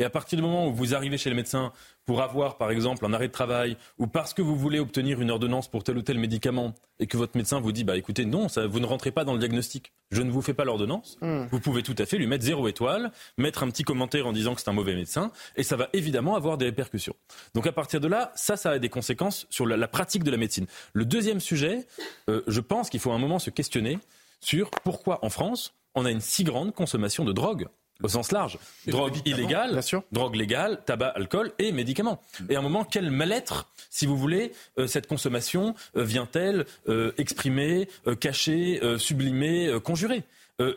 Et 0.00 0.04
à 0.04 0.08
partir 0.08 0.36
du 0.36 0.42
moment 0.42 0.66
où 0.66 0.72
vous 0.72 0.94
arrivez 0.94 1.18
chez 1.18 1.28
le 1.28 1.36
médecin 1.36 1.72
pour 2.06 2.22
avoir, 2.22 2.56
par 2.56 2.70
exemple, 2.70 3.04
un 3.04 3.12
arrêt 3.12 3.28
de 3.28 3.32
travail 3.32 3.76
ou 3.98 4.06
parce 4.06 4.32
que 4.32 4.40
vous 4.40 4.56
voulez 4.56 4.78
obtenir 4.78 5.20
une 5.20 5.30
ordonnance 5.30 5.68
pour 5.68 5.84
tel 5.84 5.98
ou 5.98 6.02
tel 6.02 6.18
médicament 6.18 6.74
et 7.00 7.06
que 7.06 7.18
votre 7.18 7.36
médecin 7.36 7.60
vous 7.60 7.70
dit, 7.70 7.84
bah 7.84 7.98
écoutez, 7.98 8.24
non, 8.24 8.48
ça, 8.48 8.66
vous 8.66 8.80
ne 8.80 8.86
rentrez 8.86 9.10
pas 9.10 9.24
dans 9.24 9.34
le 9.34 9.38
diagnostic, 9.38 9.92
je 10.10 10.22
ne 10.22 10.30
vous 10.30 10.40
fais 10.40 10.54
pas 10.54 10.64
l'ordonnance, 10.64 11.18
hmm. 11.20 11.48
vous 11.50 11.60
pouvez 11.60 11.82
tout 11.82 11.94
à 11.98 12.06
fait 12.06 12.16
lui 12.16 12.26
mettre 12.26 12.44
zéro 12.44 12.66
étoile, 12.66 13.12
mettre 13.36 13.62
un 13.62 13.68
petit 13.68 13.82
commentaire 13.82 14.26
en 14.26 14.32
disant 14.32 14.54
que 14.54 14.62
c'est 14.62 14.70
un 14.70 14.74
mauvais 14.74 14.94
médecin 14.94 15.32
et 15.54 15.62
ça 15.62 15.76
va 15.76 15.90
évidemment 15.92 16.34
avoir 16.34 16.56
des 16.56 16.64
répercussions. 16.64 17.14
Donc 17.54 17.66
à 17.66 17.72
partir 17.72 18.00
de 18.00 18.08
là, 18.08 18.32
ça, 18.36 18.56
ça 18.56 18.70
a 18.70 18.78
des 18.78 18.88
conséquences 18.88 19.46
sur 19.50 19.66
la, 19.66 19.86
pratique 19.86 20.24
de 20.24 20.30
la 20.30 20.38
médecine. 20.38 20.64
Le 20.94 21.04
deuxième 21.04 21.40
sujet, 21.40 21.86
euh, 22.30 22.40
je 22.46 22.60
pense 22.62 22.88
qu'il 22.88 23.00
faut 23.00 23.12
un 23.12 23.18
moment 23.18 23.38
se 23.38 23.50
questionner 23.50 23.98
sur 24.40 24.70
pourquoi 24.70 25.22
en 25.22 25.28
France 25.28 25.74
on 25.94 26.06
a 26.06 26.10
une 26.10 26.20
si 26.20 26.44
grande 26.44 26.74
consommation 26.74 27.24
de 27.24 27.32
drogue 27.32 27.68
au 28.02 28.08
sens 28.08 28.32
large. 28.32 28.58
drogue 28.86 29.16
illégale, 29.24 29.80
drogue 30.12 30.36
légale, 30.36 30.82
tabac, 30.84 31.08
alcool 31.08 31.52
et 31.58 31.72
médicaments. 31.72 32.22
Et 32.48 32.56
à 32.56 32.58
un 32.58 32.62
moment, 32.62 32.84
quel 32.84 33.10
mal-être, 33.10 33.68
si 33.90 34.06
vous 34.06 34.16
voulez, 34.16 34.52
euh, 34.78 34.86
cette 34.86 35.06
consommation 35.06 35.74
euh, 35.96 36.04
vient-elle 36.04 36.66
euh, 36.88 37.12
exprimer, 37.18 37.88
cacher, 38.20 38.80
sublimer, 38.98 39.78
conjurer 39.84 40.22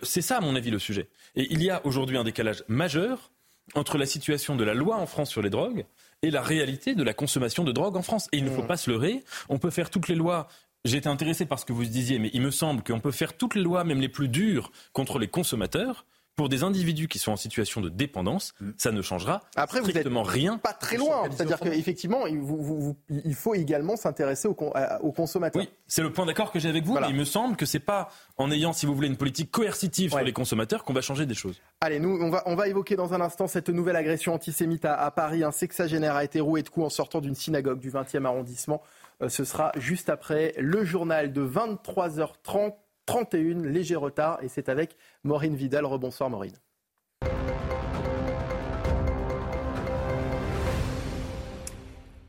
C'est 0.01 0.21
ça, 0.21 0.37
à 0.37 0.41
mon 0.41 0.55
avis, 0.55 0.71
le 0.71 0.79
sujet. 0.79 1.07
Et 1.35 1.47
il 1.51 1.63
y 1.63 1.69
a 1.69 1.85
aujourd'hui 1.85 2.17
un 2.17 2.23
décalage 2.23 2.63
majeur 2.67 3.31
entre 3.75 3.97
la 3.97 4.05
situation 4.05 4.55
de 4.55 4.63
la 4.63 4.73
loi 4.73 4.97
en 4.97 5.05
France 5.05 5.29
sur 5.29 5.41
les 5.41 5.49
drogues 5.49 5.85
et 6.21 6.31
la 6.31 6.41
réalité 6.41 6.95
de 6.95 7.03
la 7.03 7.13
consommation 7.13 7.63
de 7.63 7.71
drogue 7.71 7.97
en 7.97 8.01
France. 8.01 8.27
Et 8.31 8.37
il 8.37 8.45
ne 8.45 8.49
faut 8.49 8.63
mmh. 8.63 8.67
pas 8.67 8.77
se 8.77 8.89
leurrer. 8.89 9.23
On 9.49 9.57
peut 9.57 9.71
faire 9.71 9.89
toutes 9.89 10.07
les 10.07 10.15
lois 10.15 10.47
j'ai 10.85 10.97
été 10.97 11.07
intéressé 11.07 11.45
par 11.45 11.59
ce 11.59 11.65
que 11.65 11.71
vous 11.71 11.85
disiez, 11.85 12.19
mais 12.19 12.29
il 12.33 12.41
me 12.41 12.51
semble 12.51 12.83
qu'on 12.83 12.99
peut 12.99 13.11
faire 13.11 13.37
toutes 13.37 13.55
les 13.55 13.61
lois, 13.61 13.85
même 13.85 14.01
les 14.01 14.09
plus 14.09 14.27
dures, 14.27 14.69
contre 14.91 15.17
les 15.17 15.29
consommateurs 15.29 16.05
pour 16.35 16.49
des 16.49 16.63
individus 16.63 17.07
qui 17.07 17.19
sont 17.19 17.31
en 17.31 17.35
situation 17.37 17.81
de 17.81 17.89
dépendance, 17.89 18.53
mm. 18.59 18.71
ça 18.77 18.91
ne 18.91 19.01
changera 19.01 19.41
Après, 19.55 19.79
strictement 19.79 20.23
rien. 20.23 20.57
Pas 20.57 20.73
très 20.73 20.97
loin. 20.97 21.23
C'est-à-dire 21.29 21.59
qu'effectivement, 21.59 22.25
il, 22.27 23.35
faut 23.35 23.53
également 23.53 23.95
s'intéresser 23.95 24.47
aux, 24.47 24.53
consommateurs. 24.53 25.61
Oui, 25.61 25.69
c'est 25.87 26.01
le 26.01 26.11
point 26.11 26.25
d'accord 26.25 26.51
que 26.51 26.59
j'ai 26.59 26.69
avec 26.69 26.85
vous. 26.85 26.97
Mais 26.99 27.09
il 27.09 27.15
me 27.15 27.25
semble 27.25 27.55
que 27.55 27.65
c'est 27.65 27.79
pas 27.79 28.09
en 28.37 28.51
ayant, 28.51 28.73
si 28.73 28.85
vous 28.85 28.95
voulez, 28.95 29.07
une 29.07 29.17
politique 29.17 29.51
coercitive 29.51 30.11
sur 30.11 30.21
les 30.21 30.33
consommateurs 30.33 30.83
qu'on 30.83 30.93
va 30.93 31.01
changer 31.01 31.25
des 31.25 31.35
choses. 31.35 31.61
Allez, 31.81 31.99
nous, 31.99 32.17
on 32.21 32.29
va, 32.29 32.43
on 32.45 32.55
va 32.55 32.67
évoquer 32.67 32.95
dans 32.95 33.13
un 33.13 33.21
instant 33.21 33.47
cette 33.47 33.69
nouvelle 33.69 33.95
agression 33.95 34.33
antisémite 34.33 34.85
à, 34.85 35.11
Paris. 35.11 35.43
Un 35.43 35.51
sexagénaire 35.51 36.15
a 36.15 36.23
été 36.23 36.39
roué 36.39 36.63
de 36.63 36.69
coups 36.69 36.85
en 36.85 36.89
sortant 36.89 37.21
d'une 37.21 37.35
synagogue 37.35 37.79
du 37.79 37.91
20e 37.91 38.25
arrondissement. 38.25 38.81
Euh, 39.21 39.29
ce 39.29 39.43
sera 39.43 39.71
juste 39.77 40.09
après 40.09 40.53
le 40.57 40.83
journal 40.83 41.31
de 41.31 41.45
23h30. 41.45 42.73
31, 43.05 43.63
léger 43.63 43.95
retard, 43.95 44.41
et 44.43 44.47
c'est 44.47 44.69
avec 44.69 44.95
Maureen 45.23 45.55
Vidal. 45.55 45.85
Rebonsoir 45.85 46.29
Maureen. 46.29 46.53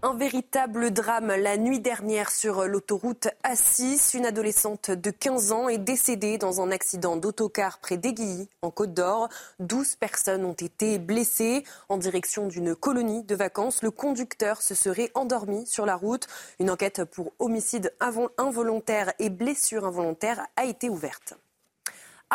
Un 0.06 0.12
véritable 0.12 0.90
drame 0.90 1.28
la 1.28 1.56
nuit 1.56 1.80
dernière 1.80 2.30
sur 2.30 2.66
l'autoroute 2.66 3.28
A6. 3.42 4.14
Une 4.14 4.26
adolescente 4.26 4.90
de 4.90 5.10
15 5.10 5.50
ans 5.52 5.70
est 5.70 5.78
décédée 5.78 6.36
dans 6.36 6.60
un 6.60 6.70
accident 6.70 7.16
d'autocar 7.16 7.78
près 7.78 7.96
d'Aiguilly, 7.96 8.50
en 8.60 8.70
Côte 8.70 8.92
d'Or. 8.92 9.30
12 9.60 9.96
personnes 9.96 10.44
ont 10.44 10.52
été 10.52 10.98
blessées. 10.98 11.64
En 11.88 11.96
direction 11.96 12.48
d'une 12.48 12.74
colonie 12.74 13.22
de 13.22 13.34
vacances, 13.34 13.82
le 13.82 13.90
conducteur 13.90 14.61
se 14.61 14.74
serait 14.74 15.11
endormi 15.14 15.66
sur 15.66 15.86
la 15.86 15.96
route. 15.96 16.26
Une 16.61 16.68
enquête 16.68 17.05
pour 17.05 17.32
homicide 17.38 17.94
involontaire 18.36 19.11
et 19.18 19.30
blessure 19.30 19.86
involontaire 19.86 20.46
a 20.57 20.66
été 20.66 20.90
ouverte. 20.90 21.32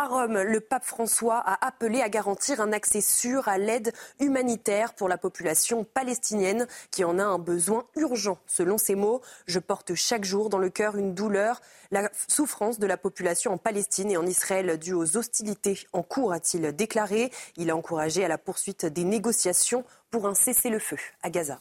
À 0.01 0.07
Rome, 0.07 0.41
le 0.41 0.61
pape 0.61 0.85
François 0.85 1.39
a 1.39 1.67
appelé 1.67 1.99
à 1.99 2.07
garantir 2.07 2.61
un 2.61 2.71
accès 2.71 3.01
sûr 3.01 3.49
à 3.49 3.57
l'aide 3.57 3.91
humanitaire 4.21 4.93
pour 4.93 5.09
la 5.09 5.17
population 5.17 5.83
palestinienne 5.83 6.67
qui 6.89 7.03
en 7.03 7.19
a 7.19 7.23
un 7.25 7.37
besoin 7.37 7.83
urgent. 7.97 8.37
Selon 8.47 8.77
ses 8.77 8.95
mots, 8.95 9.19
je 9.45 9.59
porte 9.59 9.95
chaque 9.95 10.23
jour 10.23 10.49
dans 10.49 10.57
le 10.57 10.69
cœur 10.69 10.95
une 10.95 11.13
douleur, 11.13 11.59
la 11.91 12.09
souffrance 12.29 12.79
de 12.79 12.87
la 12.87 12.95
population 12.95 13.51
en 13.51 13.57
Palestine 13.57 14.09
et 14.09 14.15
en 14.15 14.25
Israël 14.25 14.79
due 14.79 14.93
aux 14.93 15.17
hostilités 15.17 15.77
en 15.91 16.01
cours, 16.01 16.31
a-t-il 16.31 16.73
déclaré. 16.73 17.29
Il 17.57 17.69
a 17.69 17.75
encouragé 17.75 18.23
à 18.23 18.29
la 18.29 18.37
poursuite 18.37 18.85
des 18.85 19.03
négociations 19.03 19.83
pour 20.11 20.27
un 20.27 20.33
cessez-le-feu 20.33 20.95
à 21.23 21.29
Gaza. 21.29 21.59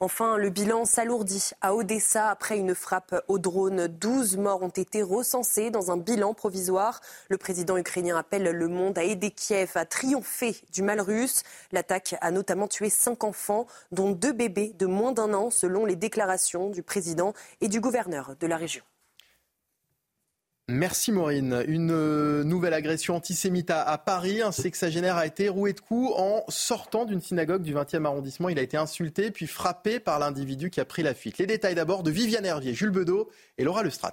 Enfin, 0.00 0.36
le 0.36 0.48
bilan 0.48 0.84
s'alourdit 0.84 1.50
à 1.60 1.74
Odessa 1.74 2.30
après 2.30 2.56
une 2.56 2.76
frappe 2.76 3.20
au 3.26 3.40
drone. 3.40 3.88
12 3.88 4.36
morts 4.36 4.62
ont 4.62 4.68
été 4.68 5.02
recensés 5.02 5.72
dans 5.72 5.90
un 5.90 5.96
bilan 5.96 6.34
provisoire. 6.34 7.00
Le 7.28 7.36
président 7.36 7.76
ukrainien 7.76 8.16
appelle 8.16 8.44
le 8.44 8.68
monde 8.68 8.96
à 8.96 9.02
aider 9.02 9.32
Kiev 9.32 9.72
à 9.74 9.84
triompher 9.86 10.54
du 10.72 10.82
mal 10.82 11.00
russe. 11.00 11.42
L'attaque 11.72 12.14
a 12.20 12.30
notamment 12.30 12.68
tué 12.68 12.90
cinq 12.90 13.24
enfants, 13.24 13.66
dont 13.90 14.12
deux 14.12 14.32
bébés 14.32 14.72
de 14.78 14.86
moins 14.86 15.10
d'un 15.10 15.34
an, 15.34 15.50
selon 15.50 15.84
les 15.84 15.96
déclarations 15.96 16.70
du 16.70 16.84
président 16.84 17.32
et 17.60 17.66
du 17.66 17.80
gouverneur 17.80 18.36
de 18.38 18.46
la 18.46 18.56
région. 18.56 18.84
Merci 20.70 21.12
Maureen. 21.12 21.64
Une 21.66 21.90
euh, 21.92 22.44
nouvelle 22.44 22.74
agression 22.74 23.16
antisémite 23.16 23.70
à, 23.70 23.96
Paris. 23.96 24.42
Un 24.42 24.52
sexagénaire 24.52 25.16
a 25.16 25.24
été 25.24 25.48
roué 25.48 25.72
de 25.72 25.80
coups 25.80 26.12
en 26.14 26.44
sortant 26.48 27.06
d'une 27.06 27.22
synagogue 27.22 27.62
du 27.62 27.74
20e 27.74 28.04
arrondissement. 28.04 28.50
Il 28.50 28.58
a 28.58 28.62
été 28.62 28.76
insulté 28.76 29.30
puis 29.30 29.46
frappé 29.46 29.98
par 29.98 30.18
l'individu 30.18 30.68
qui 30.68 30.80
a 30.80 30.84
pris 30.84 31.02
la 31.02 31.14
fuite. 31.14 31.38
Les 31.38 31.46
détails 31.46 31.74
d'abord 31.74 32.02
de 32.02 32.10
Viviane 32.10 32.44
Hervier, 32.44 32.74
Jules 32.74 32.90
Bedeau 32.90 33.30
et 33.56 33.64
Laura 33.64 33.82
Lestrat. 33.82 34.12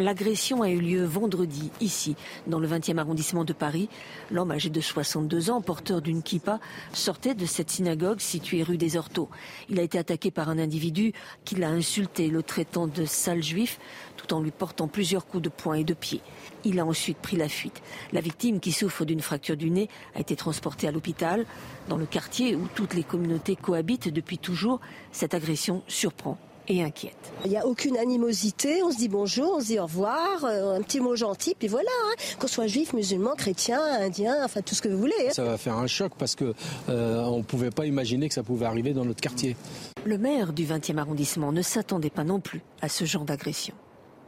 L'agression 0.00 0.62
a 0.62 0.70
eu 0.70 0.78
lieu 0.78 1.04
vendredi, 1.04 1.72
ici, 1.80 2.14
dans 2.46 2.60
le 2.60 2.68
20e 2.68 2.98
arrondissement 2.98 3.44
de 3.44 3.52
Paris. 3.52 3.88
L'homme 4.30 4.52
âgé 4.52 4.70
de 4.70 4.80
62 4.80 5.50
ans, 5.50 5.60
porteur 5.60 6.02
d'une 6.02 6.22
kippa, 6.22 6.60
sortait 6.92 7.34
de 7.34 7.46
cette 7.46 7.70
synagogue 7.70 8.20
située 8.20 8.62
rue 8.62 8.76
des 8.76 8.96
Orteaux. 8.96 9.28
Il 9.68 9.80
a 9.80 9.82
été 9.82 9.98
attaqué 9.98 10.30
par 10.30 10.50
un 10.50 10.58
individu 10.60 11.14
qui 11.44 11.56
l'a 11.56 11.70
insulté, 11.70 12.28
le 12.28 12.44
traitant 12.44 12.86
de 12.86 13.04
sale 13.04 13.42
juif, 13.42 13.80
tout 14.16 14.32
en 14.32 14.40
lui 14.40 14.52
portant 14.52 14.86
plusieurs 14.86 15.26
coups 15.26 15.42
de 15.42 15.48
poing 15.48 15.74
et 15.74 15.84
de 15.84 15.94
pied. 15.94 16.20
Il 16.64 16.78
a 16.78 16.86
ensuite 16.86 17.18
pris 17.18 17.36
la 17.36 17.48
fuite. 17.48 17.82
La 18.12 18.20
victime, 18.20 18.60
qui 18.60 18.70
souffre 18.70 19.04
d'une 19.04 19.20
fracture 19.20 19.56
du 19.56 19.68
nez, 19.68 19.88
a 20.14 20.20
été 20.20 20.36
transportée 20.36 20.86
à 20.86 20.92
l'hôpital. 20.92 21.44
Dans 21.88 21.96
le 21.96 22.06
quartier 22.06 22.54
où 22.54 22.68
toutes 22.72 22.94
les 22.94 23.02
communautés 23.02 23.56
cohabitent 23.56 24.12
depuis 24.12 24.38
toujours, 24.38 24.80
cette 25.10 25.34
agression 25.34 25.82
surprend 25.88 26.38
et 26.68 26.82
inquiète. 26.82 27.32
Il 27.44 27.50
n'y 27.50 27.56
a 27.56 27.66
aucune 27.66 27.96
animosité, 27.96 28.82
on 28.82 28.90
se 28.90 28.98
dit 28.98 29.08
bonjour, 29.08 29.54
on 29.56 29.60
se 29.60 29.66
dit 29.66 29.78
au 29.78 29.84
revoir, 29.84 30.44
euh, 30.44 30.76
un 30.76 30.82
petit 30.82 31.00
mot 31.00 31.16
gentil, 31.16 31.54
puis 31.58 31.68
voilà, 31.68 31.90
hein. 32.06 32.14
qu'on 32.38 32.46
soit 32.46 32.66
juif, 32.66 32.92
musulman, 32.92 33.34
chrétien, 33.36 33.80
indien, 34.00 34.44
enfin 34.44 34.60
tout 34.60 34.74
ce 34.74 34.82
que 34.82 34.88
vous 34.88 34.98
voulez. 34.98 35.14
Hein. 35.26 35.32
Ça 35.32 35.44
va 35.44 35.56
faire 35.56 35.76
un 35.76 35.86
choc 35.86 36.12
parce 36.18 36.36
qu'on 36.36 36.54
euh, 36.88 37.36
ne 37.36 37.42
pouvait 37.42 37.70
pas 37.70 37.86
imaginer 37.86 38.28
que 38.28 38.34
ça 38.34 38.42
pouvait 38.42 38.66
arriver 38.66 38.92
dans 38.92 39.04
notre 39.04 39.20
quartier. 39.20 39.56
Le 40.04 40.18
maire 40.18 40.52
du 40.52 40.64
20e 40.64 40.98
arrondissement 40.98 41.52
ne 41.52 41.62
s'attendait 41.62 42.10
pas 42.10 42.24
non 42.24 42.40
plus 42.40 42.62
à 42.80 42.88
ce 42.88 43.04
genre 43.04 43.24
d'agression. 43.24 43.74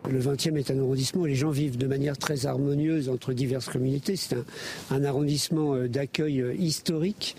Le 0.09 0.18
20e 0.18 0.57
est 0.57 0.70
un 0.70 0.78
arrondissement 0.78 1.22
où 1.22 1.26
les 1.26 1.34
gens 1.34 1.51
vivent 1.51 1.76
de 1.76 1.86
manière 1.86 2.16
très 2.16 2.46
harmonieuse 2.46 3.09
entre 3.09 3.32
diverses 3.32 3.68
communautés. 3.68 4.16
C'est 4.16 4.36
un, 4.90 5.05
arrondissement 5.05 5.74
euh, 5.74 5.88
d'accueil 5.88 6.40
euh, 6.40 6.55
historique. 6.55 7.36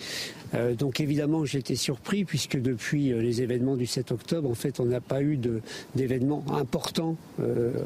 Euh, 0.54 0.76
donc 0.76 1.00
évidemment, 1.00 1.44
été 1.46 1.76
surpris 1.76 2.24
puisque 2.24 2.62
depuis 2.62 3.14
les 3.14 3.42
événements 3.42 3.76
du 3.76 3.86
7 3.86 4.12
octobre, 4.12 4.50
en 4.50 4.54
fait, 4.54 4.80
on 4.80 4.86
n'a 4.86 5.02
pas 5.02 5.22
eu 5.22 5.38
d'événements 5.96 6.44
importants, 6.50 7.16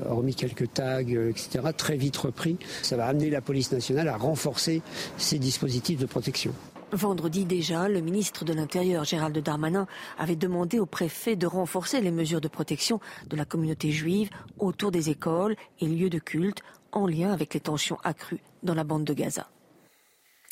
hormis 0.10 0.36
quelques 0.36 0.74
tags, 0.74 1.02
etc., 1.02 1.60
très 1.76 1.98
vite 1.98 2.18
repris. 2.18 2.58
Ça 2.82 2.98
va 2.98 3.06
amener 3.06 3.30
la 3.30 3.42
police 3.42 3.72
nationale 3.72 4.08
à 4.08 4.18
renforcer 4.18 4.82
ses 5.18 5.40
dispositifs 5.40 6.00
de 6.00 6.06
protection. 6.06 6.54
Vendredi 6.92 7.46
déjà, 7.46 7.90
le 7.90 8.00
ministre 8.00 8.46
de 8.46 8.54
l'Intérieur, 8.54 9.04
Gérald 9.04 9.38
Darmanin, 9.38 9.88
avait 10.18 10.36
demandé 10.36 10.80
au 10.80 10.86
préfet 10.86 11.36
de 11.36 11.48
renforcer 11.48 12.00
les 12.00 12.12
mesures 12.12 12.42
de 12.42 12.48
protection 12.48 13.00
de 13.28 13.36
la 13.36 13.44
communauté 13.44 13.92
juive 13.92 14.30
autour 14.60 14.92
des 14.92 15.10
écoles 15.10 15.56
et 15.80 15.88
lieux 15.88 16.10
de 16.10 16.20
culte 16.20 16.62
en 16.92 17.08
lien 17.08 17.34
avec 17.34 17.54
les 17.54 17.60
tensions 17.60 17.98
accrues 18.04 18.40
dans 18.64 18.76
la 18.76 18.84
bande 18.84 19.04
de 19.04 19.14
Gaza. 19.14 19.50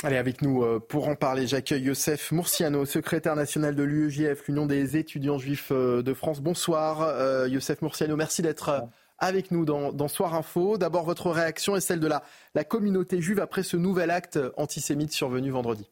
Allez, 0.03 0.17
avec 0.17 0.41
nous 0.41 0.63
euh, 0.63 0.79
pour 0.79 1.07
en 1.07 1.15
parler, 1.15 1.47
j'accueille 1.47 1.83
Youssef 1.83 2.33
Mourciano, 2.33 2.83
secrétaire 2.83 3.37
national 3.37 3.73
de 3.73 3.83
l'UEJF, 3.83 4.47
l'Union 4.47 4.65
des 4.65 4.97
étudiants 4.97 5.37
juifs 5.37 5.71
euh, 5.71 6.01
de 6.01 6.13
France. 6.13 6.41
Bonsoir, 6.41 7.01
euh, 7.03 7.47
Youssef 7.47 7.81
Mourciano, 7.81 8.17
merci 8.17 8.41
d'être 8.41 8.85
avec 9.17 9.51
nous 9.51 9.63
dans, 9.63 10.07
Soir 10.09 10.33
Info. 10.35 10.77
D'abord, 10.77 11.05
votre 11.05 11.31
réaction 11.31 11.77
est 11.77 11.81
celle 11.81 12.01
de 12.01 12.07
la, 12.07 12.23
la 12.53 12.65
communauté 12.65 13.21
juive 13.21 13.39
après 13.39 13.63
ce 13.63 13.77
nouvel 13.77 14.11
acte 14.11 14.37
antisémite 14.57 15.13
survenu 15.13 15.51
vendredi. 15.51 15.89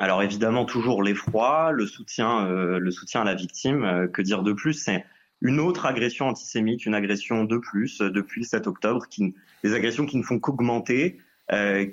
Alors 0.00 0.22
évidemment 0.22 0.64
toujours 0.64 1.02
l'effroi, 1.02 1.72
le 1.72 1.86
soutien, 1.86 2.46
euh, 2.46 2.80
à 3.14 3.24
la 3.24 3.34
victime. 3.34 3.84
Euh, 3.84 4.08
que 4.08 4.22
dire 4.22 4.42
de 4.42 4.54
plus? 4.54 4.72
C'est 4.72 5.04
une 5.42 5.60
autre 5.60 5.84
agression 5.84 6.26
antisémite, 6.26 6.86
une 6.86 6.94
agression 6.94 7.44
de 7.44 7.58
plus 7.58 8.00
euh, 8.00 8.10
depuis 8.10 8.40
le 8.40 8.46
7 8.46 8.66
octobre, 8.66 9.06
qui, 9.08 9.34
des 9.62 9.74
agressions 9.74 10.06
qui 10.06 10.16
ne 10.16 10.22
font 10.22 10.40
qu'augmenter, 10.40 11.20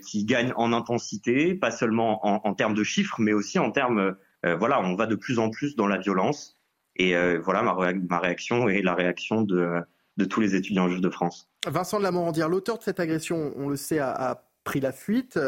qui 0.06 0.24
gagnent 0.24 0.54
en 0.56 0.72
intensité, 0.72 1.56
pas 1.56 1.72
seulement 1.72 2.46
en, 2.46 2.54
termes 2.54 2.76
de 2.76 2.84
chiffres, 2.84 3.20
mais 3.20 3.34
aussi 3.34 3.58
en 3.58 3.72
termes, 3.72 4.16
voilà, 4.44 4.80
on 4.80 4.94
va 4.94 5.08
de 5.08 5.16
plus 5.16 5.40
en 5.40 5.50
plus 5.50 5.76
dans 5.76 5.88
la 5.88 5.98
violence. 5.98 6.60
Et 6.96 7.16
voilà 7.40 7.64
ma, 7.64 7.76
ma, 8.08 8.20
réaction 8.20 8.70
et 8.70 8.84
la 8.84 8.94
réaction 8.94 9.42
de, 9.42 9.84
tous 10.30 10.42
les 10.42 10.54
étudiants 10.54 10.88
juifs 10.88 11.02
de 11.02 11.10
France. 11.10 11.50
Vincent 11.66 11.98
de 11.98 12.04
la 12.04 12.12
Morandière, 12.12 12.50
l'auteur 12.50 12.78
de 12.78 12.84
cette 12.84 13.00
agression, 13.00 13.52
on 13.56 13.68
le 13.68 13.78
sait, 13.78 13.98
a 13.98 14.44
pris 14.64 14.80
la 14.80 14.92
fuite. 14.92 15.40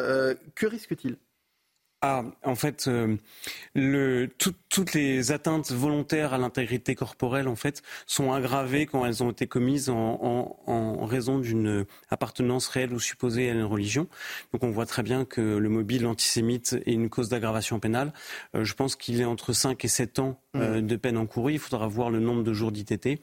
que 0.56 0.66
risque-t-il? 0.66 1.20
Ah, 2.02 2.24
en 2.44 2.56
fait, 2.56 2.88
euh, 2.88 3.18
le, 3.76 4.30
toutes 4.70 4.94
les 4.94 5.34
atteintes 5.34 5.74
volontaires 5.74 6.34
à 6.34 6.38
l'intégrité 6.38 6.96
corporelle, 6.96 7.50
en 7.50 7.58
fait, 7.58 7.84
sont 8.08 8.32
aggravées 8.32 8.86
quand 8.86 9.06
elles 9.06 9.22
ont 9.22 9.32
été 9.32 9.48
commises 9.48 9.90
en, 9.90 10.58
en, 10.66 11.06
raison 11.06 11.40
d'une 11.40 11.86
appartenance 12.10 12.68
réelle 12.70 12.94
ou 12.94 13.02
supposée 13.02 13.50
à 13.50 13.54
une 13.54 13.64
religion. 13.64 14.08
Donc, 14.54 14.64
on 14.64 14.70
voit 14.70 14.86
très 14.86 15.04
bien 15.04 15.26
que 15.26 15.42
le 15.42 15.68
mobile 15.68 16.06
antisémite 16.06 16.78
est 16.86 16.94
une 16.94 17.10
cause 17.10 17.28
d'aggravation 17.28 17.82
pénale. 17.82 18.14
Euh, 18.56 18.64
je 18.64 18.74
pense 18.76 18.96
qu'il 18.96 19.20
est 19.20 19.26
entre 19.26 19.52
5 19.52 19.84
et 19.84 19.90
7 19.90 20.20
ans 20.20 20.40
euh, 20.56 20.80
mmh. 20.82 20.88
de 20.88 20.96
peine 20.96 21.18
encourue. 21.18 21.54
Il 21.54 21.60
faudra 21.60 21.88
voir 21.88 22.12
le 22.12 22.20
nombre 22.20 22.44
de 22.44 22.54
jours 22.54 22.72
d'ITT. 22.72 23.20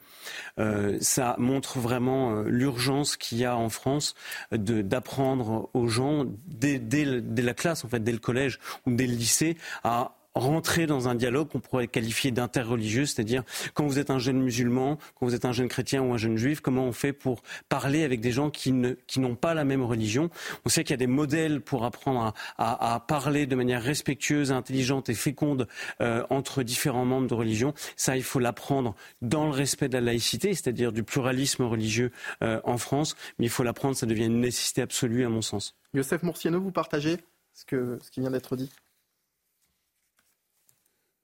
ça 1.01 1.35
montre 1.39 1.79
vraiment 1.79 2.43
l'urgence 2.43 3.17
qu'il 3.17 3.39
y 3.39 3.45
a 3.45 3.57
en 3.57 3.69
France 3.69 4.13
d'apprendre 4.51 5.71
aux 5.73 5.87
gens 5.87 6.25
dès, 6.45 6.77
dès, 6.77 7.21
dès 7.21 7.41
la 7.41 7.55
classe, 7.55 7.83
en 7.83 7.87
fait, 7.87 8.03
dès 8.03 8.11
le 8.11 8.19
collège 8.19 8.59
ou 8.85 8.93
des 8.93 9.07
lycées 9.07 9.57
à 9.83 10.17
rentrer 10.37 10.87
dans 10.87 11.07
un 11.07 11.15
dialogue 11.15 11.49
qu'on 11.49 11.59
pourrait 11.59 11.87
qualifier 11.87 12.31
d'interreligieux, 12.31 13.05
c'est-à-dire 13.05 13.43
quand 13.73 13.85
vous 13.85 13.99
êtes 13.99 14.09
un 14.09 14.19
jeune 14.19 14.41
musulman, 14.41 14.97
quand 15.15 15.25
vous 15.25 15.35
êtes 15.35 15.45
un 15.45 15.51
jeune 15.51 15.67
chrétien 15.67 16.01
ou 16.01 16.13
un 16.13 16.17
jeune 16.17 16.37
juif, 16.37 16.61
comment 16.61 16.85
on 16.85 16.91
fait 16.91 17.13
pour 17.13 17.41
parler 17.69 18.03
avec 18.03 18.21
des 18.21 18.31
gens 18.31 18.49
qui 18.49 18.71
ne 18.71 18.93
qui 19.07 19.19
n'ont 19.19 19.35
pas 19.35 19.53
la 19.53 19.65
même 19.65 19.83
religion? 19.83 20.29
On 20.65 20.69
sait 20.69 20.83
qu'il 20.83 20.91
y 20.91 20.93
a 20.93 20.97
des 20.97 21.07
modèles 21.07 21.61
pour 21.61 21.83
apprendre 21.83 22.33
à, 22.57 22.93
à, 22.93 22.99
parler 22.99 23.45
de 23.45 23.55
manière 23.55 23.81
respectueuse, 23.81 24.51
intelligente 24.51 25.09
et 25.09 25.13
féconde 25.13 25.67
euh, 26.01 26.23
entre 26.29 26.63
différents 26.63 27.05
membres 27.05 27.27
de 27.27 27.33
religion. 27.33 27.73
Ça, 27.95 28.15
il 28.15 28.23
faut 28.23 28.39
l'apprendre 28.39 28.95
dans 29.21 29.45
le 29.45 29.51
respect 29.51 29.89
de 29.89 29.93
la 29.93 30.01
laïcité, 30.01 30.53
c'est-à-dire 30.53 30.91
du 30.91 31.03
pluralisme 31.03 31.63
religieux 31.63 32.11
euh, 32.43 32.61
en 32.63 32.77
France, 32.77 33.15
mais 33.39 33.45
il 33.45 33.49
faut 33.49 33.63
l'apprendre, 33.63 33.95
ça 33.95 34.05
devient 34.05 34.25
une 34.25 34.39
nécessité 34.39 34.81
absolue 34.81 35.25
à 35.25 35.29
mon 35.29 35.41
sens. 35.41 35.75
Youssef 35.93 36.23
Mourciano, 36.23 36.61
vous 36.61 36.71
partagez 36.71 37.17
ce, 37.57 38.11
qui 38.11 38.19
vient 38.19 38.31
d'être 38.31 38.55
dit 38.55 38.71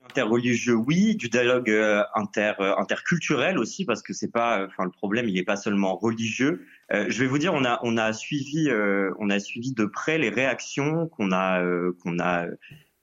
interreligieux, 0.05 0.75
oui, 0.75 1.15
du 1.15 1.29
dialogue 1.29 1.69
euh, 1.69 2.03
euh, 2.37 2.75
interculturel 2.77 3.57
aussi, 3.57 3.85
parce 3.85 4.01
que 4.01 4.11
c'est 4.11 4.31
pas, 4.31 4.59
euh, 4.59 4.67
enfin 4.67 4.83
le 4.83 4.91
problème, 4.91 5.29
il 5.29 5.35
n'est 5.35 5.43
pas 5.43 5.55
seulement 5.55 5.95
religieux. 5.95 6.65
je 6.91 7.19
vais 7.19 7.25
vous 7.25 7.37
dire, 7.37 7.53
on 7.53 7.97
a 7.97 8.13
suivi 8.13 8.69
on 9.17 9.29
a 9.29 9.39
suivi 9.39 9.73
de 9.73 9.85
près 9.85 10.17
les 10.17 10.29
réactions 10.29 11.07
qu'on 11.07 11.31
a 11.31 12.45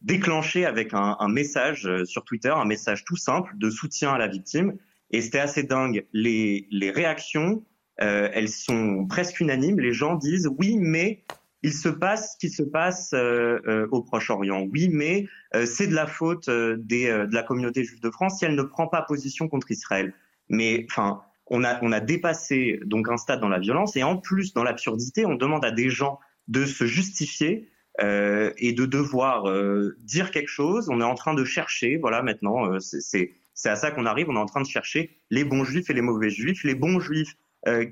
déclenchées 0.03 0.67
avec 0.67 0.91
un, 0.93 1.29
message 1.29 1.89
sur 2.05 2.25
Twitter, 2.25 2.51
un 2.55 2.67
message 2.67 3.05
tout 3.05 3.17
simple 3.17 3.53
de 3.57 3.71
soutien 3.71 4.13
à 4.13 4.19
la 4.19 4.29
victime, 4.29 4.77
et 5.11 5.23
c'était 5.23 5.41
assez 5.41 5.65
dingue. 5.65 6.07
Les 6.13 6.93
réactions, 6.95 7.65
elles 7.97 8.51
sont 8.51 9.07
presque 9.09 9.41
unanimes. 9.41 9.81
Les 9.81 9.93
gens 9.93 10.15
disent 10.15 10.49
oui, 10.59 10.77
mais 10.79 11.25
il 11.63 11.73
se 11.73 11.89
passe 11.89 12.33
ce 12.33 12.39
qui 12.39 12.51
se 12.51 12.63
passe 12.63 13.15
au 13.15 14.03
Proche-Orient. 14.03 14.67
Oui, 14.73 14.89
mais 14.91 15.27
c'est 15.67 15.87
de 15.87 15.95
la 15.95 16.07
faute 16.07 16.49
des, 16.49 17.09
de 17.09 17.35
la 17.35 17.43
communauté 17.43 17.85
juive 17.85 18.01
de 18.01 18.11
France 18.11 18.39
si 18.39 18.45
elle 18.45 18.55
ne 18.55 18.63
prend 18.63 18.87
pas 18.87 19.03
position 19.03 19.49
contre 19.49 19.71
Israël. 19.71 20.15
Mais 20.49 20.87
enfin, 20.91 21.23
on 21.47 21.65
a, 21.65 21.79
on 21.83 21.93
a 21.93 22.01
dépassé 22.01 22.81
donc 22.85 23.09
un 23.09 23.17
stade 23.17 23.41
dans 23.41 23.49
la 23.49 23.59
violence 23.59 23.97
et 23.97 24.03
en 24.03 24.17
plus 24.17 24.55
dans 24.55 24.63
l'absurdité, 24.63 25.27
on 25.27 25.35
demande 25.35 25.65
à 25.65 25.71
des 25.71 25.91
gens 25.91 26.19
de 26.49 26.65
se 26.65 26.85
justifier 26.85 27.69
euh, 28.01 28.53
et 28.57 28.73
de 28.73 28.87
devoir 28.87 29.49
euh, 29.49 29.97
dire 30.01 30.31
quelque 30.31 30.49
chose. 30.49 30.89
On 30.91 31.01
est 31.01 31.05
en 31.05 31.15
train 31.15 31.35
de 31.35 31.45
chercher, 31.45 31.97
voilà, 31.99 32.23
maintenant, 32.23 32.73
euh, 32.73 32.79
c'est 32.79 33.35
à 33.65 33.77
ça 33.77 33.91
qu'on 33.91 34.07
arrive. 34.07 34.29
On 34.31 34.37
est 34.37 34.41
en 34.41 34.47
train 34.47 34.63
de 34.63 34.67
chercher 34.67 35.19
les 35.29 35.45
bons 35.45 35.65
juifs 35.65 35.91
et 35.91 35.93
les 35.93 36.01
mauvais 36.01 36.31
juifs. 36.31 36.65
Les 36.65 36.75
bons 36.75 37.01
juifs 37.01 37.37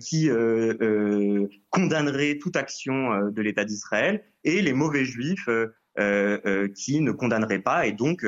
qui 0.00 0.30
condamneraient 1.70 2.38
toute 2.38 2.56
action 2.56 3.30
de 3.30 3.42
l'État 3.42 3.64
d'Israël 3.64 4.24
et 4.44 4.62
les 4.62 4.72
mauvais 4.72 5.04
juifs 5.04 5.48
qui 6.74 7.00
ne 7.00 7.10
condamneraient 7.12 7.58
pas 7.58 7.86
et 7.86 7.92
donc 7.92 8.24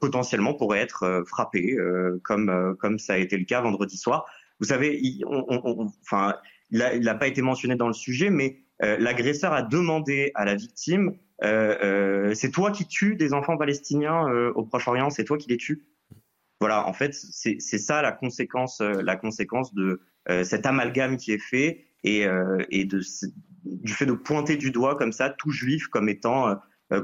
potentiellement 0.00 0.54
pourraient 0.54 0.80
être 0.80 1.24
frappés, 1.26 1.76
comme 2.22 2.76
comme 2.78 2.98
ça 2.98 3.14
a 3.14 3.18
été 3.18 3.36
le 3.36 3.44
cas 3.44 3.60
vendredi 3.60 3.96
soir. 3.96 4.26
Vous 4.60 4.66
savez, 4.66 4.98
il, 5.02 5.24
enfin, 6.02 6.34
il 6.70 6.78
n'a 6.78 7.14
pas 7.14 7.26
été 7.26 7.42
mentionné 7.42 7.76
dans 7.76 7.86
le 7.86 7.92
sujet, 7.92 8.30
mais 8.30 8.58
euh, 8.82 8.96
l'agresseur 8.98 9.52
a 9.52 9.62
demandé 9.62 10.32
à 10.34 10.44
la 10.44 10.54
victime 10.54 11.16
euh, 11.44 11.76
euh, 11.82 12.34
c'est 12.34 12.50
toi 12.50 12.70
qui 12.70 12.86
tues 12.86 13.14
des 13.14 13.34
enfants 13.34 13.56
palestiniens 13.56 14.26
au 14.54 14.64
Proche-Orient, 14.64 15.10
c'est 15.10 15.24
toi 15.24 15.36
qui 15.36 15.48
les 15.48 15.58
tues? 15.58 15.82
Voilà, 16.60 16.86
en 16.88 16.92
fait, 16.92 17.14
c'est 17.14 17.60
ça 17.60 18.02
la 18.02 18.12
conséquence, 18.12 18.80
la 18.80 19.16
conséquence 19.16 19.74
de 19.74 20.00
cet 20.42 20.66
amalgame 20.66 21.18
qui 21.18 21.32
est 21.32 21.42
fait 21.42 21.84
et, 22.02 22.24
de, 22.26 23.00
du 23.64 23.92
fait 23.92 24.06
de 24.06 24.12
pointer 24.12 24.56
du 24.56 24.70
doigt 24.70 24.96
comme 24.96 25.12
ça 25.12 25.28
tout 25.30 25.50
juif 25.50 25.88
comme 25.88 26.08
étant 26.08 26.56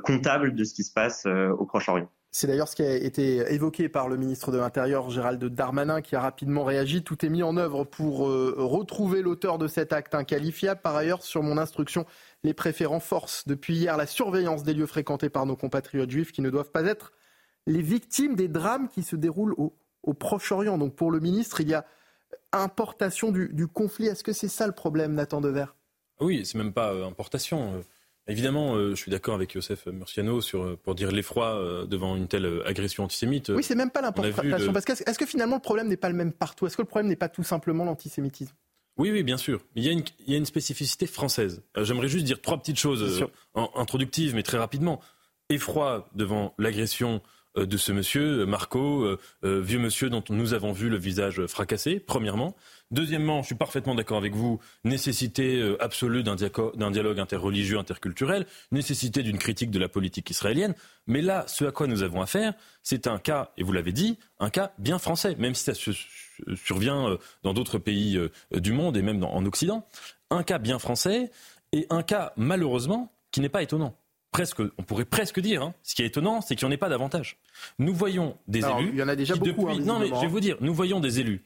comptable 0.04 0.54
de 0.54 0.64
ce 0.64 0.72
qui 0.72 0.84
se 0.84 0.92
passe 0.92 1.26
au 1.26 1.66
Proche-Orient. 1.66 2.08
C'est 2.34 2.46
d'ailleurs 2.46 2.68
ce 2.68 2.76
qui 2.76 2.82
a 2.82 2.94
été 2.94 3.52
évoqué 3.52 3.90
par 3.90 4.08
le 4.08 4.16
ministre 4.16 4.52
de 4.52 4.56
l'Intérieur, 4.56 5.10
Gérald 5.10 5.44
Darmanin, 5.44 6.00
qui 6.00 6.16
a 6.16 6.20
rapidement 6.20 6.64
réagi. 6.64 7.04
Tout 7.04 7.26
est 7.26 7.28
mis 7.28 7.42
en 7.42 7.58
œuvre 7.58 7.84
pour 7.84 8.26
euh, 8.26 8.54
retrouver 8.56 9.20
l'auteur 9.20 9.58
de 9.58 9.68
cet 9.68 9.92
acte 9.92 10.14
inqualifiable. 10.14 10.80
Par 10.80 10.96
ailleurs, 10.96 11.22
sur 11.22 11.42
mon 11.42 11.58
instruction, 11.58 12.06
les 12.42 12.54
préfets 12.54 12.86
renforcent 12.86 13.46
depuis 13.46 13.74
hier 13.74 13.98
la 13.98 14.06
surveillance 14.06 14.62
des 14.62 14.72
lieux 14.72 14.86
fréquentés 14.86 15.28
par 15.28 15.44
nos 15.44 15.56
compatriotes 15.56 16.10
juifs 16.10 16.32
qui 16.32 16.40
ne 16.40 16.48
doivent 16.48 16.70
pas 16.70 16.84
être 16.84 17.12
les 17.66 17.82
victimes 17.82 18.34
des 18.34 18.48
drames 18.48 18.88
qui 18.88 19.02
se 19.02 19.16
déroulent 19.16 19.54
au, 19.56 19.72
Proche-Orient. 20.14 20.78
Donc 20.78 20.96
pour 20.96 21.10
le 21.10 21.20
ministre, 21.20 21.60
il 21.60 21.68
y 21.68 21.74
a 21.74 21.84
importation 22.52 23.30
du, 23.30 23.50
du 23.52 23.68
conflit. 23.68 24.06
Est-ce 24.06 24.24
que 24.24 24.32
c'est 24.32 24.48
ça 24.48 24.66
le 24.66 24.72
problème, 24.72 25.14
Nathan 25.14 25.40
Dever 25.40 25.66
Oui, 26.20 26.44
c'est 26.44 26.58
même 26.58 26.72
pas 26.72 26.92
euh, 26.92 27.06
importation. 27.06 27.82
Évidemment, 28.28 28.76
euh, 28.76 28.90
je 28.90 28.94
suis 28.94 29.10
d'accord 29.10 29.34
avec 29.34 29.52
Joseph 29.52 29.86
Murciano 29.86 30.40
sur, 30.40 30.62
euh, 30.62 30.78
pour 30.80 30.94
dire 30.94 31.10
l'effroi 31.10 31.56
euh, 31.56 31.86
devant 31.86 32.16
une 32.16 32.28
telle 32.28 32.62
agression 32.64 33.04
antisémite. 33.04 33.48
Oui, 33.48 33.64
c'est 33.64 33.74
même 33.74 33.90
pas 33.90 34.00
l'importation. 34.00 34.72
Parce 34.72 34.84
que 34.84 34.92
est-ce 34.92 35.18
que 35.18 35.26
finalement 35.26 35.56
le 35.56 35.62
problème 35.62 35.88
n'est 35.88 35.96
pas 35.96 36.08
le 36.08 36.14
même 36.14 36.32
partout? 36.32 36.66
Est-ce 36.66 36.76
que 36.76 36.82
le 36.82 36.88
problème 36.88 37.08
n'est 37.08 37.16
pas 37.16 37.28
tout 37.28 37.42
simplement 37.42 37.84
l'antisémitisme? 37.84 38.54
Oui, 38.96 39.10
oui, 39.10 39.24
bien 39.24 39.38
sûr. 39.38 39.60
Il 39.74 39.84
y 39.84 39.88
a 39.88 39.92
une, 39.92 40.04
il 40.26 40.32
y 40.32 40.34
a 40.34 40.38
une 40.38 40.46
spécificité 40.46 41.06
française. 41.06 41.62
J'aimerais 41.76 42.08
juste 42.08 42.24
dire 42.24 42.40
trois 42.40 42.58
petites 42.58 42.78
choses 42.78 43.26
introductives, 43.74 44.34
mais 44.34 44.42
très 44.42 44.58
rapidement. 44.58 45.00
Effroi 45.48 46.08
devant 46.14 46.54
l'agression 46.58 47.22
de 47.56 47.76
ce 47.76 47.92
monsieur, 47.92 48.46
Marco, 48.46 49.06
vieux 49.42 49.78
monsieur 49.78 50.08
dont 50.10 50.24
nous 50.30 50.54
avons 50.54 50.72
vu 50.72 50.88
le 50.88 50.96
visage 50.96 51.46
fracassé, 51.46 52.00
premièrement. 52.00 52.56
Deuxièmement, 52.92 53.40
je 53.40 53.46
suis 53.46 53.54
parfaitement 53.54 53.94
d'accord 53.94 54.18
avec 54.18 54.34
vous, 54.34 54.60
nécessité 54.84 55.58
euh, 55.58 55.82
absolue 55.82 56.22
d'un 56.22 56.36
dialogue 56.36 57.18
interreligieux, 57.18 57.78
interculturel, 57.78 58.46
nécessité 58.70 59.22
d'une 59.22 59.38
critique 59.38 59.70
de 59.70 59.78
la 59.78 59.88
politique 59.88 60.28
israélienne. 60.28 60.74
Mais 61.06 61.22
là, 61.22 61.44
ce 61.46 61.64
à 61.64 61.72
quoi 61.72 61.86
nous 61.86 62.02
avons 62.02 62.20
affaire, 62.20 62.52
c'est 62.82 63.06
un 63.06 63.18
cas, 63.18 63.52
et 63.56 63.62
vous 63.62 63.72
l'avez 63.72 63.92
dit, 63.92 64.18
un 64.40 64.50
cas 64.50 64.72
bien 64.78 64.98
français, 64.98 65.36
même 65.38 65.54
si 65.54 65.64
ça 65.64 65.72
survient 66.54 67.08
euh, 67.08 67.16
dans 67.42 67.54
d'autres 67.54 67.78
pays 67.78 68.18
euh, 68.18 68.30
du 68.60 68.72
monde 68.72 68.98
et 68.98 69.02
même 69.02 69.24
en 69.24 69.42
Occident. 69.46 69.88
Un 70.28 70.42
cas 70.42 70.58
bien 70.58 70.78
français 70.78 71.30
et 71.72 71.86
un 71.88 72.02
cas, 72.02 72.34
malheureusement, 72.36 73.10
qui 73.30 73.40
n'est 73.40 73.48
pas 73.48 73.62
étonnant 73.62 73.96
presque, 74.32 74.60
on 74.60 74.82
pourrait 74.82 75.04
presque 75.04 75.38
dire, 75.38 75.62
hein, 75.62 75.74
ce 75.84 75.94
qui 75.94 76.02
est 76.02 76.06
étonnant, 76.06 76.40
c'est 76.40 76.56
qu'il 76.56 76.66
n'y 76.66 76.72
en 76.72 76.74
ait 76.74 76.78
pas 76.78 76.88
davantage. 76.88 77.36
Nous 77.78 77.94
voyons 77.94 78.36
des 78.48 78.60
élus. 78.60 78.90
Il 78.92 78.98
y 78.98 79.02
en 79.02 79.08
a 79.08 79.14
déjà 79.14 79.36
beaucoup. 79.36 79.68
Hein, 79.68 79.78
non, 79.84 79.98
mais 79.98 80.08
je 80.08 80.20
vais 80.20 80.26
vous 80.26 80.40
dire, 80.40 80.56
nous 80.60 80.74
voyons 80.74 80.98
des 80.98 81.20
élus 81.20 81.42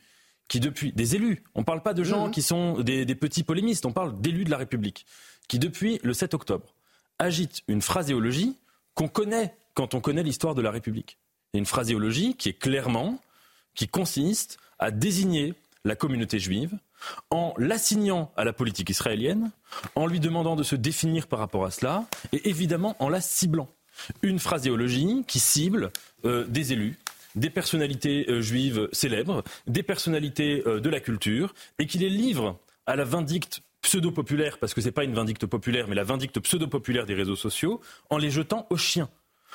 qui 0.48 0.60
depuis 0.60 0.92
des 0.92 1.16
élus, 1.16 1.42
on 1.54 1.60
ne 1.60 1.64
parle 1.64 1.82
pas 1.82 1.94
de 1.94 2.04
gens 2.04 2.28
mmh. 2.28 2.30
qui 2.30 2.42
sont 2.42 2.80
des, 2.80 3.04
petits 3.14 3.42
polémistes, 3.42 3.86
on 3.86 3.92
parle 3.92 4.20
d'élus 4.20 4.44
de 4.44 4.50
la 4.50 4.56
République, 4.56 5.06
qui 5.48 5.58
depuis 5.58 5.98
le 6.02 6.12
7 6.12 6.34
octobre 6.34 6.74
agitent 7.18 7.62
une 7.68 7.82
phraséologie 7.82 8.56
qu'on 8.94 9.08
connaît 9.08 9.56
quand 9.74 9.94
on 9.94 10.00
connaît 10.00 10.22
l'histoire 10.22 10.54
de 10.54 10.62
la 10.62 10.70
République. 10.70 11.18
une 11.52 11.66
phraséologie 11.66 12.34
qui 12.34 12.50
est 12.50 12.58
clairement, 12.58 13.18
qui 13.74 13.88
consiste 13.88 14.58
à 14.78 14.90
désigner 14.90 15.54
la 15.84 15.96
communauté 15.96 16.38
juive 16.38 16.78
en 17.30 17.54
l'assignant 17.58 18.32
à 18.36 18.44
la 18.44 18.52
politique 18.52 18.90
israélienne, 18.90 19.50
en 19.94 20.06
lui 20.06 20.20
demandant 20.20 20.56
de 20.56 20.62
se 20.62 20.76
définir 20.76 21.26
par 21.26 21.38
rapport 21.38 21.64
à 21.64 21.70
cela, 21.70 22.04
et 22.32 22.48
évidemment 22.48 22.96
en 22.98 23.08
la 23.08 23.20
ciblant. 23.20 23.68
Une 24.22 24.38
phraséologie 24.38 25.24
qui 25.26 25.38
cible 25.38 25.90
euh, 26.24 26.44
des 26.46 26.72
élus, 26.72 26.98
des 27.34 27.50
personnalités 27.50 28.26
euh, 28.28 28.40
juives 28.40 28.88
célèbres, 28.92 29.42
des 29.66 29.82
personnalités 29.82 30.62
euh, 30.66 30.80
de 30.80 30.90
la 30.90 31.00
culture, 31.00 31.54
et 31.78 31.86
qui 31.86 31.98
les 31.98 32.10
livre 32.10 32.58
à 32.86 32.96
la 32.96 33.04
vindicte 33.04 33.60
pseudo-populaire, 33.82 34.58
parce 34.58 34.74
que 34.74 34.80
ce 34.80 34.86
n'est 34.86 34.92
pas 34.92 35.04
une 35.04 35.14
vindicte 35.14 35.46
populaire, 35.46 35.86
mais 35.88 35.94
la 35.94 36.04
vindicte 36.04 36.40
pseudo-populaire 36.40 37.06
des 37.06 37.14
réseaux 37.14 37.36
sociaux, 37.36 37.80
en 38.10 38.18
les 38.18 38.30
jetant 38.30 38.66
aux 38.70 38.76
chiens. 38.76 39.08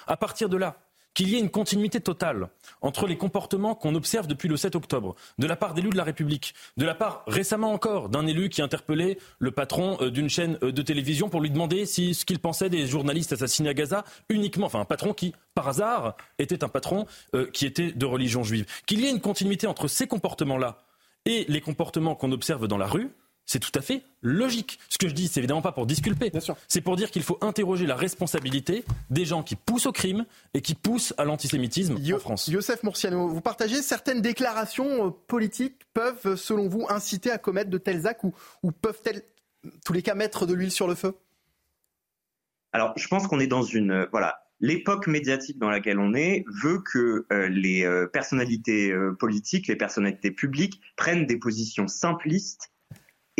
À 0.07 0.17
partir 0.17 0.49
de 0.49 0.57
là, 0.57 0.79
qu'il 1.13 1.29
y 1.29 1.35
ait 1.35 1.39
une 1.39 1.49
continuité 1.49 1.99
totale 1.99 2.49
entre 2.81 3.07
les 3.07 3.17
comportements 3.17 3.75
qu'on 3.75 3.95
observe 3.95 4.27
depuis 4.27 4.47
le 4.47 4.57
7 4.57 4.75
octobre, 4.75 5.15
de 5.37 5.47
la 5.47 5.55
part 5.55 5.73
d'élus 5.73 5.89
de 5.89 5.97
la 5.97 6.03
République, 6.03 6.53
de 6.77 6.85
la 6.85 6.95
part 6.95 7.23
récemment 7.27 7.73
encore 7.73 8.09
d'un 8.09 8.27
élu 8.27 8.49
qui 8.49 8.61
interpellait 8.61 9.17
le 9.39 9.51
patron 9.51 9.97
euh, 10.01 10.09
d'une 10.09 10.29
chaîne 10.29 10.57
euh, 10.63 10.71
de 10.71 10.81
télévision 10.81 11.29
pour 11.29 11.41
lui 11.41 11.49
demander 11.49 11.85
ce 11.85 12.25
qu'il 12.25 12.39
pensait 12.39 12.69
des 12.69 12.87
journalistes 12.87 13.33
assassinés 13.33 13.69
à 13.69 13.73
Gaza 13.73 14.03
uniquement, 14.29 14.67
enfin 14.67 14.79
un 14.79 14.85
patron 14.85 15.13
qui, 15.13 15.33
par 15.53 15.67
hasard, 15.67 16.15
était 16.39 16.63
un 16.63 16.69
patron 16.69 17.05
euh, 17.35 17.49
qui 17.51 17.65
était 17.65 17.91
de 17.91 18.05
religion 18.05 18.43
juive. 18.43 18.65
Qu'il 18.85 19.01
y 19.01 19.05
ait 19.05 19.11
une 19.11 19.21
continuité 19.21 19.67
entre 19.67 19.87
ces 19.87 20.07
comportements-là 20.07 20.83
et 21.25 21.45
les 21.47 21.61
comportements 21.61 22.15
qu'on 22.15 22.31
observe 22.31 22.67
dans 22.67 22.77
la 22.77 22.87
rue, 22.87 23.11
c'est 23.51 23.59
tout 23.59 23.71
à 23.77 23.81
fait 23.81 24.03
logique. 24.21 24.79
Ce 24.87 24.97
que 24.97 25.09
je 25.09 25.13
dis, 25.13 25.27
c'est 25.27 25.41
évidemment 25.41 25.61
pas 25.61 25.73
pour 25.73 25.85
disculper. 25.85 26.31
C'est 26.69 26.79
pour 26.79 26.95
dire 26.95 27.11
qu'il 27.11 27.21
faut 27.21 27.37
interroger 27.41 27.85
la 27.85 27.97
responsabilité 27.97 28.85
des 29.09 29.25
gens 29.25 29.43
qui 29.43 29.57
poussent 29.57 29.87
au 29.87 29.91
crime 29.91 30.25
et 30.53 30.61
qui 30.61 30.73
poussent 30.73 31.13
à 31.17 31.25
l'antisémitisme 31.25 31.97
en 31.97 32.19
France. 32.19 32.47
Youssef 32.47 32.81
Mourciano, 32.83 33.27
vous 33.27 33.41
partagez 33.41 33.81
certaines 33.81 34.21
déclarations 34.21 35.07
euh, 35.07 35.09
politiques 35.27 35.81
peuvent, 35.93 36.35
selon 36.35 36.69
vous, 36.69 36.85
inciter 36.87 37.29
à 37.29 37.37
commettre 37.37 37.69
de 37.69 37.77
tels 37.77 38.07
actes 38.07 38.23
ou, 38.63 38.71
peuvent-elles, 38.71 39.21
tous 39.83 39.91
les 39.91 40.01
cas, 40.01 40.15
mettre 40.15 40.45
de 40.45 40.53
l'huile 40.53 40.71
sur 40.71 40.87
le 40.87 40.95
feu? 40.95 41.13
Alors, 42.71 42.93
je 42.95 43.07
pense 43.09 43.27
qu'on 43.27 43.41
est 43.41 43.47
dans 43.47 43.63
une 43.63 43.91
euh, 43.91 44.05
voilà. 44.11 44.45
L'époque 44.61 45.07
médiatique 45.07 45.57
dans 45.57 45.71
laquelle 45.71 45.99
on 45.99 46.13
est 46.13 46.45
veut 46.63 46.79
que 46.79 47.25
euh, 47.33 47.49
les 47.49 47.83
personnalités 48.13 48.93
politiques, 49.17 49.67
les 49.67 49.75
personnalités 49.75 50.29
publiques 50.29 50.79
prennent 50.95 51.25
des 51.25 51.37
positions 51.37 51.87
simplistes 51.87 52.70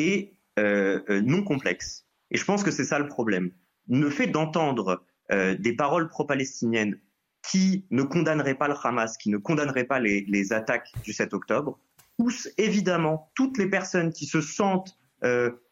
et 0.02 0.34
euh, 0.60 1.02
euh, 1.10 1.22
non 1.22 1.44
complexe. 1.44 2.06
Et 2.32 2.38
je 2.38 2.46
pense 2.46 2.64
que 2.64 2.72
c'est 2.72 2.84
ça 2.84 3.00
le 3.00 3.08
problème. 3.08 3.52
Le 3.88 4.10
fait 4.10 4.28
d'entendre 4.28 5.04
euh, 5.32 5.56
des 5.56 5.76
paroles 5.76 6.08
pro-palestiniennes 6.08 7.00
qui 7.42 7.86
ne 7.90 8.04
condamneraient 8.04 8.56
pas 8.56 8.68
le 8.68 8.76
Hamas, 8.84 9.18
qui 9.18 9.30
ne 9.30 9.38
condamneraient 9.38 9.86
pas 9.86 10.00
les, 10.00 10.54
attaques 10.54 10.92
du 11.04 11.14
7 11.14 11.34
octobre, 11.34 11.80
pousse 12.18 12.50
évidemment 12.58 13.32
toutes 13.36 13.58
les 13.58 13.68
personnes 13.68 14.12
qui 14.12 14.26
se 14.26 14.42
sentent 14.42 14.98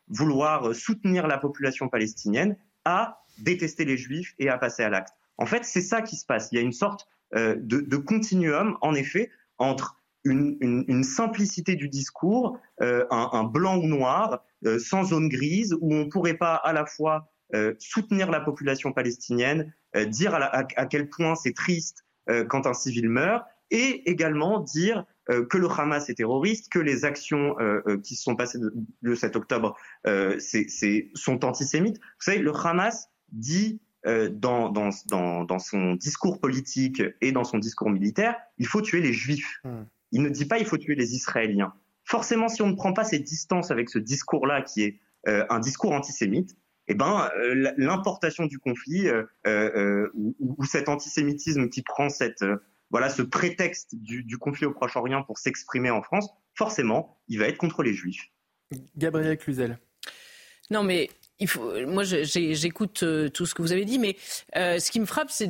vouloir 0.07 0.75
soutenir 0.75 1.27
la 1.27 1.37
population 1.37 1.87
palestinienne 1.89 2.55
à 2.85 3.23
détester 3.39 3.85
les 3.85 3.97
juifs 3.97 4.33
et 4.39 4.49
à 4.49 4.57
passer 4.57 4.83
à 4.83 4.89
l'acte. 4.89 5.13
En 5.37 5.45
fait, 5.45 5.63
c'est 5.63 5.81
ça 5.81 6.01
qui 6.01 6.15
se 6.15 6.25
passe. 6.25 6.49
Il 6.51 6.55
y 6.55 6.59
a 6.59 6.61
une 6.61 6.71
sorte 6.71 7.07
de, 7.33 7.57
de, 7.61 7.97
continuum, 7.97 8.77
en 8.81 8.95
effet, 8.95 9.29
entre 9.59 9.98
une, 10.23 11.03
simplicité 11.03 11.75
du 11.75 11.89
discours, 11.89 12.59
euh, 12.81 13.05
un, 13.09 13.43
blanc 13.43 13.77
ou 13.77 13.87
noir, 13.87 14.43
euh, 14.65 14.79
sans 14.79 15.05
zone 15.05 15.29
grise, 15.29 15.75
où 15.81 15.93
on 15.93 16.05
ne 16.05 16.09
pourrait 16.09 16.37
pas 16.37 16.55
à 16.55 16.73
la 16.73 16.85
fois 16.85 17.31
euh, 17.55 17.73
soutenir 17.79 18.29
la 18.29 18.41
population 18.41 18.91
palestinienne, 18.91 19.73
dire 20.07 20.35
à, 20.35 20.85
quel 20.85 21.09
point 21.09 21.33
c'est 21.33 21.53
triste 21.53 22.05
quand 22.47 22.67
un 22.67 22.75
civil 22.75 23.09
meurt, 23.09 23.43
et 23.71 24.07
également 24.07 24.59
dire 24.59 25.03
que 25.27 25.57
le 25.57 25.67
Hamas 25.67 26.09
est 26.09 26.13
terroriste, 26.13 26.71
que 26.71 26.77
les 26.77 27.05
actions 27.05 27.55
qui 28.03 28.15
se 28.15 28.21
sont 28.21 28.35
passées 28.35 28.59
le 29.01 29.15
7 29.15 29.35
octobre 29.35 29.75
sont 30.05 31.43
antisémites. 31.43 31.97
Vous 31.97 32.23
savez, 32.23 32.37
le 32.37 32.55
Hamas 32.55 33.09
dit 33.31 33.81
dans, 34.05 34.91
son 34.91 35.95
discours 35.95 36.39
politique 36.39 37.01
et 37.19 37.31
dans 37.31 37.43
son 37.43 37.57
discours 37.57 37.89
militaire, 37.89 38.35
il 38.59 38.67
faut 38.67 38.81
tuer 38.81 39.01
les 39.01 39.13
juifs. 39.13 39.59
Hmm. 39.63 39.85
Il 40.11 40.21
ne 40.21 40.29
dit 40.29 40.45
pas 40.45 40.59
il 40.59 40.65
faut 40.65 40.77
tuer 40.77 40.95
les 40.95 41.15
Israéliens. 41.15 41.73
Forcément, 42.03 42.47
si 42.49 42.61
on 42.61 42.67
ne 42.67 42.75
prend 42.75 42.93
pas 42.93 43.03
ces 43.03 43.19
distances 43.19 43.71
avec 43.71 43.89
ce 43.89 43.99
discours-là, 43.99 44.61
qui 44.63 44.83
est 44.83 44.99
euh, 45.27 45.45
un 45.49 45.59
discours 45.59 45.91
antisémite, 45.91 46.57
eh 46.89 46.95
ben, 46.95 47.29
euh, 47.37 47.71
l'importation 47.77 48.45
du 48.47 48.57
conflit 48.57 49.07
euh, 49.07 49.23
euh, 49.45 50.09
ou, 50.15 50.35
ou, 50.39 50.65
cet 50.65 50.89
antisémitisme 50.89 51.69
qui 51.69 51.83
prend 51.83 52.09
cette, 52.09 52.43
voilà, 52.89 53.09
ce 53.09 53.21
prétexte 53.21 53.93
du, 53.93 54.23
du 54.23 54.39
conflit 54.39 54.65
au 54.65 54.73
Proche-Orient 54.73 55.23
pour 55.23 55.37
s'exprimer 55.37 55.91
en 55.91 56.01
France, 56.01 56.29
forcément, 56.55 57.21
il 57.27 57.37
va 57.37 57.47
être 57.47 57.57
contre 57.57 57.83
les 57.83 57.93
Juifs. 57.93 58.31
Gabriel 58.97 59.37
Cluzel. 59.37 59.77
Non, 60.71 60.83
mais 60.83 61.09
il 61.39 61.47
faut, 61.47 61.71
moi, 61.87 62.03
j'écoute 62.03 63.03
euh, 63.03 63.29
tout 63.29 63.45
ce 63.45 63.55
que 63.55 63.61
vous 63.61 63.71
avez 63.71 63.85
dit, 63.85 63.97
mais 63.97 64.17
euh, 64.57 64.77
ce 64.79 64.91
qui 64.91 64.99
me 64.99 65.05
frappe, 65.05 65.31
c'est 65.31 65.47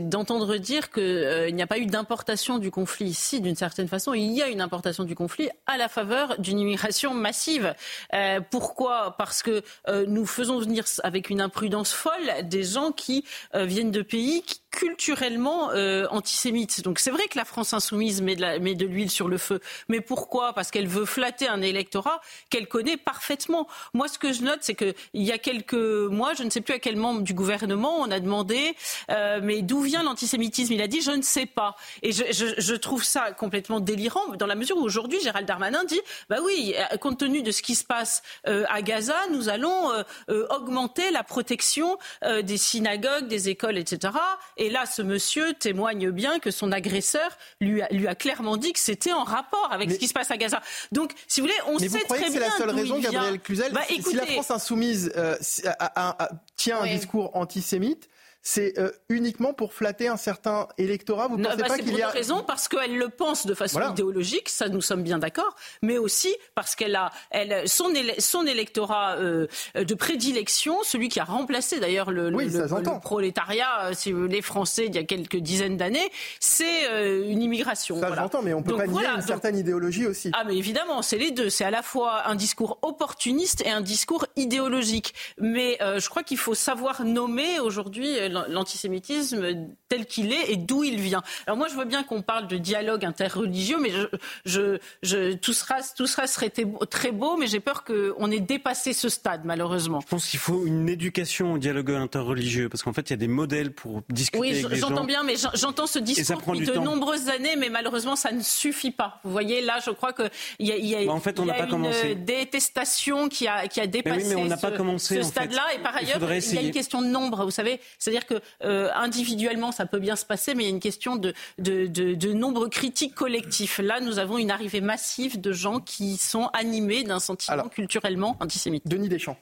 d'entendre 0.00 0.56
dire 0.56 0.90
qu'il 0.90 1.02
euh, 1.02 1.50
n'y 1.50 1.62
a 1.62 1.66
pas 1.66 1.78
eu 1.78 1.86
d'importation 1.86 2.58
du 2.58 2.70
conflit 2.70 3.06
ici, 3.06 3.40
d'une 3.40 3.54
certaine 3.54 3.88
façon. 3.88 4.14
Il 4.14 4.32
y 4.32 4.42
a 4.42 4.48
une 4.48 4.60
importation 4.60 5.04
du 5.04 5.14
conflit 5.14 5.48
à 5.66 5.76
la 5.76 5.88
faveur 5.88 6.40
d'une 6.40 6.58
immigration 6.58 7.14
massive. 7.14 7.74
Euh, 8.14 8.40
pourquoi? 8.50 9.14
Parce 9.16 9.42
que 9.42 9.62
euh, 9.88 10.06
nous 10.08 10.26
faisons 10.26 10.58
venir 10.58 10.84
avec 11.04 11.30
une 11.30 11.40
imprudence 11.40 11.92
folle 11.92 12.30
des 12.44 12.64
gens 12.64 12.92
qui 12.92 13.24
viennent 13.54 13.90
de 13.90 14.02
pays 14.02 14.42
qui, 14.42 14.60
culturellement 14.70 15.70
antisémites. 16.10 16.82
Donc 16.82 16.98
c'est 16.98 17.10
vrai 17.10 17.26
que 17.28 17.38
la 17.38 17.44
France 17.44 17.72
insoumise 17.72 18.22
met 18.22 18.36
de, 18.36 18.84
l'huile 18.84 19.10
sur 19.10 19.28
le 19.28 19.38
feu. 19.38 19.60
Mais 19.88 20.00
pourquoi? 20.00 20.52
Parce 20.52 20.70
qu'elle 20.70 20.88
veut 20.88 21.04
flatter 21.04 21.48
un 21.48 21.62
électorat 21.62 22.20
qu'elle 22.50 22.68
connaît 22.68 22.96
parfaitement. 22.96 23.66
Moi, 23.94 24.08
ce 24.08 24.18
que 24.18 24.32
je 24.32 24.42
note, 24.42 24.60
c'est 24.62 24.74
qu'il 24.74 24.94
il 25.14 25.22
y 25.22 25.32
a 25.32 25.38
quelques 25.38 25.74
mois, 25.74 26.34
je 26.34 26.42
ne 26.42 26.50
sais 26.50 26.60
plus 26.60 26.74
à 26.74 26.78
quel 26.78 26.96
membre 26.96 27.22
du 27.22 27.34
gouvernement, 27.34 27.96
on 27.98 28.10
a 28.10 28.20
demandé, 28.20 28.74
euh, 29.10 29.40
mais 29.42 29.62
d'où 29.62 29.80
vient 29.80 30.02
l'antisémitisme? 30.02 30.72
Il 30.72 30.82
a 30.82 30.86
dit, 30.86 31.00
je 31.00 31.10
ne 31.10 31.22
sais 31.22 31.46
pas. 31.46 31.76
Et 32.02 32.12
je, 32.12 32.24
je, 32.30 32.46
je, 32.58 32.74
trouve 32.74 33.04
ça 33.04 33.32
complètement 33.32 33.80
délirant, 33.80 34.34
dans 34.38 34.46
la 34.46 34.54
mesure 34.54 34.76
où 34.76 34.82
aujourd'hui, 34.82 35.20
Gérald 35.20 35.46
Darmanin 35.46 35.84
dit, 35.84 36.00
bah 36.28 36.36
oui, 36.42 36.74
euh, 36.76 36.96
compte 36.96 37.18
tenu 37.18 37.42
de 37.42 37.50
ce 37.50 37.62
qui 37.62 37.74
se 37.74 37.84
passe 37.84 38.22
euh, 38.46 38.64
à 38.68 38.82
Gaza, 38.82 39.16
nous 39.30 39.48
allons 39.48 39.92
euh, 39.92 40.02
euh 40.30 40.46
augmenter 40.50 41.10
la 41.10 41.22
protection 41.22 41.98
euh, 42.24 42.42
des 42.42 42.56
synagogues, 42.56 43.26
des 43.26 43.48
écoles, 43.48 43.78
etc. 43.78 44.14
Et 44.58 44.70
là, 44.70 44.84
ce 44.86 45.02
monsieur 45.02 45.54
témoigne 45.54 46.10
bien 46.10 46.40
que 46.40 46.50
son 46.50 46.72
agresseur 46.72 47.30
lui 47.60 47.80
a, 47.80 47.88
lui 47.90 48.08
a 48.08 48.14
clairement 48.14 48.56
dit 48.56 48.72
que 48.72 48.80
c'était 48.80 49.12
en 49.12 49.22
rapport 49.24 49.68
avec 49.70 49.88
mais... 49.88 49.94
ce 49.94 49.98
qui 50.00 50.08
se 50.08 50.12
passe 50.12 50.30
à 50.30 50.36
Gaza. 50.36 50.60
Donc, 50.92 51.12
si 51.28 51.40
vous 51.40 51.46
voulez, 51.46 51.58
on 51.66 51.78
mais 51.78 51.88
sait 51.88 51.98
vous 51.98 52.14
très 52.14 52.18
bien. 52.18 52.30
C'est 52.32 52.40
la 52.40 52.50
seule 52.50 52.70
raison, 52.70 52.98
Gabriel 52.98 53.38
Cluzel. 53.40 53.72
Bah, 53.72 53.82
si, 53.86 53.94
écoutez, 53.94 54.10
si 54.10 54.16
la 54.16 54.26
France 54.26 54.50
insoumise 54.50 55.12
euh, 55.16 55.36
a, 55.64 55.84
a, 56.08 56.24
a, 56.24 56.28
tient 56.56 56.82
Oui. 56.82 56.90
un 56.90 56.94
discours 56.96 57.30
antisémite, 57.34 58.08
c'est 58.42 58.78
euh, 58.78 58.90
uniquement 59.08 59.52
pour 59.52 59.72
flatter 59.74 60.08
un 60.08 60.16
certain 60.16 60.68
électorat? 60.78 61.28
Vous 61.28 61.36
Non, 61.36 61.50
pensez 61.50 61.56
bah, 61.62 61.68
pas 61.68 61.78
qu'il 61.78 61.96
y 61.96 62.02
a 62.02 62.06
deux 62.06 62.12
raisons, 62.12 62.42
parce 62.46 62.68
qu'elle 62.68 62.96
le 62.96 63.08
pense 63.08 63.46
de 63.46 63.54
façon 63.54 63.78
Voilà. 63.78 63.92
idéologique, 63.92 64.48
ça 64.48 64.68
nous 64.68 64.80
sommes 64.80 65.02
bien 65.02 65.18
d'accord, 65.18 65.54
mais 65.82 65.98
aussi 65.98 66.34
parce 66.54 66.74
qu'elle 66.76 66.96
a 66.96 67.10
elle, 67.30 67.68
son, 67.68 67.90
éle- 67.92 68.18
son 68.20 68.46
électorat 68.46 69.16
euh, 69.16 69.46
de 69.74 69.94
prédilection, 69.94 70.78
celui 70.82 71.08
qui 71.08 71.20
a 71.20 71.24
remplacé 71.24 71.80
d'ailleurs 71.80 72.10
le, 72.10 72.34
Oui, 72.34 72.46
le- 72.48 72.60
le 72.62 73.00
prolétariat, 73.00 73.86
euh, 73.86 73.92
si 73.94 74.12
vous 74.12 74.22
voulez, 74.22 74.36
les 74.36 74.42
Français 74.42 74.86
il 74.86 74.94
y 74.94 74.98
a 74.98 75.04
quelques 75.04 75.36
dizaines 75.36 75.76
d'années, 75.76 76.10
c'est 76.40 76.88
euh, 76.90 77.28
une 77.28 77.42
immigration. 77.42 78.00
Ça 78.00 78.06
voilà. 78.06 78.22
j'entends, 78.22 78.42
mais 78.42 78.54
on 78.54 78.62
peut 78.62 78.70
Donc 78.70 78.78
pas 78.80 78.86
nier 78.86 78.92
voilà, 78.92 79.10
une 79.10 79.16
donc- 79.20 79.26
certaine 79.28 79.58
idéologie 79.58 80.06
aussi. 80.06 80.30
ah 80.34 80.44
mais 80.44 80.56
évidemment, 80.56 81.02
c'est 81.02 81.18
les 81.18 81.30
deux. 81.32 81.50
C'est 81.50 81.64
à 81.64 81.70
la 81.70 81.82
fois 81.82 82.26
un 82.28 82.34
discours 82.34 82.78
opportuniste 82.82 83.62
et 83.66 83.70
un 83.70 83.80
discours 83.80 84.26
idéologique. 84.36 85.14
Mais 85.38 85.78
je 85.80 86.08
crois 86.08 86.22
qu'il 86.22 86.38
faut 86.38 86.54
savoir 86.54 87.04
nommer 87.04 87.58
aujourd'hui 87.60 88.27
l'antisémitisme 88.28 89.66
tel 89.88 90.06
qu'il 90.06 90.32
est 90.32 90.52
et 90.52 90.56
d'où 90.56 90.84
il 90.84 91.00
vient. 91.00 91.22
Alors 91.46 91.56
moi, 91.56 91.68
je 91.68 91.74
veux 91.74 91.84
bien 91.84 92.02
qu'on 92.02 92.22
parle 92.22 92.46
de 92.48 92.56
dialogue 92.58 93.04
interreligieux, 93.04 93.78
mais 93.80 93.90
je, 93.90 94.06
je, 94.44 94.78
je, 95.02 95.32
tout 95.34 95.52
sera, 95.52 95.76
tout 95.96 96.06
sera 96.06 96.26
serait 96.26 96.52
très 96.90 97.12
beau, 97.12 97.36
mais 97.36 97.46
j'ai 97.46 97.60
peur 97.60 97.84
qu'on 97.84 98.30
ait 98.30 98.40
dépassé 98.40 98.92
ce 98.92 99.08
stade, 99.08 99.42
malheureusement. 99.44 100.00
Je 100.00 100.06
pense 100.06 100.26
qu'il 100.28 100.38
faut 100.38 100.66
une 100.66 100.88
éducation 100.88 101.54
au 101.54 101.58
dialogue 101.58 101.90
interreligieux, 101.92 102.68
parce 102.68 102.82
qu'en 102.82 102.92
fait, 102.92 103.08
il 103.08 103.10
y 103.10 103.14
a 103.14 103.16
des 103.18 103.28
modèles 103.28 103.72
pour 103.72 104.02
discuter 104.08 104.38
Oui, 104.38 104.50
avec 104.50 104.68
les 104.70 104.76
gens. 104.76 104.88
j'entends 104.88 105.04
bien, 105.04 105.22
mais 105.22 105.36
j'en- 105.36 105.50
j'entends 105.54 105.86
ce 105.86 105.98
discours 105.98 106.36
depuis 106.52 106.66
de 106.66 106.72
temps. 106.72 106.84
nombreuses 106.84 107.28
années, 107.28 107.56
mais 107.56 107.68
malheureusement, 107.70 108.16
ça 108.16 108.32
ne 108.32 108.42
suffit 108.42 108.90
pas. 108.90 109.20
Vous 109.24 109.30
voyez, 109.30 109.60
là, 109.62 109.78
je 109.84 109.90
crois 109.90 110.12
qu'il 110.12 110.30
y 110.60 110.72
a, 110.72 110.76
y 110.76 110.94
a, 110.94 111.04
Bah, 111.06 111.12
en 111.12 111.20
fait, 111.20 111.38
on 111.40 111.44
il 111.44 111.46
y 111.46 111.48
n'a 111.48 111.54
a 111.54 111.58
pas 111.58 111.64
une 111.64 111.70
commencé. 111.70 112.14
détestation 112.14 113.28
qui 113.28 113.46
a, 113.46 113.68
qui 113.68 113.80
a 113.80 113.86
dépassé 113.86 114.26
mais 114.28 114.34
on 114.36 114.44
n'a 114.46 114.56
ce, 114.56 114.62
pas 114.62 114.70
commencé, 114.72 115.14
ce 115.16 115.20
en 115.20 115.22
fait. 115.24 115.28
stade-là. 115.30 115.62
Et 115.74 115.78
par 115.78 115.94
Il 116.00 116.06
ailleurs, 116.06 116.32
il 116.32 116.54
y 116.54 116.58
a 116.58 116.62
une 116.62 116.70
question 116.70 117.02
de 117.02 117.06
nombre, 117.06 117.44
vous 117.44 117.50
savez. 117.50 117.80
C'est-à-dire 118.20 118.40
que 118.40 118.66
euh, 118.66 118.90
individuellement, 118.94 119.72
ça 119.72 119.86
peut 119.86 119.98
bien 119.98 120.16
se 120.16 120.24
passer, 120.24 120.54
mais 120.54 120.64
il 120.64 120.66
y 120.66 120.70
a 120.70 120.74
une 120.74 120.80
question 120.80 121.16
de, 121.16 121.32
de, 121.58 121.86
de, 121.86 122.14
de 122.14 122.32
nombre 122.32 122.68
critique 122.68 123.14
collectif. 123.14 123.78
Là, 123.78 124.00
nous 124.00 124.18
avons 124.18 124.38
une 124.38 124.50
arrivée 124.50 124.80
massive 124.80 125.40
de 125.40 125.52
gens 125.52 125.80
qui 125.80 126.16
sont 126.16 126.46
animés 126.52 127.04
d'un 127.04 127.20
sentiment 127.20 127.68
culturellement 127.68 128.36
antisémite. 128.40 128.86
Denis 128.86 129.08
Deschamps. 129.08 129.38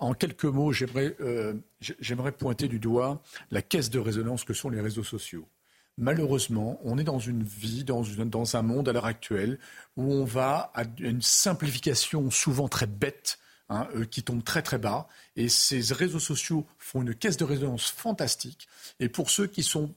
En 0.00 0.14
quelques 0.14 0.44
mots, 0.44 0.72
j'aimerais 0.72 1.16
euh, 1.20 1.54
j'ai- 1.80 1.96
j'aimerais 2.00 2.30
pointer 2.32 2.68
du 2.68 2.78
doigt 2.78 3.20
la 3.50 3.62
caisse 3.62 3.90
de 3.90 3.98
résonance 3.98 4.44
que 4.44 4.54
sont 4.54 4.70
les 4.70 4.80
réseaux 4.80 5.02
sociaux. 5.04 5.48
Malheureusement, 5.96 6.78
on 6.84 6.96
est 6.98 7.04
dans 7.04 7.18
une 7.18 7.42
vie, 7.42 7.82
dans, 7.82 8.04
une- 8.04 8.30
dans 8.30 8.56
un 8.56 8.62
monde 8.62 8.88
à 8.88 8.92
l'heure 8.92 9.06
actuelle 9.06 9.58
où 9.96 10.04
on 10.12 10.24
va 10.24 10.70
à 10.74 10.84
une 11.00 11.20
simplification 11.22 12.30
souvent 12.30 12.68
très 12.68 12.86
bête, 12.86 13.38
hein, 13.68 13.88
euh, 13.94 14.04
qui 14.04 14.22
tombe 14.22 14.42
très 14.44 14.62
très 14.62 14.78
bas. 14.78 15.08
Et 15.36 15.48
ces 15.48 15.80
réseaux 15.92 16.18
sociaux 16.18 16.66
font 16.78 17.02
une 17.02 17.14
caisse 17.14 17.36
de 17.36 17.44
résonance 17.44 17.90
fantastique. 17.90 18.68
Et 19.00 19.08
pour 19.08 19.30
ceux 19.30 19.46
qui 19.46 19.62
sont 19.62 19.92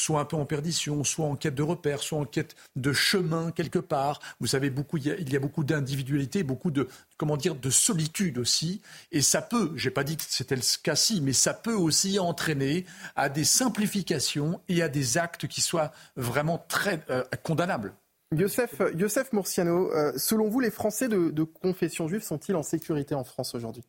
soit 0.00 0.20
un 0.20 0.24
peu 0.24 0.36
en 0.36 0.46
perdition, 0.46 1.04
soit 1.04 1.26
en 1.26 1.36
quête 1.36 1.54
de 1.54 1.62
repères, 1.62 2.00
soit 2.00 2.18
en 2.18 2.24
quête 2.24 2.56
de 2.76 2.92
chemin 2.92 3.50
quelque 3.52 3.78
part. 3.78 4.20
Vous 4.40 4.46
savez, 4.46 4.70
beaucoup, 4.70 4.96
il, 4.96 5.06
y 5.06 5.10
a, 5.10 5.16
il 5.16 5.30
y 5.30 5.36
a 5.36 5.40
beaucoup 5.40 5.64
d'individualité, 5.64 6.42
beaucoup 6.42 6.70
de, 6.70 6.88
comment 7.16 7.36
dire, 7.36 7.54
de 7.54 7.70
solitude 7.70 8.38
aussi. 8.38 8.80
Et 9.12 9.20
ça 9.20 9.42
peut, 9.42 9.72
j'ai 9.76 9.90
pas 9.90 10.04
dit 10.04 10.16
que 10.16 10.22
c'était 10.26 10.56
le 10.56 10.62
cas-ci, 10.82 11.20
mais 11.20 11.32
ça 11.32 11.52
peut 11.54 11.74
aussi 11.74 12.18
entraîner 12.18 12.86
à 13.14 13.28
des 13.28 13.44
simplifications 13.44 14.60
et 14.68 14.82
à 14.82 14.88
des 14.88 15.18
actes 15.18 15.46
qui 15.46 15.60
soient 15.60 15.92
vraiment 16.16 16.64
très 16.68 17.04
euh, 17.10 17.22
condamnables. 17.42 17.92
Youssef, 18.36 18.80
Youssef 18.96 19.30
euh, 19.34 20.12
selon 20.16 20.48
vous, 20.48 20.60
les 20.60 20.70
Français 20.70 21.08
de, 21.08 21.42
confession 21.42 22.06
juive 22.06 22.22
sont-ils 22.22 22.54
en 22.54 22.62
sécurité 22.62 23.14
en 23.16 23.24
France 23.24 23.56
aujourd'hui? 23.56 23.82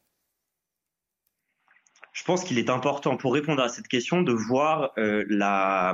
Je 2.11 2.23
pense 2.23 2.43
qu'il 2.43 2.57
est 2.57 2.69
important 2.71 3.17
pour 3.17 3.33
répondre 3.33 3.61
à 3.61 3.69
cette 3.69 3.87
question 3.87 4.23
de 4.23 4.33
voir 4.33 4.93
euh, 4.97 5.23
la, 5.29 5.93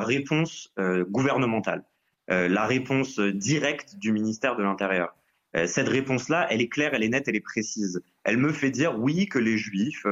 réponse 0.00 0.72
euh, 0.78 1.04
gouvernementale, 1.04 1.84
la 2.28 2.66
réponse 2.66 3.18
directe 3.18 3.96
du 3.96 4.12
ministère 4.12 4.54
de 4.54 4.62
l'Intérieur. 4.62 5.14
Cette 5.64 5.88
réponse-là, 5.88 6.46
elle 6.50 6.60
est 6.60 6.68
claire, 6.68 6.92
elle 6.92 7.02
est 7.02 7.08
nette, 7.08 7.26
elle 7.26 7.36
est 7.36 7.40
précise. 7.40 8.02
Elle 8.22 8.36
me 8.36 8.52
fait 8.52 8.70
dire 8.70 8.98
oui 8.98 9.28
que 9.30 9.38
les 9.38 9.56
Juifs, 9.56 10.04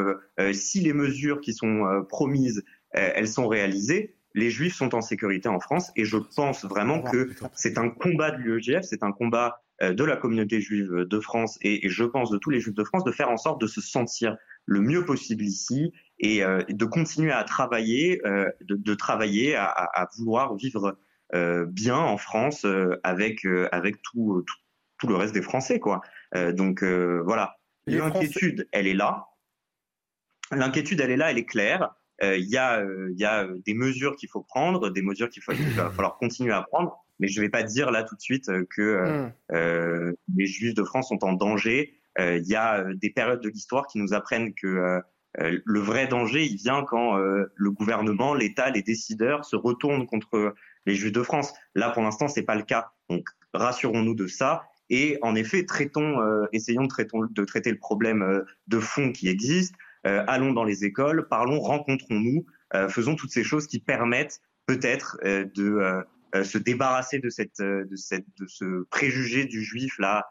si 0.55 0.81
les 0.81 0.95
mesures 0.95 1.43
qui 1.43 1.53
sont 1.53 2.07
promises, 2.09 2.65
elles 2.93 3.29
sont 3.29 3.47
réalisées, 3.47 4.16
les 4.37 4.51
Juifs 4.51 4.75
sont 4.75 4.95
en 4.95 5.01
sécurité 5.01 5.49
en 5.49 5.59
France. 5.59 5.91
Et 5.97 6.05
je 6.05 6.19
pense 6.19 6.65
vraiment 6.65 7.03
que 7.03 7.31
c'est 7.55 7.79
un 7.79 7.89
combat 7.89 8.31
de 8.31 8.37
l'UEGF, 8.37 8.83
c'est 8.83 9.03
un 9.03 9.11
combat 9.11 9.63
euh, 9.83 9.93
de 9.93 10.05
la 10.05 10.17
communauté 10.17 10.61
juive 10.61 11.05
de 11.05 11.21
France 11.21 11.59
et, 11.63 11.87
et 11.87 11.89
je 11.89 12.05
pense 12.05 12.31
de 12.31 12.39
tous 12.39 12.51
les 12.51 12.61
Juifs 12.61 12.75
de 12.75 12.85
France 12.85 13.03
de 13.03 13.13
faire 13.13 13.31
en 13.31 13.37
sorte 13.37 13.61
de 13.61 13.67
se 13.67 13.81
sentir 13.81 14.37
le 14.67 14.81
mieux 14.81 15.05
possible 15.05 15.45
ici 15.45 15.93
et 16.19 16.45
euh, 16.45 16.63
de 16.69 16.85
continuer 16.85 17.33
à 17.33 17.45
travailler, 17.45 18.21
euh, 18.27 18.51
de, 18.63 18.77
de 18.77 18.95
travailler 18.95 19.57
à, 19.57 20.09
vouloir 20.17 20.55
vivre 20.55 20.99
euh, 21.35 21.67
bien 21.67 21.97
en 21.97 22.19
France 22.19 22.67
avec 23.03 23.47
avec 23.73 24.03
tout, 24.03 24.45
tout 24.47 24.57
tout 24.99 25.09
le 25.09 25.17
reste 25.17 25.35
des 25.35 25.43
Français 25.43 25.79
quoi. 25.79 26.01
Donc 26.55 26.83
voilà, 26.83 27.57
l'inquiétude 27.87 28.69
elle 28.73 28.87
est 28.87 28.95
là. 28.95 29.27
L'inquiétude 30.51 31.01
elle 31.01 31.11
est 31.11 31.17
là, 31.17 31.31
elle 31.31 31.39
est 31.39 31.45
claire. 31.45 31.95
Euh, 32.23 32.37
Il 32.37 32.49
y 32.49 32.57
a 32.57 32.81
euh, 32.81 33.13
y 33.17 33.25
a 33.25 33.47
des 33.65 33.75
mesures 33.75 34.17
qu'il 34.17 34.29
faut 34.29 34.43
prendre, 34.43 34.91
des 34.91 35.03
mesures 35.03 35.29
qu'il 35.29 35.43
faut 35.43 35.53
qu'il 35.53 35.69
va 35.71 35.91
falloir 35.91 36.17
continuer 36.17 36.53
à 36.53 36.63
prendre. 36.63 36.97
Mais 37.19 37.29
je 37.29 37.41
vais 37.41 37.49
pas 37.49 37.63
dire 37.63 37.91
là 37.91 38.03
tout 38.03 38.15
de 38.15 38.21
suite 38.21 38.49
euh, 38.49 38.67
que 38.69 38.83
euh, 38.83 39.27
Mm. 39.27 39.33
euh, 39.53 40.13
les 40.37 40.47
Juifs 40.47 40.75
de 40.75 40.85
France 40.85 41.09
sont 41.09 41.25
en 41.25 41.33
danger. 41.33 41.95
Euh, 42.19 42.37
Il 42.39 42.47
y 42.47 42.55
a 42.55 42.81
euh, 42.81 42.95
des 42.95 43.11
périodes 43.11 43.41
de 43.43 43.49
l'histoire 43.49 43.87
qui 43.87 43.99
nous 43.99 44.13
apprennent 44.15 44.55
que 44.55 44.67
euh, 44.67 45.01
euh, 45.41 45.59
le 45.65 45.81
vrai 45.81 46.07
danger, 46.07 46.45
il 46.45 46.57
vient 46.57 46.83
quand 46.85 47.19
euh, 47.19 47.53
le 47.55 47.71
gouvernement, 47.71 48.35
l'État, 48.35 48.71
les 48.71 48.83
décideurs 48.83 49.45
se 49.45 49.57
retournent 49.57 50.07
contre 50.07 50.55
les 50.87 50.95
Juifs 50.95 51.13
de 51.13 51.23
France. 51.23 51.53
Là, 51.75 51.91
pour 51.91 52.03
l'instant, 52.03 52.29
c'est 52.29 52.43
pas 52.45 52.55
le 52.55 52.63
cas. 52.63 52.93
Donc, 53.11 53.27
rassurons-nous 53.53 54.15
de 54.15 54.27
ça. 54.27 54.65
Et 54.89 55.19
en 55.23 55.35
effet, 55.35 55.65
traitons, 55.67 56.21
euh, 56.21 56.47
essayons 56.53 56.83
de, 56.85 56.89
traitons, 56.89 57.27
de 57.29 57.45
traiter 57.45 57.71
le 57.71 57.79
problème 57.79 58.23
euh, 58.23 58.45
de 58.69 58.79
fond 58.79 59.13
qui 59.13 59.29
existe. 59.29 59.75
Euh, 60.07 60.25
allons 60.29 60.53
dans 60.53 60.65
les 60.65 60.85
écoles, 60.85 61.27
parlons, 61.29 61.59
rencontrons-nous, 61.59 62.47
euh, 62.75 62.89
faisons 62.89 63.17
toutes 63.17 63.33
ces 63.33 63.43
choses 63.43 63.67
qui 63.67 63.81
permettent 63.81 64.41
peut-être 64.67 65.19
euh, 65.25 65.45
de 65.55 66.05
se 66.45 66.59
débarrasser 66.59 67.19
de 67.19 67.31
cette, 67.31 67.63
ce 67.97 68.85
préjugé 68.91 69.47
du 69.47 69.63
juif 69.63 69.99
là 69.99 70.27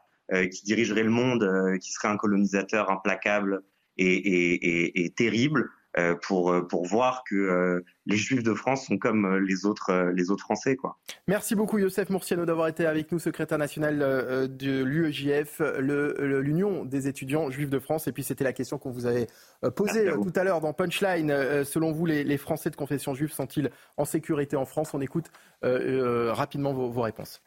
qui 0.51 0.63
dirigerait 0.63 1.03
le 1.03 1.09
monde, 1.09 1.77
qui 1.81 1.91
serait 1.91 2.09
un 2.09 2.17
colonisateur 2.17 2.91
implacable 2.91 3.63
et 3.97 5.13
terrible. 5.15 5.69
Euh, 5.97 6.15
pour 6.15 6.53
pour 6.67 6.85
voir 6.85 7.23
que 7.23 7.83
les 8.05 8.17
Juifs 8.17 8.43
de 8.43 8.53
France 8.53 8.87
sont 8.87 8.97
comme 8.97 9.37
les 9.37 9.65
autres 9.65 10.11
les 10.13 10.29
autres 10.29 10.43
Français 10.43 10.75
quoi. 10.75 10.97
Merci 11.27 11.55
beaucoup 11.55 11.77
Youssef 11.77 12.09
Mourciano 12.09 12.45
d'avoir 12.45 12.67
été 12.67 12.85
avec 12.85 13.11
nous, 13.11 13.19
secrétaire 13.19 13.57
national 13.57 13.99
de 13.99 14.83
l'UEJF, 14.83 15.61
l'Union 15.79 16.85
des 16.85 17.07
étudiants 17.07 17.49
juifs 17.49 17.69
de 17.69 17.79
France. 17.79 18.07
Et 18.07 18.11
puis 18.11 18.23
c'était 18.23 18.43
la 18.43 18.53
question 18.53 18.77
qu'on 18.77 18.91
vous 18.91 19.05
avait 19.05 19.27
posée 19.75 20.11
tout 20.11 20.33
à 20.35 20.43
l'heure 20.43 20.61
dans 20.61 20.73
Punchline. 20.73 21.63
Selon 21.63 21.91
vous, 21.91 22.05
les, 22.05 22.37
Français 22.37 22.69
de 22.69 22.75
confession 22.75 23.13
juive 23.13 23.31
sont-ils 23.31 23.69
en 23.97 24.05
sécurité 24.05 24.55
en 24.55 24.65
France? 24.65 24.93
On 24.93 25.01
écoute 25.01 25.31
rapidement 25.61 26.73
vos 26.73 27.01
réponses. 27.01 27.41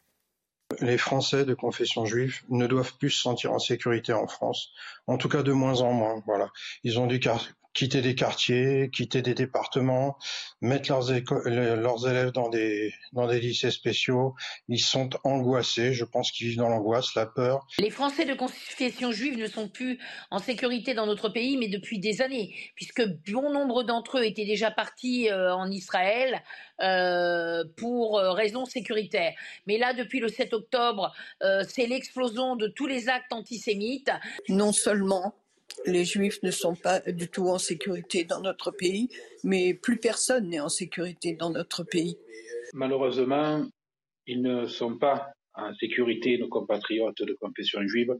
Les 0.80 0.98
Français 0.98 1.46
de 1.46 1.54
confession 1.54 2.04
juive 2.04 2.42
ne 2.50 2.66
doivent 2.66 2.92
plus 2.98 3.08
se 3.10 3.22
sentir 3.22 3.52
en 3.52 3.58
sécurité 3.58 4.12
en 4.12 4.26
France, 4.26 4.70
en 5.06 5.16
tout 5.16 5.30
cas 5.30 5.42
de 5.42 5.52
moins 5.52 5.80
en 5.80 5.92
moins. 5.94 6.22
Voilà, 6.26 6.50
ils 6.84 7.00
ont 7.00 7.06
dû 7.06 7.20
quitter 7.78 8.02
des 8.02 8.16
quartiers, 8.16 8.90
quitter 8.92 9.22
des 9.22 9.34
départements, 9.34 10.18
mettre 10.60 10.90
leurs, 10.90 11.76
leurs 11.76 12.08
élèves 12.08 12.32
dans 12.32 12.48
des, 12.48 12.92
dans 13.12 13.28
des 13.28 13.38
lycées 13.38 13.70
spéciaux. 13.70 14.34
Ils 14.68 14.80
sont 14.80 15.10
angoissés, 15.22 15.92
je 15.92 16.04
pense 16.04 16.32
qu'ils 16.32 16.48
vivent 16.48 16.58
dans 16.58 16.70
l'angoisse, 16.70 17.14
la 17.14 17.26
peur. 17.26 17.64
Les 17.78 17.90
Français 17.90 18.24
de 18.24 18.34
confession 18.34 19.12
juive 19.12 19.38
ne 19.38 19.46
sont 19.46 19.68
plus 19.68 20.00
en 20.32 20.40
sécurité 20.40 20.92
dans 20.92 21.06
notre 21.06 21.28
pays, 21.28 21.56
mais 21.56 21.68
depuis 21.68 22.00
des 22.00 22.20
années, 22.20 22.52
puisque 22.74 23.06
bon 23.30 23.52
nombre 23.52 23.84
d'entre 23.84 24.18
eux 24.18 24.24
étaient 24.24 24.44
déjà 24.44 24.72
partis 24.72 25.30
euh, 25.30 25.54
en 25.54 25.70
Israël 25.70 26.42
euh, 26.82 27.62
pour 27.76 28.18
euh, 28.18 28.32
raisons 28.32 28.64
sécuritaires. 28.64 29.34
Mais 29.68 29.78
là, 29.78 29.94
depuis 29.94 30.18
le 30.18 30.26
7 30.26 30.52
octobre, 30.52 31.12
c'est 31.68 31.86
l'explosion 31.86 32.56
de 32.56 32.66
tous 32.66 32.88
les 32.88 33.08
actes 33.08 33.32
antisémites. 33.32 34.10
Non 34.48 34.72
seulement 34.72 35.36
les 35.86 36.04
Juifs 36.04 36.42
ne 36.42 36.50
sont 36.50 36.74
pas 36.74 37.00
du 37.00 37.28
tout 37.28 37.48
en 37.48 37.58
sécurité 37.58 38.24
dans 38.24 38.40
notre 38.40 38.70
pays, 38.70 39.08
mais 39.44 39.74
plus 39.74 39.98
personne 39.98 40.48
n'est 40.48 40.60
en 40.60 40.68
sécurité 40.68 41.34
dans 41.34 41.50
notre 41.50 41.84
pays. 41.84 42.18
Malheureusement, 42.74 43.64
ils 44.26 44.42
ne 44.42 44.66
sont 44.66 44.98
pas 44.98 45.32
en 45.54 45.74
sécurité, 45.74 46.38
nos 46.38 46.48
compatriotes 46.48 47.22
de 47.22 47.36
confession 47.40 47.80
juive, 47.86 48.14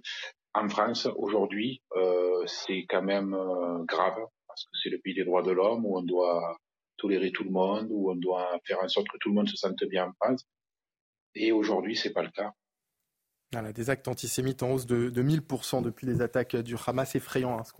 en 0.55 0.69
France 0.69 1.07
aujourd'hui. 1.17 1.83
Euh, 1.97 2.45
c'est 2.47 2.87
quand 2.89 3.03
même 3.03 3.35
euh, 3.35 3.85
grave, 3.85 4.17
parce 4.47 4.65
que 4.65 4.71
c'est 4.83 4.91
le 4.91 4.99
pays 4.99 5.15
des 5.15 5.25
droits 5.25 5.43
de 5.43 5.53
l'homme 5.53 5.85
où 5.85 5.99
on 5.99 6.03
doit 6.03 6.57
tolérer 6.97 7.31
tout 7.31 7.45
le 7.45 7.51
monde, 7.51 7.89
où 7.91 8.11
on 8.11 8.17
doit 8.17 8.59
faire 8.67 8.83
en 8.83 8.89
sorte 8.89 9.09
que 9.09 9.19
tout 9.19 9.29
le 9.29 9.37
monde 9.37 9.49
se 9.49 9.57
sente 9.57 9.83
bien 9.85 10.07
en 10.07 10.13
France. 10.15 10.45
Et 11.35 11.53
aujourd'hui, 11.53 11.95
c'est 11.95 12.13
pas 12.13 12.23
le 12.23 12.31
cas 12.31 12.53
des 13.75 13.91
actes 13.91 14.09
antisémites 14.09 14.63
en 14.63 14.73
hausse 14.73 14.87
de, 14.87 15.11
de 15.11 15.23
1000% 15.23 15.83
depuis 15.83 16.07
les 16.07 16.21
attaques 16.21 16.57
du 16.57 16.77
Hamas, 16.87 17.15
effrayant 17.15 17.59
hein, 17.59 17.65
ce 17.65 17.73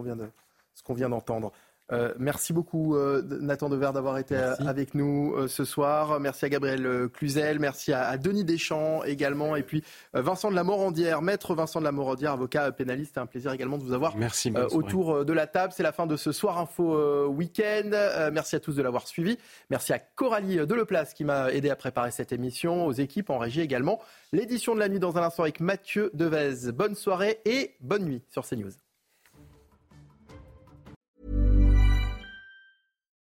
qu'on 0.83 0.95
vient 0.95 1.09
d'entendre. 1.09 1.53
Euh, 1.91 2.13
merci 2.19 2.53
beaucoup 2.53 2.97
euh, 2.97 3.23
Nathan 3.41 3.71
Dever 3.71 3.91
d'avoir 3.95 4.19
été 4.19 4.37
euh, 4.37 4.55
avec 4.67 4.95
nous 4.95 5.35
ce 5.49 5.65
soir. 5.65 6.21
Merci 6.21 6.45
à 6.45 6.49
Gabriel 6.49 7.09
Cluzel, 7.13 7.59
merci 7.59 7.93
à, 7.93 8.17
Denis 8.19 8.45
Deschamps 8.45 9.05
également, 9.05 9.57
et 9.57 9.63
puis 9.63 9.83
Vincent 10.13 10.51
de 10.51 10.55
la 10.55 10.65
Morandière, 10.65 11.23
maître 11.23 11.55
Vincent 11.55 11.81
de 11.81 11.85
la 11.85 11.93
Morandière, 11.93 12.33
avocat 12.33 12.73
pénaliste. 12.73 13.13
C'est 13.15 13.21
un 13.21 13.27
plaisir 13.27 13.53
également 13.53 13.79
de 13.79 13.85
vous 13.85 13.93
avoir 13.93 14.17
merci, 14.17 14.53
autour 14.73 15.25
de 15.25 15.33
la 15.33 15.47
table. 15.47 15.73
C'est 15.75 15.83
la 15.83 15.93
fin 15.93 16.07
de 16.07 16.17
ce 16.17 16.33
soir 16.33 16.59
info 16.59 17.27
week-end. 17.29 17.91
merci 18.33 18.57
à 18.57 18.61
tous 18.61 18.77
de 18.77 18.83
l'avoir 18.83 19.07
suivi. 19.07 19.39
Merci 19.71 19.93
à 19.93 19.99
Coralie 19.99 20.67
Deleplace 20.67 21.15
qui 21.15 21.25
m'a 21.25 21.53
aidé 21.53 21.71
à 21.71 21.77
préparer 21.77 22.11
cette 22.11 22.33
émission, 22.33 22.87
aux 22.87 22.93
équipes 22.93 23.31
en 23.31 23.39
régie 23.39 23.61
également. 23.61 24.01
L'édition 24.33 24.75
de 24.75 24.81
la 24.81 24.89
nuit 24.89 25.01
dans 25.01 25.17
un 25.17 25.23
instant 25.23 25.45
avec 25.45 25.61
Mathieu 25.61 26.11
Devez. 26.15 26.73
Bonne 26.73 26.95
soirée 26.95 27.41
et 27.45 27.77
bonne 27.81 28.05
nuit 28.05 28.23
sur 28.29 28.47
CNews. 28.47 28.73